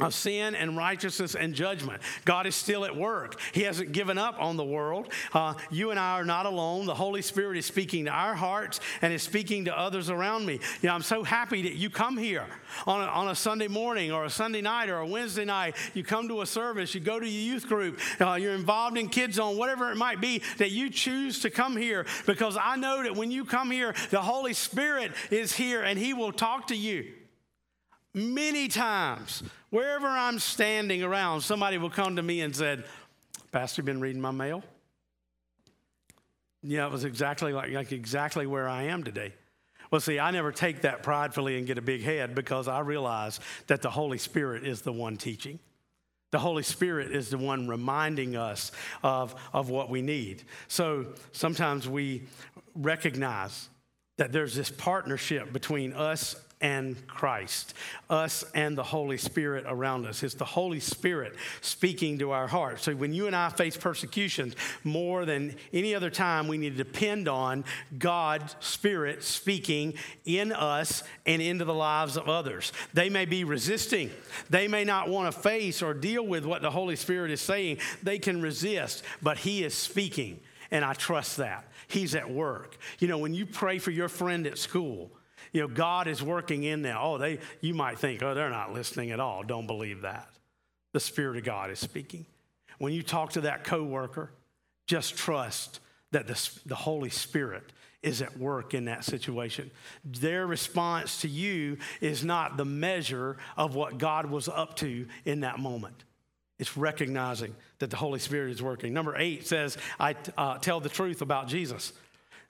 of 0.00 0.12
sin 0.12 0.54
and 0.54 0.76
righteousness 0.76 1.34
and 1.34 1.54
judgment. 1.54 2.02
God 2.24 2.46
is 2.46 2.54
still 2.54 2.84
at 2.84 2.96
work. 2.96 3.40
He 3.52 3.62
hasn't 3.62 3.92
given 3.92 4.18
up 4.18 4.36
on 4.40 4.56
the 4.56 4.64
world. 4.64 5.12
Uh, 5.32 5.54
you 5.70 5.90
and 5.90 6.00
I 6.00 6.18
are 6.18 6.24
not 6.24 6.46
alone. 6.46 6.86
The 6.86 6.94
Holy 6.94 7.22
Spirit 7.22 7.58
is 7.58 7.66
speaking 7.66 8.06
to 8.06 8.10
our 8.10 8.34
hearts 8.34 8.80
and 9.02 9.12
is 9.12 9.22
speaking 9.22 9.66
to 9.66 9.78
others 9.78 10.10
around 10.10 10.46
me. 10.46 10.54
You 10.82 10.88
know, 10.88 10.94
I'm 10.94 11.02
so 11.02 11.22
happy 11.22 11.62
that 11.62 11.74
you 11.74 11.90
come 11.90 12.16
here 12.16 12.46
on 12.86 13.02
a, 13.02 13.06
on 13.06 13.28
a 13.28 13.34
Sunday 13.34 13.68
morning 13.68 14.10
or 14.10 14.24
a 14.24 14.30
Sunday 14.30 14.60
night 14.60 14.88
or 14.88 14.98
a 14.98 15.06
Wednesday 15.06 15.44
night. 15.44 15.76
You 15.94 16.02
come 16.02 16.28
to 16.28 16.42
a 16.42 16.46
service, 16.46 16.94
you 16.94 17.00
go 17.00 17.20
to 17.20 17.28
your 17.28 17.54
youth 17.54 17.68
group, 17.68 18.00
uh, 18.20 18.34
you're 18.34 18.54
involved 18.54 18.98
in 18.98 19.08
Kids 19.08 19.38
on 19.38 19.56
whatever 19.56 19.92
it 19.92 19.96
might 19.96 20.20
be, 20.20 20.42
that 20.58 20.72
you 20.72 20.90
choose 20.90 21.40
to 21.40 21.50
come 21.50 21.76
here 21.76 22.04
because 22.26 22.56
I 22.60 22.76
know 22.76 23.04
that 23.04 23.14
when 23.14 23.30
you 23.30 23.44
come 23.44 23.70
here, 23.70 23.94
the 24.10 24.20
Holy 24.20 24.54
Spirit 24.54 25.12
is 25.30 25.54
here 25.54 25.82
and 25.82 25.98
He 25.98 26.14
will 26.14 26.32
talk 26.32 26.68
to 26.68 26.76
you 26.76 27.12
many 28.14 28.68
times, 28.68 29.42
wherever 29.70 30.06
I'm 30.06 30.38
standing 30.38 31.02
around, 31.02 31.40
somebody 31.42 31.78
will 31.78 31.90
come 31.90 32.16
to 32.16 32.22
me 32.22 32.40
and 32.40 32.54
said, 32.54 32.84
Pastor, 33.52 33.82
been 33.82 34.00
reading 34.00 34.20
my 34.20 34.30
mail? 34.30 34.62
Yeah, 36.62 36.86
it 36.86 36.92
was 36.92 37.04
exactly 37.04 37.52
like, 37.52 37.72
like 37.72 37.92
exactly 37.92 38.46
where 38.46 38.68
I 38.68 38.84
am 38.84 39.04
today. 39.04 39.34
Well, 39.90 40.00
see, 40.00 40.18
I 40.18 40.30
never 40.30 40.50
take 40.50 40.80
that 40.80 41.02
pridefully 41.02 41.58
and 41.58 41.66
get 41.66 41.76
a 41.76 41.82
big 41.82 42.02
head 42.02 42.34
because 42.34 42.68
I 42.68 42.80
realize 42.80 43.38
that 43.66 43.82
the 43.82 43.90
Holy 43.90 44.18
Spirit 44.18 44.66
is 44.66 44.80
the 44.80 44.92
one 44.92 45.16
teaching. 45.16 45.58
The 46.30 46.38
Holy 46.38 46.64
Spirit 46.64 47.12
is 47.12 47.30
the 47.30 47.38
one 47.38 47.68
reminding 47.68 48.34
us 48.34 48.72
of, 49.04 49.34
of 49.52 49.68
what 49.68 49.90
we 49.90 50.02
need. 50.02 50.42
So 50.66 51.06
sometimes 51.30 51.88
we 51.88 52.24
recognize 52.74 53.68
that 54.16 54.32
there's 54.32 54.54
this 54.54 54.70
partnership 54.70 55.52
between 55.52 55.92
us 55.92 56.36
and 56.60 57.06
Christ, 57.06 57.74
us 58.08 58.42
and 58.54 58.78
the 58.78 58.82
Holy 58.82 59.18
Spirit 59.18 59.66
around 59.68 60.06
us. 60.06 60.22
It's 60.22 60.34
the 60.34 60.46
Holy 60.46 60.80
Spirit 60.80 61.34
speaking 61.60 62.18
to 62.20 62.30
our 62.30 62.46
hearts. 62.46 62.84
So 62.84 62.94
when 62.94 63.12
you 63.12 63.26
and 63.26 63.36
I 63.36 63.50
face 63.50 63.76
persecutions, 63.76 64.54
more 64.82 65.26
than 65.26 65.56
any 65.74 65.94
other 65.94 66.08
time, 66.08 66.48
we 66.48 66.56
need 66.56 66.76
to 66.76 66.82
depend 66.82 67.28
on 67.28 67.64
God's 67.98 68.56
Spirit 68.60 69.22
speaking 69.22 69.92
in 70.24 70.52
us 70.52 71.02
and 71.26 71.42
into 71.42 71.66
the 71.66 71.74
lives 71.74 72.16
of 72.16 72.30
others. 72.30 72.72
They 72.94 73.10
may 73.10 73.26
be 73.26 73.44
resisting, 73.44 74.10
they 74.48 74.66
may 74.66 74.84
not 74.84 75.10
want 75.10 75.34
to 75.34 75.38
face 75.38 75.82
or 75.82 75.92
deal 75.92 76.26
with 76.26 76.46
what 76.46 76.62
the 76.62 76.70
Holy 76.70 76.96
Spirit 76.96 77.30
is 77.30 77.42
saying. 77.42 77.78
They 78.02 78.18
can 78.18 78.40
resist, 78.40 79.02
but 79.20 79.36
He 79.36 79.64
is 79.64 79.74
speaking, 79.74 80.40
and 80.74 80.84
I 80.84 80.92
trust 80.92 81.36
that. 81.36 81.68
He's 81.86 82.16
at 82.16 82.28
work. 82.28 82.76
You 82.98 83.06
know, 83.06 83.18
when 83.18 83.32
you 83.32 83.46
pray 83.46 83.78
for 83.78 83.92
your 83.92 84.08
friend 84.08 84.44
at 84.44 84.58
school, 84.58 85.12
you 85.52 85.60
know, 85.60 85.68
God 85.68 86.08
is 86.08 86.20
working 86.20 86.64
in 86.64 86.82
them. 86.82 86.96
Oh, 87.00 87.16
they, 87.16 87.38
you 87.60 87.74
might 87.74 88.00
think, 88.00 88.24
oh, 88.24 88.34
they're 88.34 88.50
not 88.50 88.72
listening 88.72 89.12
at 89.12 89.20
all. 89.20 89.44
Don't 89.44 89.68
believe 89.68 90.02
that. 90.02 90.28
The 90.92 90.98
Spirit 90.98 91.36
of 91.36 91.44
God 91.44 91.70
is 91.70 91.78
speaking. 91.78 92.26
When 92.78 92.92
you 92.92 93.04
talk 93.04 93.30
to 93.34 93.42
that 93.42 93.62
coworker, 93.62 94.32
just 94.88 95.16
trust 95.16 95.78
that 96.10 96.26
the, 96.26 96.50
the 96.66 96.74
Holy 96.74 97.10
Spirit 97.10 97.72
is 98.02 98.20
at 98.20 98.36
work 98.36 98.74
in 98.74 98.86
that 98.86 99.04
situation. 99.04 99.70
Their 100.04 100.44
response 100.44 101.20
to 101.20 101.28
you 101.28 101.78
is 102.00 102.24
not 102.24 102.56
the 102.56 102.64
measure 102.64 103.36
of 103.56 103.76
what 103.76 103.98
God 103.98 104.26
was 104.26 104.48
up 104.48 104.74
to 104.78 105.06
in 105.24 105.40
that 105.40 105.60
moment. 105.60 106.02
It's 106.64 106.78
recognizing 106.78 107.54
that 107.80 107.90
the 107.90 107.98
Holy 107.98 108.18
Spirit 108.18 108.50
is 108.50 108.62
working. 108.62 108.94
Number 108.94 109.14
eight 109.18 109.46
says, 109.46 109.76
I 110.00 110.16
uh, 110.38 110.56
tell 110.56 110.80
the 110.80 110.88
truth 110.88 111.20
about 111.20 111.46
Jesus. 111.46 111.92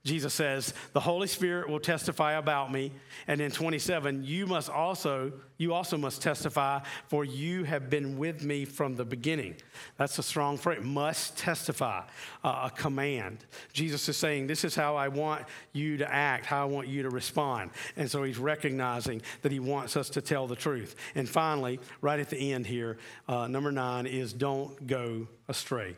Jesus 0.05 0.35
says, 0.35 0.75
"The 0.93 1.01
Holy 1.01 1.27
Spirit 1.27 1.69
will 1.69 1.81
testify 1.81 2.35
about 2.35 2.71
me." 2.71 2.93
And 3.27 3.41
in 3.41 3.51
27, 3.51 4.23
you 4.23 4.47
must 4.47 4.69
also 4.69 5.33
you 5.57 5.73
also 5.73 5.97
must 5.97 6.21
testify 6.21 6.81
for 7.09 7.25
you 7.25 7.65
have 7.65 7.89
been 7.89 8.19
with 8.19 8.43
me 8.43 8.67
from 8.67 8.97
the 8.97 9.05
beginning. 9.05 9.55
That's 9.97 10.19
a 10.19 10.23
strong 10.23 10.59
phrase. 10.59 10.83
Must 10.83 11.39
testify, 11.39 12.03
uh, 12.43 12.71
a 12.71 12.77
command. 12.77 13.47
Jesus 13.73 14.07
is 14.09 14.17
saying, 14.19 14.47
"This 14.47 14.65
is 14.65 14.75
how 14.75 14.95
I 14.95 15.09
want 15.09 15.47
you 15.73 15.97
to 15.97 16.13
act, 16.13 16.45
how 16.45 16.63
I 16.63 16.67
want 16.67 16.89
you 16.89 17.03
to 17.05 17.11
respond." 17.11 17.71
And 17.97 18.11
so 18.11 18.25
he's 18.25 18.39
recognizing 18.39 19.23
that 19.41 19.53
he 19.53 19.61
wants 19.61 19.97
us 19.97 20.11
to 20.11 20.21
tell 20.21 20.47
the 20.47 20.57
truth. 20.57 20.97
And 21.15 21.27
finally, 21.27 21.81
right 22.03 22.21
at 22.21 22.29
the 22.29 22.53
end 22.53 22.67
here, 22.67 22.99
uh, 23.27 23.47
number 23.47 23.73
9 23.73 24.07
is 24.07 24.35
don't 24.35 24.87
go 24.87 25.29
astray. 25.49 25.97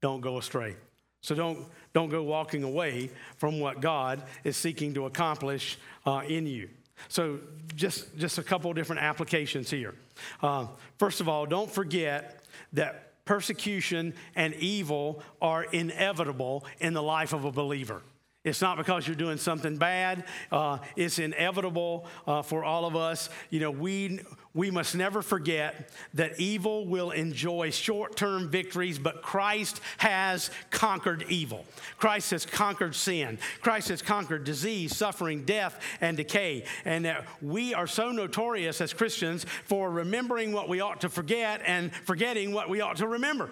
Don't 0.00 0.22
go 0.22 0.38
astray. 0.38 0.76
So 1.20 1.34
don't, 1.34 1.66
don't 1.92 2.08
go 2.08 2.22
walking 2.22 2.62
away 2.62 3.10
from 3.36 3.60
what 3.60 3.80
God 3.80 4.22
is 4.44 4.56
seeking 4.56 4.94
to 4.94 5.06
accomplish 5.06 5.78
uh, 6.06 6.22
in 6.26 6.46
you. 6.46 6.68
So 7.08 7.38
just, 7.76 8.16
just 8.16 8.38
a 8.38 8.42
couple 8.42 8.72
different 8.72 9.02
applications 9.02 9.70
here. 9.70 9.94
Uh, 10.42 10.66
first 10.98 11.20
of 11.20 11.28
all, 11.28 11.46
don't 11.46 11.70
forget 11.70 12.44
that 12.72 13.24
persecution 13.24 14.14
and 14.34 14.54
evil 14.54 15.22
are 15.40 15.64
inevitable 15.64 16.64
in 16.80 16.94
the 16.94 17.02
life 17.02 17.32
of 17.32 17.44
a 17.44 17.52
believer. 17.52 18.02
It's 18.44 18.62
not 18.62 18.78
because 18.78 19.06
you're 19.06 19.16
doing 19.16 19.36
something 19.36 19.76
bad. 19.76 20.24
Uh, 20.50 20.78
it's 20.96 21.18
inevitable 21.18 22.06
uh, 22.26 22.42
for 22.42 22.64
all 22.64 22.86
of 22.86 22.96
us. 22.96 23.28
You 23.50 23.60
know, 23.60 23.70
we, 23.70 24.20
we 24.54 24.70
must 24.70 24.94
never 24.94 25.22
forget 25.22 25.90
that 26.14 26.40
evil 26.40 26.86
will 26.86 27.10
enjoy 27.10 27.70
short 27.70 28.16
term 28.16 28.48
victories, 28.48 28.98
but 28.98 29.22
Christ 29.22 29.80
has 29.98 30.50
conquered 30.70 31.24
evil. 31.28 31.64
Christ 31.98 32.30
has 32.30 32.46
conquered 32.46 32.94
sin. 32.94 33.38
Christ 33.60 33.88
has 33.88 34.02
conquered 34.02 34.44
disease, 34.44 34.96
suffering, 34.96 35.44
death, 35.44 35.80
and 36.00 36.16
decay. 36.16 36.64
And 36.84 37.04
that 37.04 37.26
we 37.42 37.74
are 37.74 37.86
so 37.86 38.10
notorious 38.10 38.80
as 38.80 38.92
Christians 38.92 39.44
for 39.64 39.90
remembering 39.90 40.52
what 40.52 40.68
we 40.68 40.80
ought 40.80 41.02
to 41.02 41.08
forget 41.08 41.60
and 41.64 41.94
forgetting 41.94 42.52
what 42.52 42.68
we 42.68 42.80
ought 42.80 42.96
to 42.96 43.06
remember. 43.06 43.50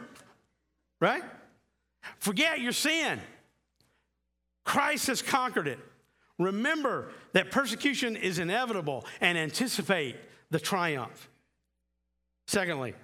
Right? 0.99 1.23
Forget 2.19 2.61
your 2.61 2.73
sin. 2.73 3.21
Christ 4.65 5.09
has 5.09 5.23
conquered 5.23 5.69
it. 5.69 5.79
Remember 6.39 7.11
that 7.33 7.51
persecution 7.51 8.17
is 8.17 8.39
inevitable 8.39 9.07
and 9.21 9.39
anticipate 9.39 10.17
the 10.51 10.61
triumph. 10.61 11.29
Secondly, 12.47 12.95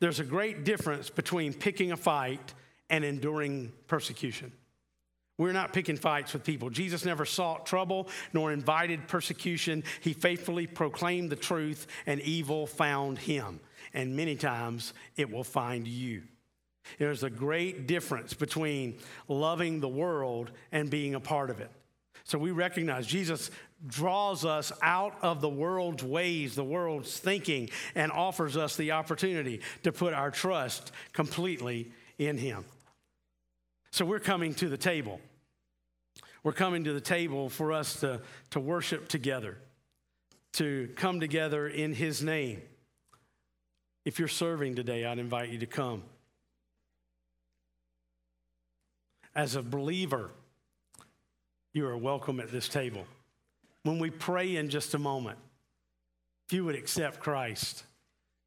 there's 0.00 0.20
a 0.20 0.24
great 0.24 0.64
difference 0.64 1.10
between 1.10 1.52
picking 1.52 1.92
a 1.92 1.96
fight 1.96 2.54
and 2.90 3.04
enduring 3.04 3.72
persecution. 3.86 4.52
We're 5.36 5.52
not 5.52 5.72
picking 5.72 5.96
fights 5.96 6.32
with 6.32 6.44
people. 6.44 6.70
Jesus 6.70 7.04
never 7.04 7.24
sought 7.24 7.66
trouble 7.66 8.08
nor 8.32 8.52
invited 8.52 9.08
persecution. 9.08 9.82
He 10.00 10.12
faithfully 10.12 10.66
proclaimed 10.66 11.30
the 11.30 11.36
truth, 11.36 11.88
and 12.06 12.20
evil 12.20 12.66
found 12.66 13.18
him. 13.18 13.58
And 13.92 14.14
many 14.14 14.36
times 14.36 14.94
it 15.16 15.30
will 15.30 15.44
find 15.44 15.88
you. 15.88 16.22
There's 16.98 17.24
a 17.24 17.30
great 17.30 17.86
difference 17.88 18.34
between 18.34 18.98
loving 19.26 19.80
the 19.80 19.88
world 19.88 20.52
and 20.70 20.90
being 20.90 21.14
a 21.14 21.20
part 21.20 21.50
of 21.50 21.60
it. 21.60 21.70
So 22.24 22.38
we 22.38 22.52
recognize 22.52 23.06
Jesus 23.06 23.50
draws 23.86 24.44
us 24.44 24.72
out 24.82 25.14
of 25.22 25.40
the 25.40 25.48
world's 25.48 26.02
ways, 26.02 26.54
the 26.54 26.64
world's 26.64 27.18
thinking, 27.18 27.70
and 27.94 28.10
offers 28.10 28.56
us 28.56 28.76
the 28.76 28.92
opportunity 28.92 29.60
to 29.82 29.92
put 29.92 30.14
our 30.14 30.30
trust 30.30 30.92
completely 31.12 31.90
in 32.18 32.38
Him. 32.38 32.64
So 33.90 34.04
we're 34.04 34.20
coming 34.20 34.54
to 34.54 34.68
the 34.68 34.76
table. 34.76 35.20
We're 36.42 36.52
coming 36.52 36.84
to 36.84 36.92
the 36.92 37.00
table 37.00 37.48
for 37.48 37.72
us 37.72 38.00
to, 38.00 38.20
to 38.50 38.60
worship 38.60 39.08
together, 39.08 39.56
to 40.54 40.90
come 40.96 41.20
together 41.20 41.68
in 41.68 41.94
His 41.94 42.22
name. 42.22 42.62
If 44.04 44.18
you're 44.18 44.28
serving 44.28 44.76
today, 44.76 45.04
I'd 45.04 45.18
invite 45.18 45.48
you 45.48 45.58
to 45.60 45.66
come. 45.66 46.02
As 49.34 49.56
a 49.56 49.62
believer, 49.62 50.30
you 51.72 51.86
are 51.86 51.96
welcome 51.96 52.38
at 52.38 52.52
this 52.52 52.68
table. 52.68 53.04
When 53.84 53.98
we 53.98 54.10
pray 54.10 54.56
in 54.56 54.68
just 54.68 54.94
a 54.94 54.98
moment, 54.98 55.38
if 56.48 56.52
you 56.52 56.64
would 56.64 56.74
accept 56.74 57.20
Christ, 57.20 57.84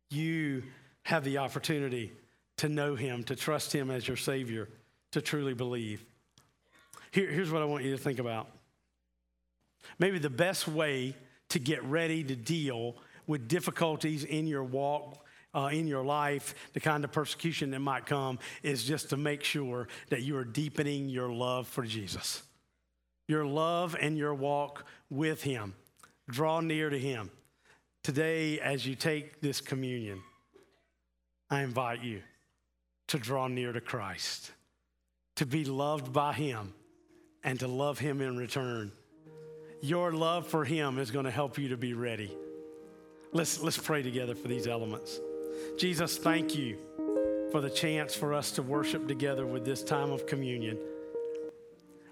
you 0.10 0.64
have 1.04 1.24
the 1.24 1.38
opportunity 1.38 2.12
to 2.58 2.70
know 2.70 2.96
Him, 2.96 3.24
to 3.26 3.36
trust 3.36 3.74
Him 3.74 3.90
as 3.90 4.08
your 4.08 4.18
Savior, 4.18 4.68
to 5.12 5.22
truly 5.22 5.54
believe. 5.54 6.04
Here, 7.12 7.30
here's 7.30 7.52
what 7.52 7.62
I 7.62 7.66
want 7.66 7.84
you 7.84 7.92
to 7.92 7.98
think 7.98 8.20
about. 8.20 8.50
Maybe 10.00 10.20
the 10.20 10.30
best 10.30 10.68
way 10.68 11.16
to 11.50 11.60
get 11.60 11.84
ready 11.84 12.24
to 12.24 12.36
deal 12.36 12.96
with 13.26 13.48
difficulties 13.48 14.24
in 14.24 14.48
your 14.48 14.64
walk 14.64 15.24
uh, 15.54 15.70
in 15.72 15.88
your 15.88 16.04
life, 16.04 16.54
the 16.74 16.80
kind 16.80 17.04
of 17.04 17.12
persecution 17.12 17.72
that 17.72 17.80
might 17.80 18.06
come, 18.06 18.38
is 18.64 18.84
just 18.84 19.10
to 19.10 19.18
make 19.18 19.44
sure 19.44 19.88
that 20.10 20.22
you 20.22 20.38
are 20.38 20.46
deepening 20.46 21.10
your 21.10 21.32
love 21.32 21.68
for 21.68 21.84
Jesus. 21.84 22.44
Your 23.28 23.46
love 23.46 23.96
and 24.00 24.18
your 24.18 24.34
walk 24.34 24.86
with 25.10 25.44
Him. 25.44 25.76
Draw 26.30 26.62
near 26.62 26.90
to 26.90 27.00
Him. 27.00 27.30
Today, 28.04 28.60
as 28.60 28.86
you 28.86 28.96
take 28.96 29.42
this 29.42 29.60
communion, 29.60 30.22
I 31.50 31.62
invite 31.62 32.04
you 32.04 32.22
to 33.08 33.18
draw 33.18 33.48
near 33.48 33.72
to 33.72 33.82
Christ, 33.82 34.52
to 35.36 35.46
be 35.46 35.66
loved 35.66 36.14
by 36.14 36.34
Him, 36.34 36.74
and 37.44 37.60
to 37.60 37.68
love 37.68 38.00
Him 38.00 38.22
in 38.22 38.38
return. 38.38 38.92
Your 39.82 40.12
love 40.12 40.48
for 40.48 40.66
Him 40.66 41.00
is 41.00 41.12
going 41.12 41.26
to 41.26 41.32
help 41.32 41.58
you 41.58 41.70
to 41.70 41.78
be 41.78 41.94
ready. 41.94 42.32
Let's, 43.34 43.62
let's 43.62 43.78
pray 43.78 44.02
together 44.02 44.36
for 44.36 44.48
these 44.48 44.68
elements. 44.68 45.20
Jesus, 45.78 46.18
thank 46.18 46.56
you 46.56 46.78
for 47.52 47.62
the 47.62 47.70
chance 47.70 48.16
for 48.16 48.34
us 48.34 48.52
to 48.52 48.62
worship 48.62 49.08
together 49.08 49.46
with 49.46 49.66
this 49.66 49.84
time 49.84 50.12
of 50.12 50.26
communion. 50.26 50.78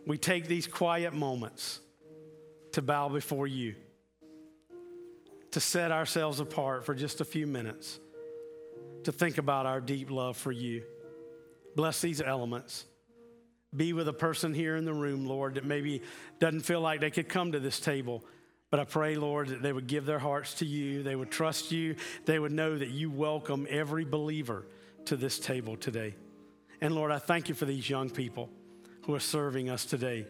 We 0.06 0.18
take 0.18 0.48
these 0.48 0.68
quiet 0.68 1.14
moments 1.14 1.80
to 2.74 2.82
bow 2.82 3.10
before 3.10 3.48
you, 3.48 3.76
to 5.52 5.60
set 5.60 5.92
ourselves 5.92 6.40
apart 6.40 6.86
for 6.86 6.94
just 6.94 7.22
a 7.22 7.26
few 7.26 7.48
minutes, 7.48 8.00
to 9.06 9.12
think 9.12 9.38
about 9.38 9.66
our 9.66 9.82
deep 9.82 10.12
love 10.12 10.38
for 10.38 10.52
you. 10.52 10.84
Bless 11.76 12.02
these 12.02 12.22
elements. 12.22 12.86
Be 13.76 13.94
with 13.94 14.08
a 14.08 14.14
person 14.14 14.54
here 14.54 14.76
in 14.76 14.86
the 14.86 14.94
room, 14.94 15.26
Lord, 15.26 15.56
that 15.56 15.66
maybe 15.66 16.02
doesn't 16.40 16.62
feel 16.62 16.82
like 16.82 17.02
they 17.02 17.12
could 17.12 17.28
come 17.28 17.52
to 17.54 17.60
this 17.60 17.80
table. 17.80 18.24
But 18.70 18.80
I 18.80 18.84
pray, 18.84 19.16
Lord, 19.16 19.50
that 19.50 19.62
they 19.62 19.74
would 19.74 19.88
give 19.88 20.06
their 20.06 20.20
hearts 20.20 20.56
to 20.56 20.66
you, 20.66 21.02
they 21.02 21.16
would 21.16 21.32
trust 21.32 21.72
you, 21.72 21.96
they 22.26 22.40
would 22.40 22.52
know 22.52 22.78
that 22.78 22.90
you 22.90 23.10
welcome 23.10 23.68
every 23.70 24.06
believer 24.06 24.66
to 25.06 25.16
this 25.16 25.40
table 25.40 25.76
today. 25.78 26.16
And 26.82 26.94
Lord, 26.94 27.12
I 27.12 27.20
thank 27.20 27.50
you 27.50 27.56
for 27.56 27.66
these 27.66 27.90
young 27.90 28.10
people 28.10 28.50
who 29.06 29.14
are 29.14 29.20
serving 29.20 29.70
us 29.70 29.86
today. 29.86 30.26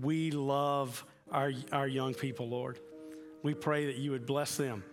We 0.00 0.30
love 0.30 1.04
our, 1.32 1.52
our 1.72 1.88
young 1.88 2.14
people, 2.14 2.48
Lord. 2.48 2.78
We 3.42 3.54
pray 3.54 3.86
that 3.86 3.96
you 3.96 4.10
would 4.10 4.26
bless 4.26 4.56
them 4.56 4.84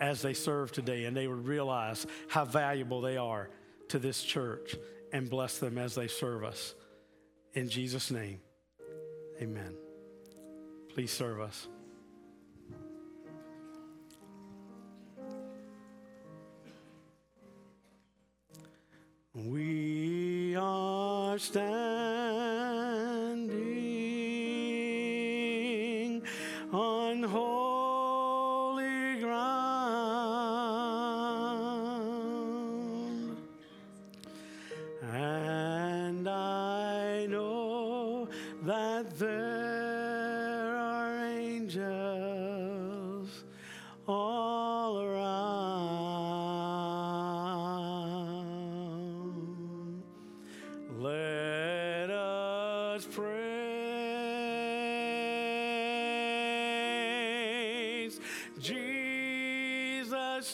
as 0.00 0.20
they 0.20 0.34
serve 0.34 0.72
today 0.72 1.04
and 1.04 1.16
they 1.16 1.28
would 1.28 1.46
realize 1.46 2.06
how 2.28 2.44
valuable 2.44 3.00
they 3.00 3.16
are 3.16 3.48
to 3.88 3.98
this 3.98 4.22
church 4.22 4.74
and 5.12 5.30
bless 5.30 5.58
them 5.58 5.78
as 5.78 5.94
they 5.94 6.08
serve 6.08 6.42
us. 6.42 6.74
In 7.54 7.68
Jesus' 7.68 8.10
name, 8.10 8.40
amen. 9.40 9.74
Please 10.92 11.12
serve 11.12 11.40
us. 11.40 11.68
We 20.52 20.58
are 20.58 21.38
standing 21.38 21.72
on 26.70 27.22
holy 27.22 27.58
ground, 29.18 29.48
and 35.00 35.51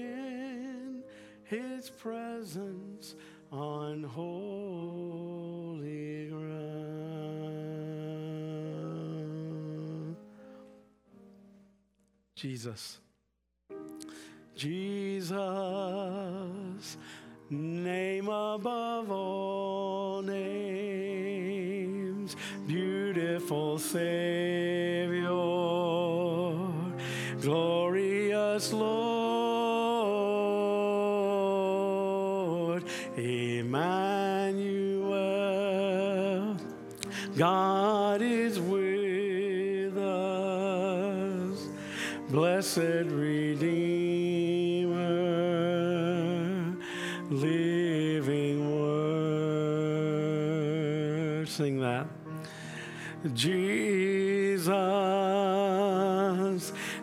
in 0.00 1.02
His 1.44 1.90
presence 1.90 3.14
on 3.52 4.02
holy 4.04 5.10
ground. 6.28 6.60
Jesus. 12.34 12.98
Jesus, 14.56 15.36
name 17.48 18.28
above 18.28 19.10
all 19.10 19.49
Jesus, 53.34 54.72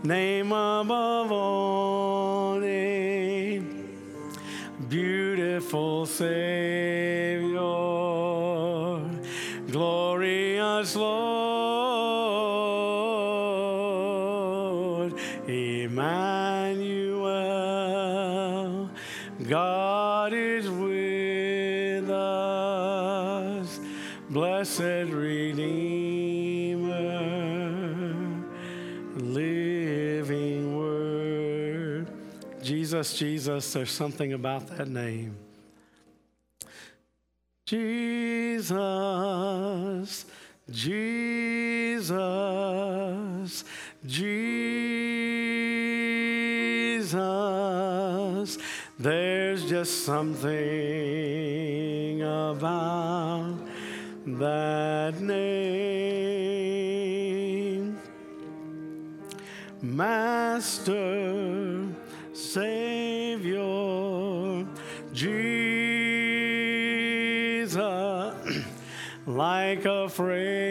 name 0.03 0.47
above 0.51 1.31
all 1.31 2.59
names, 2.59 3.85
beautiful 4.89 6.07
Savior, 6.07 7.59
glorious 9.69 10.95
Lord, 10.95 11.16
Jesus, 33.57 33.73
there's 33.73 33.89
something 33.89 34.33
about 34.33 34.67
that 34.77 34.87
name. 34.87 35.35
Jesus, 37.65 38.75
Jesus, 40.69 42.13
Jesus. 44.05 44.37
There's 48.99 49.67
just 49.67 50.05
something 50.05 50.51
about 52.21 53.57
that 54.27 55.19
name. 55.19 56.37
Master, 59.81 61.36
like 70.19 70.66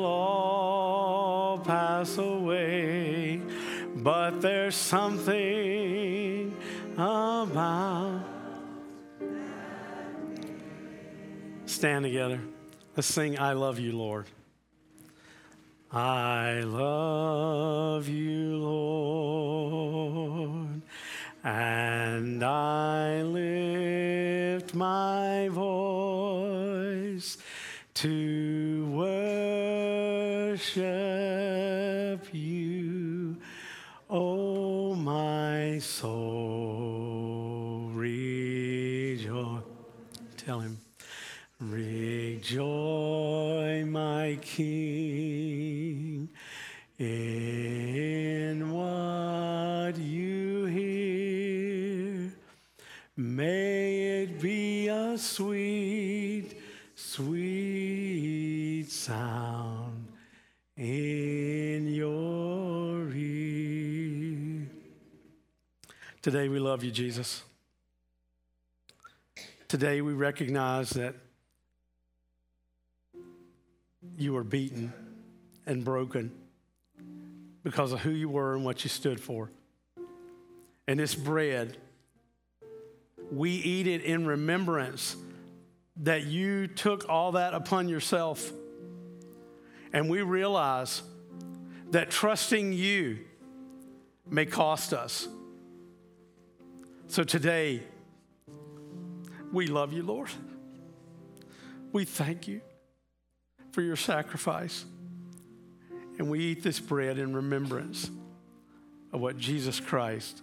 will 0.00 0.06
all 0.06 1.58
pass 1.58 2.16
away, 2.18 3.40
but 3.96 4.40
there's 4.40 4.74
something 4.74 6.56
about. 6.94 8.22
Stand 11.66 12.04
together. 12.04 12.40
Let's 12.96 13.08
sing, 13.08 13.38
I 13.38 13.52
love 13.52 13.78
you, 13.78 13.92
Lord. 13.92 14.26
I 15.92 16.60
love 16.60 18.08
you, 18.08 18.56
Lord. 18.56 18.80
And 21.42 22.42
I 22.44 23.22
lift 23.22 24.74
my 24.74 25.48
voice 25.48 27.38
to 27.94 28.69
King, 44.56 46.28
in 46.98 48.72
what 48.72 49.96
you 49.96 50.64
hear. 50.64 52.32
May 53.16 54.22
it 54.22 54.40
be 54.40 54.88
a 54.88 55.16
sweet, 55.16 56.60
sweet 56.96 58.90
sound 58.90 60.08
in 60.76 61.86
your 61.94 63.08
ear. 63.12 64.66
Today 66.22 66.48
we 66.48 66.58
love 66.58 66.82
you, 66.82 66.90
Jesus. 66.90 67.44
Today 69.68 70.00
we 70.00 70.12
recognize 70.12 70.90
that 70.90 71.14
you 74.20 74.34
were 74.34 74.44
beaten 74.44 74.92
and 75.66 75.84
broken 75.84 76.30
because 77.62 77.92
of 77.92 78.00
who 78.00 78.10
you 78.10 78.28
were 78.28 78.54
and 78.54 78.64
what 78.64 78.84
you 78.84 78.90
stood 78.90 79.18
for. 79.18 79.50
And 80.86 81.00
this 81.00 81.14
bread, 81.14 81.76
we 83.32 83.52
eat 83.52 83.86
it 83.86 84.02
in 84.02 84.26
remembrance 84.26 85.16
that 85.98 86.26
you 86.26 86.66
took 86.66 87.08
all 87.08 87.32
that 87.32 87.54
upon 87.54 87.88
yourself. 87.88 88.52
And 89.92 90.10
we 90.10 90.22
realize 90.22 91.02
that 91.90 92.10
trusting 92.10 92.72
you 92.72 93.20
may 94.28 94.46
cost 94.46 94.92
us. 94.92 95.28
So 97.06 97.24
today, 97.24 97.82
we 99.52 99.66
love 99.66 99.92
you, 99.92 100.02
Lord. 100.02 100.30
We 101.92 102.04
thank 102.04 102.46
you 102.46 102.60
for 103.72 103.82
your 103.82 103.96
sacrifice. 103.96 104.84
And 106.18 106.30
we 106.30 106.40
eat 106.40 106.62
this 106.62 106.78
bread 106.78 107.18
in 107.18 107.34
remembrance 107.34 108.10
of 109.12 109.20
what 109.20 109.38
Jesus 109.38 109.80
Christ 109.80 110.42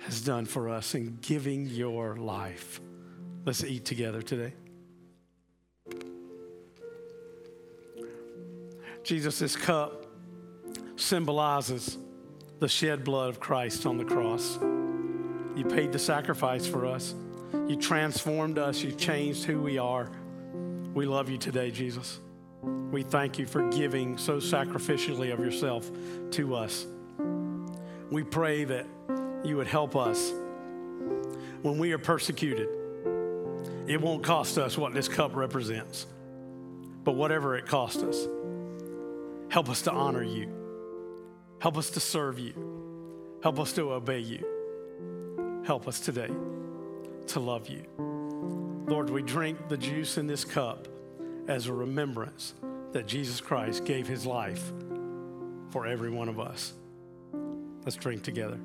has 0.00 0.20
done 0.20 0.46
for 0.46 0.68
us 0.68 0.94
in 0.94 1.18
giving 1.20 1.66
your 1.66 2.16
life. 2.16 2.80
Let's 3.44 3.62
eat 3.62 3.84
together 3.84 4.22
today. 4.22 4.54
Jesus, 9.04 9.38
this 9.38 9.56
cup 9.56 10.06
symbolizes 10.96 11.98
the 12.60 12.68
shed 12.68 13.02
blood 13.04 13.28
of 13.28 13.40
Christ 13.40 13.84
on 13.86 13.98
the 13.98 14.04
cross. 14.04 14.58
You 15.56 15.64
paid 15.64 15.92
the 15.92 15.98
sacrifice 15.98 16.66
for 16.66 16.86
us. 16.86 17.14
You 17.68 17.76
transformed 17.76 18.58
us. 18.58 18.82
You 18.82 18.92
changed 18.92 19.44
who 19.44 19.60
we 19.60 19.78
are. 19.78 20.10
We 20.94 21.04
love 21.06 21.28
you 21.28 21.38
today, 21.38 21.70
Jesus. 21.70 22.20
We 22.62 23.02
thank 23.02 23.38
you 23.38 23.46
for 23.46 23.68
giving 23.70 24.18
so 24.18 24.36
sacrificially 24.36 25.32
of 25.32 25.40
yourself 25.40 25.90
to 26.32 26.54
us. 26.54 26.86
We 28.10 28.22
pray 28.22 28.64
that 28.64 28.86
you 29.44 29.56
would 29.56 29.66
help 29.66 29.96
us 29.96 30.32
when 31.62 31.78
we 31.78 31.92
are 31.92 31.98
persecuted. 31.98 32.68
It 33.86 34.00
won't 34.00 34.22
cost 34.22 34.58
us 34.58 34.78
what 34.78 34.94
this 34.94 35.08
cup 35.08 35.34
represents, 35.34 36.06
but 37.02 37.12
whatever 37.12 37.56
it 37.56 37.66
costs 37.66 38.02
us, 38.02 38.28
help 39.48 39.68
us 39.68 39.82
to 39.82 39.92
honor 39.92 40.22
you. 40.22 40.52
Help 41.58 41.78
us 41.78 41.90
to 41.90 42.00
serve 42.00 42.38
you. 42.38 43.38
Help 43.42 43.58
us 43.58 43.72
to 43.72 43.92
obey 43.92 44.18
you. 44.20 45.62
Help 45.64 45.88
us 45.88 45.98
today 45.98 46.30
to 47.28 47.40
love 47.40 47.68
you. 47.68 47.84
Lord, 48.86 49.10
we 49.10 49.22
drink 49.22 49.68
the 49.68 49.76
juice 49.76 50.18
in 50.18 50.26
this 50.26 50.44
cup 50.44 50.88
as 51.48 51.66
a 51.66 51.72
remembrance 51.72 52.54
that 52.92 53.06
Jesus 53.06 53.40
Christ 53.40 53.84
gave 53.84 54.06
his 54.06 54.26
life 54.26 54.72
for 55.70 55.86
every 55.86 56.10
one 56.10 56.28
of 56.28 56.38
us. 56.38 56.72
Let's 57.84 57.96
drink 57.96 58.22
together. 58.22 58.58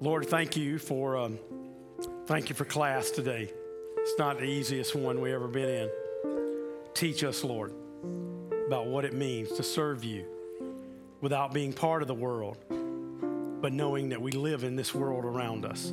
Lord, 0.00 0.26
thank 0.28 0.56
you 0.56 0.78
for 0.78 1.16
um, 1.16 1.38
thank 2.26 2.48
you 2.48 2.54
for 2.54 2.64
class 2.64 3.10
today. 3.10 3.50
It's 3.98 4.18
not 4.18 4.38
the 4.38 4.44
easiest 4.44 4.94
one 4.94 5.20
we 5.20 5.32
ever 5.32 5.48
been 5.48 5.68
in. 5.68 5.90
Teach 6.94 7.24
us, 7.24 7.42
Lord, 7.42 7.72
about 8.66 8.86
what 8.86 9.04
it 9.04 9.14
means 9.14 9.52
to 9.52 9.62
serve 9.62 10.04
you 10.04 10.24
without 11.20 11.52
being 11.52 11.72
part 11.72 12.02
of 12.02 12.08
the 12.08 12.14
world, 12.14 12.58
but 13.60 13.72
knowing 13.72 14.10
that 14.10 14.20
we 14.20 14.32
live 14.32 14.64
in 14.64 14.76
this 14.76 14.94
world 14.94 15.24
around 15.24 15.64
us. 15.64 15.92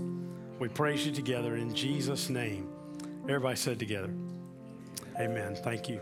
We 0.60 0.70
praise 0.70 1.06
you 1.06 1.12
together 1.12 1.56
in 1.56 1.74
Jesus' 1.74 2.30
name. 2.30 2.70
Everybody 3.24 3.56
said 3.56 3.80
together, 3.80 4.14
Amen. 5.20 5.56
Thank 5.56 5.89
you. 5.89 6.01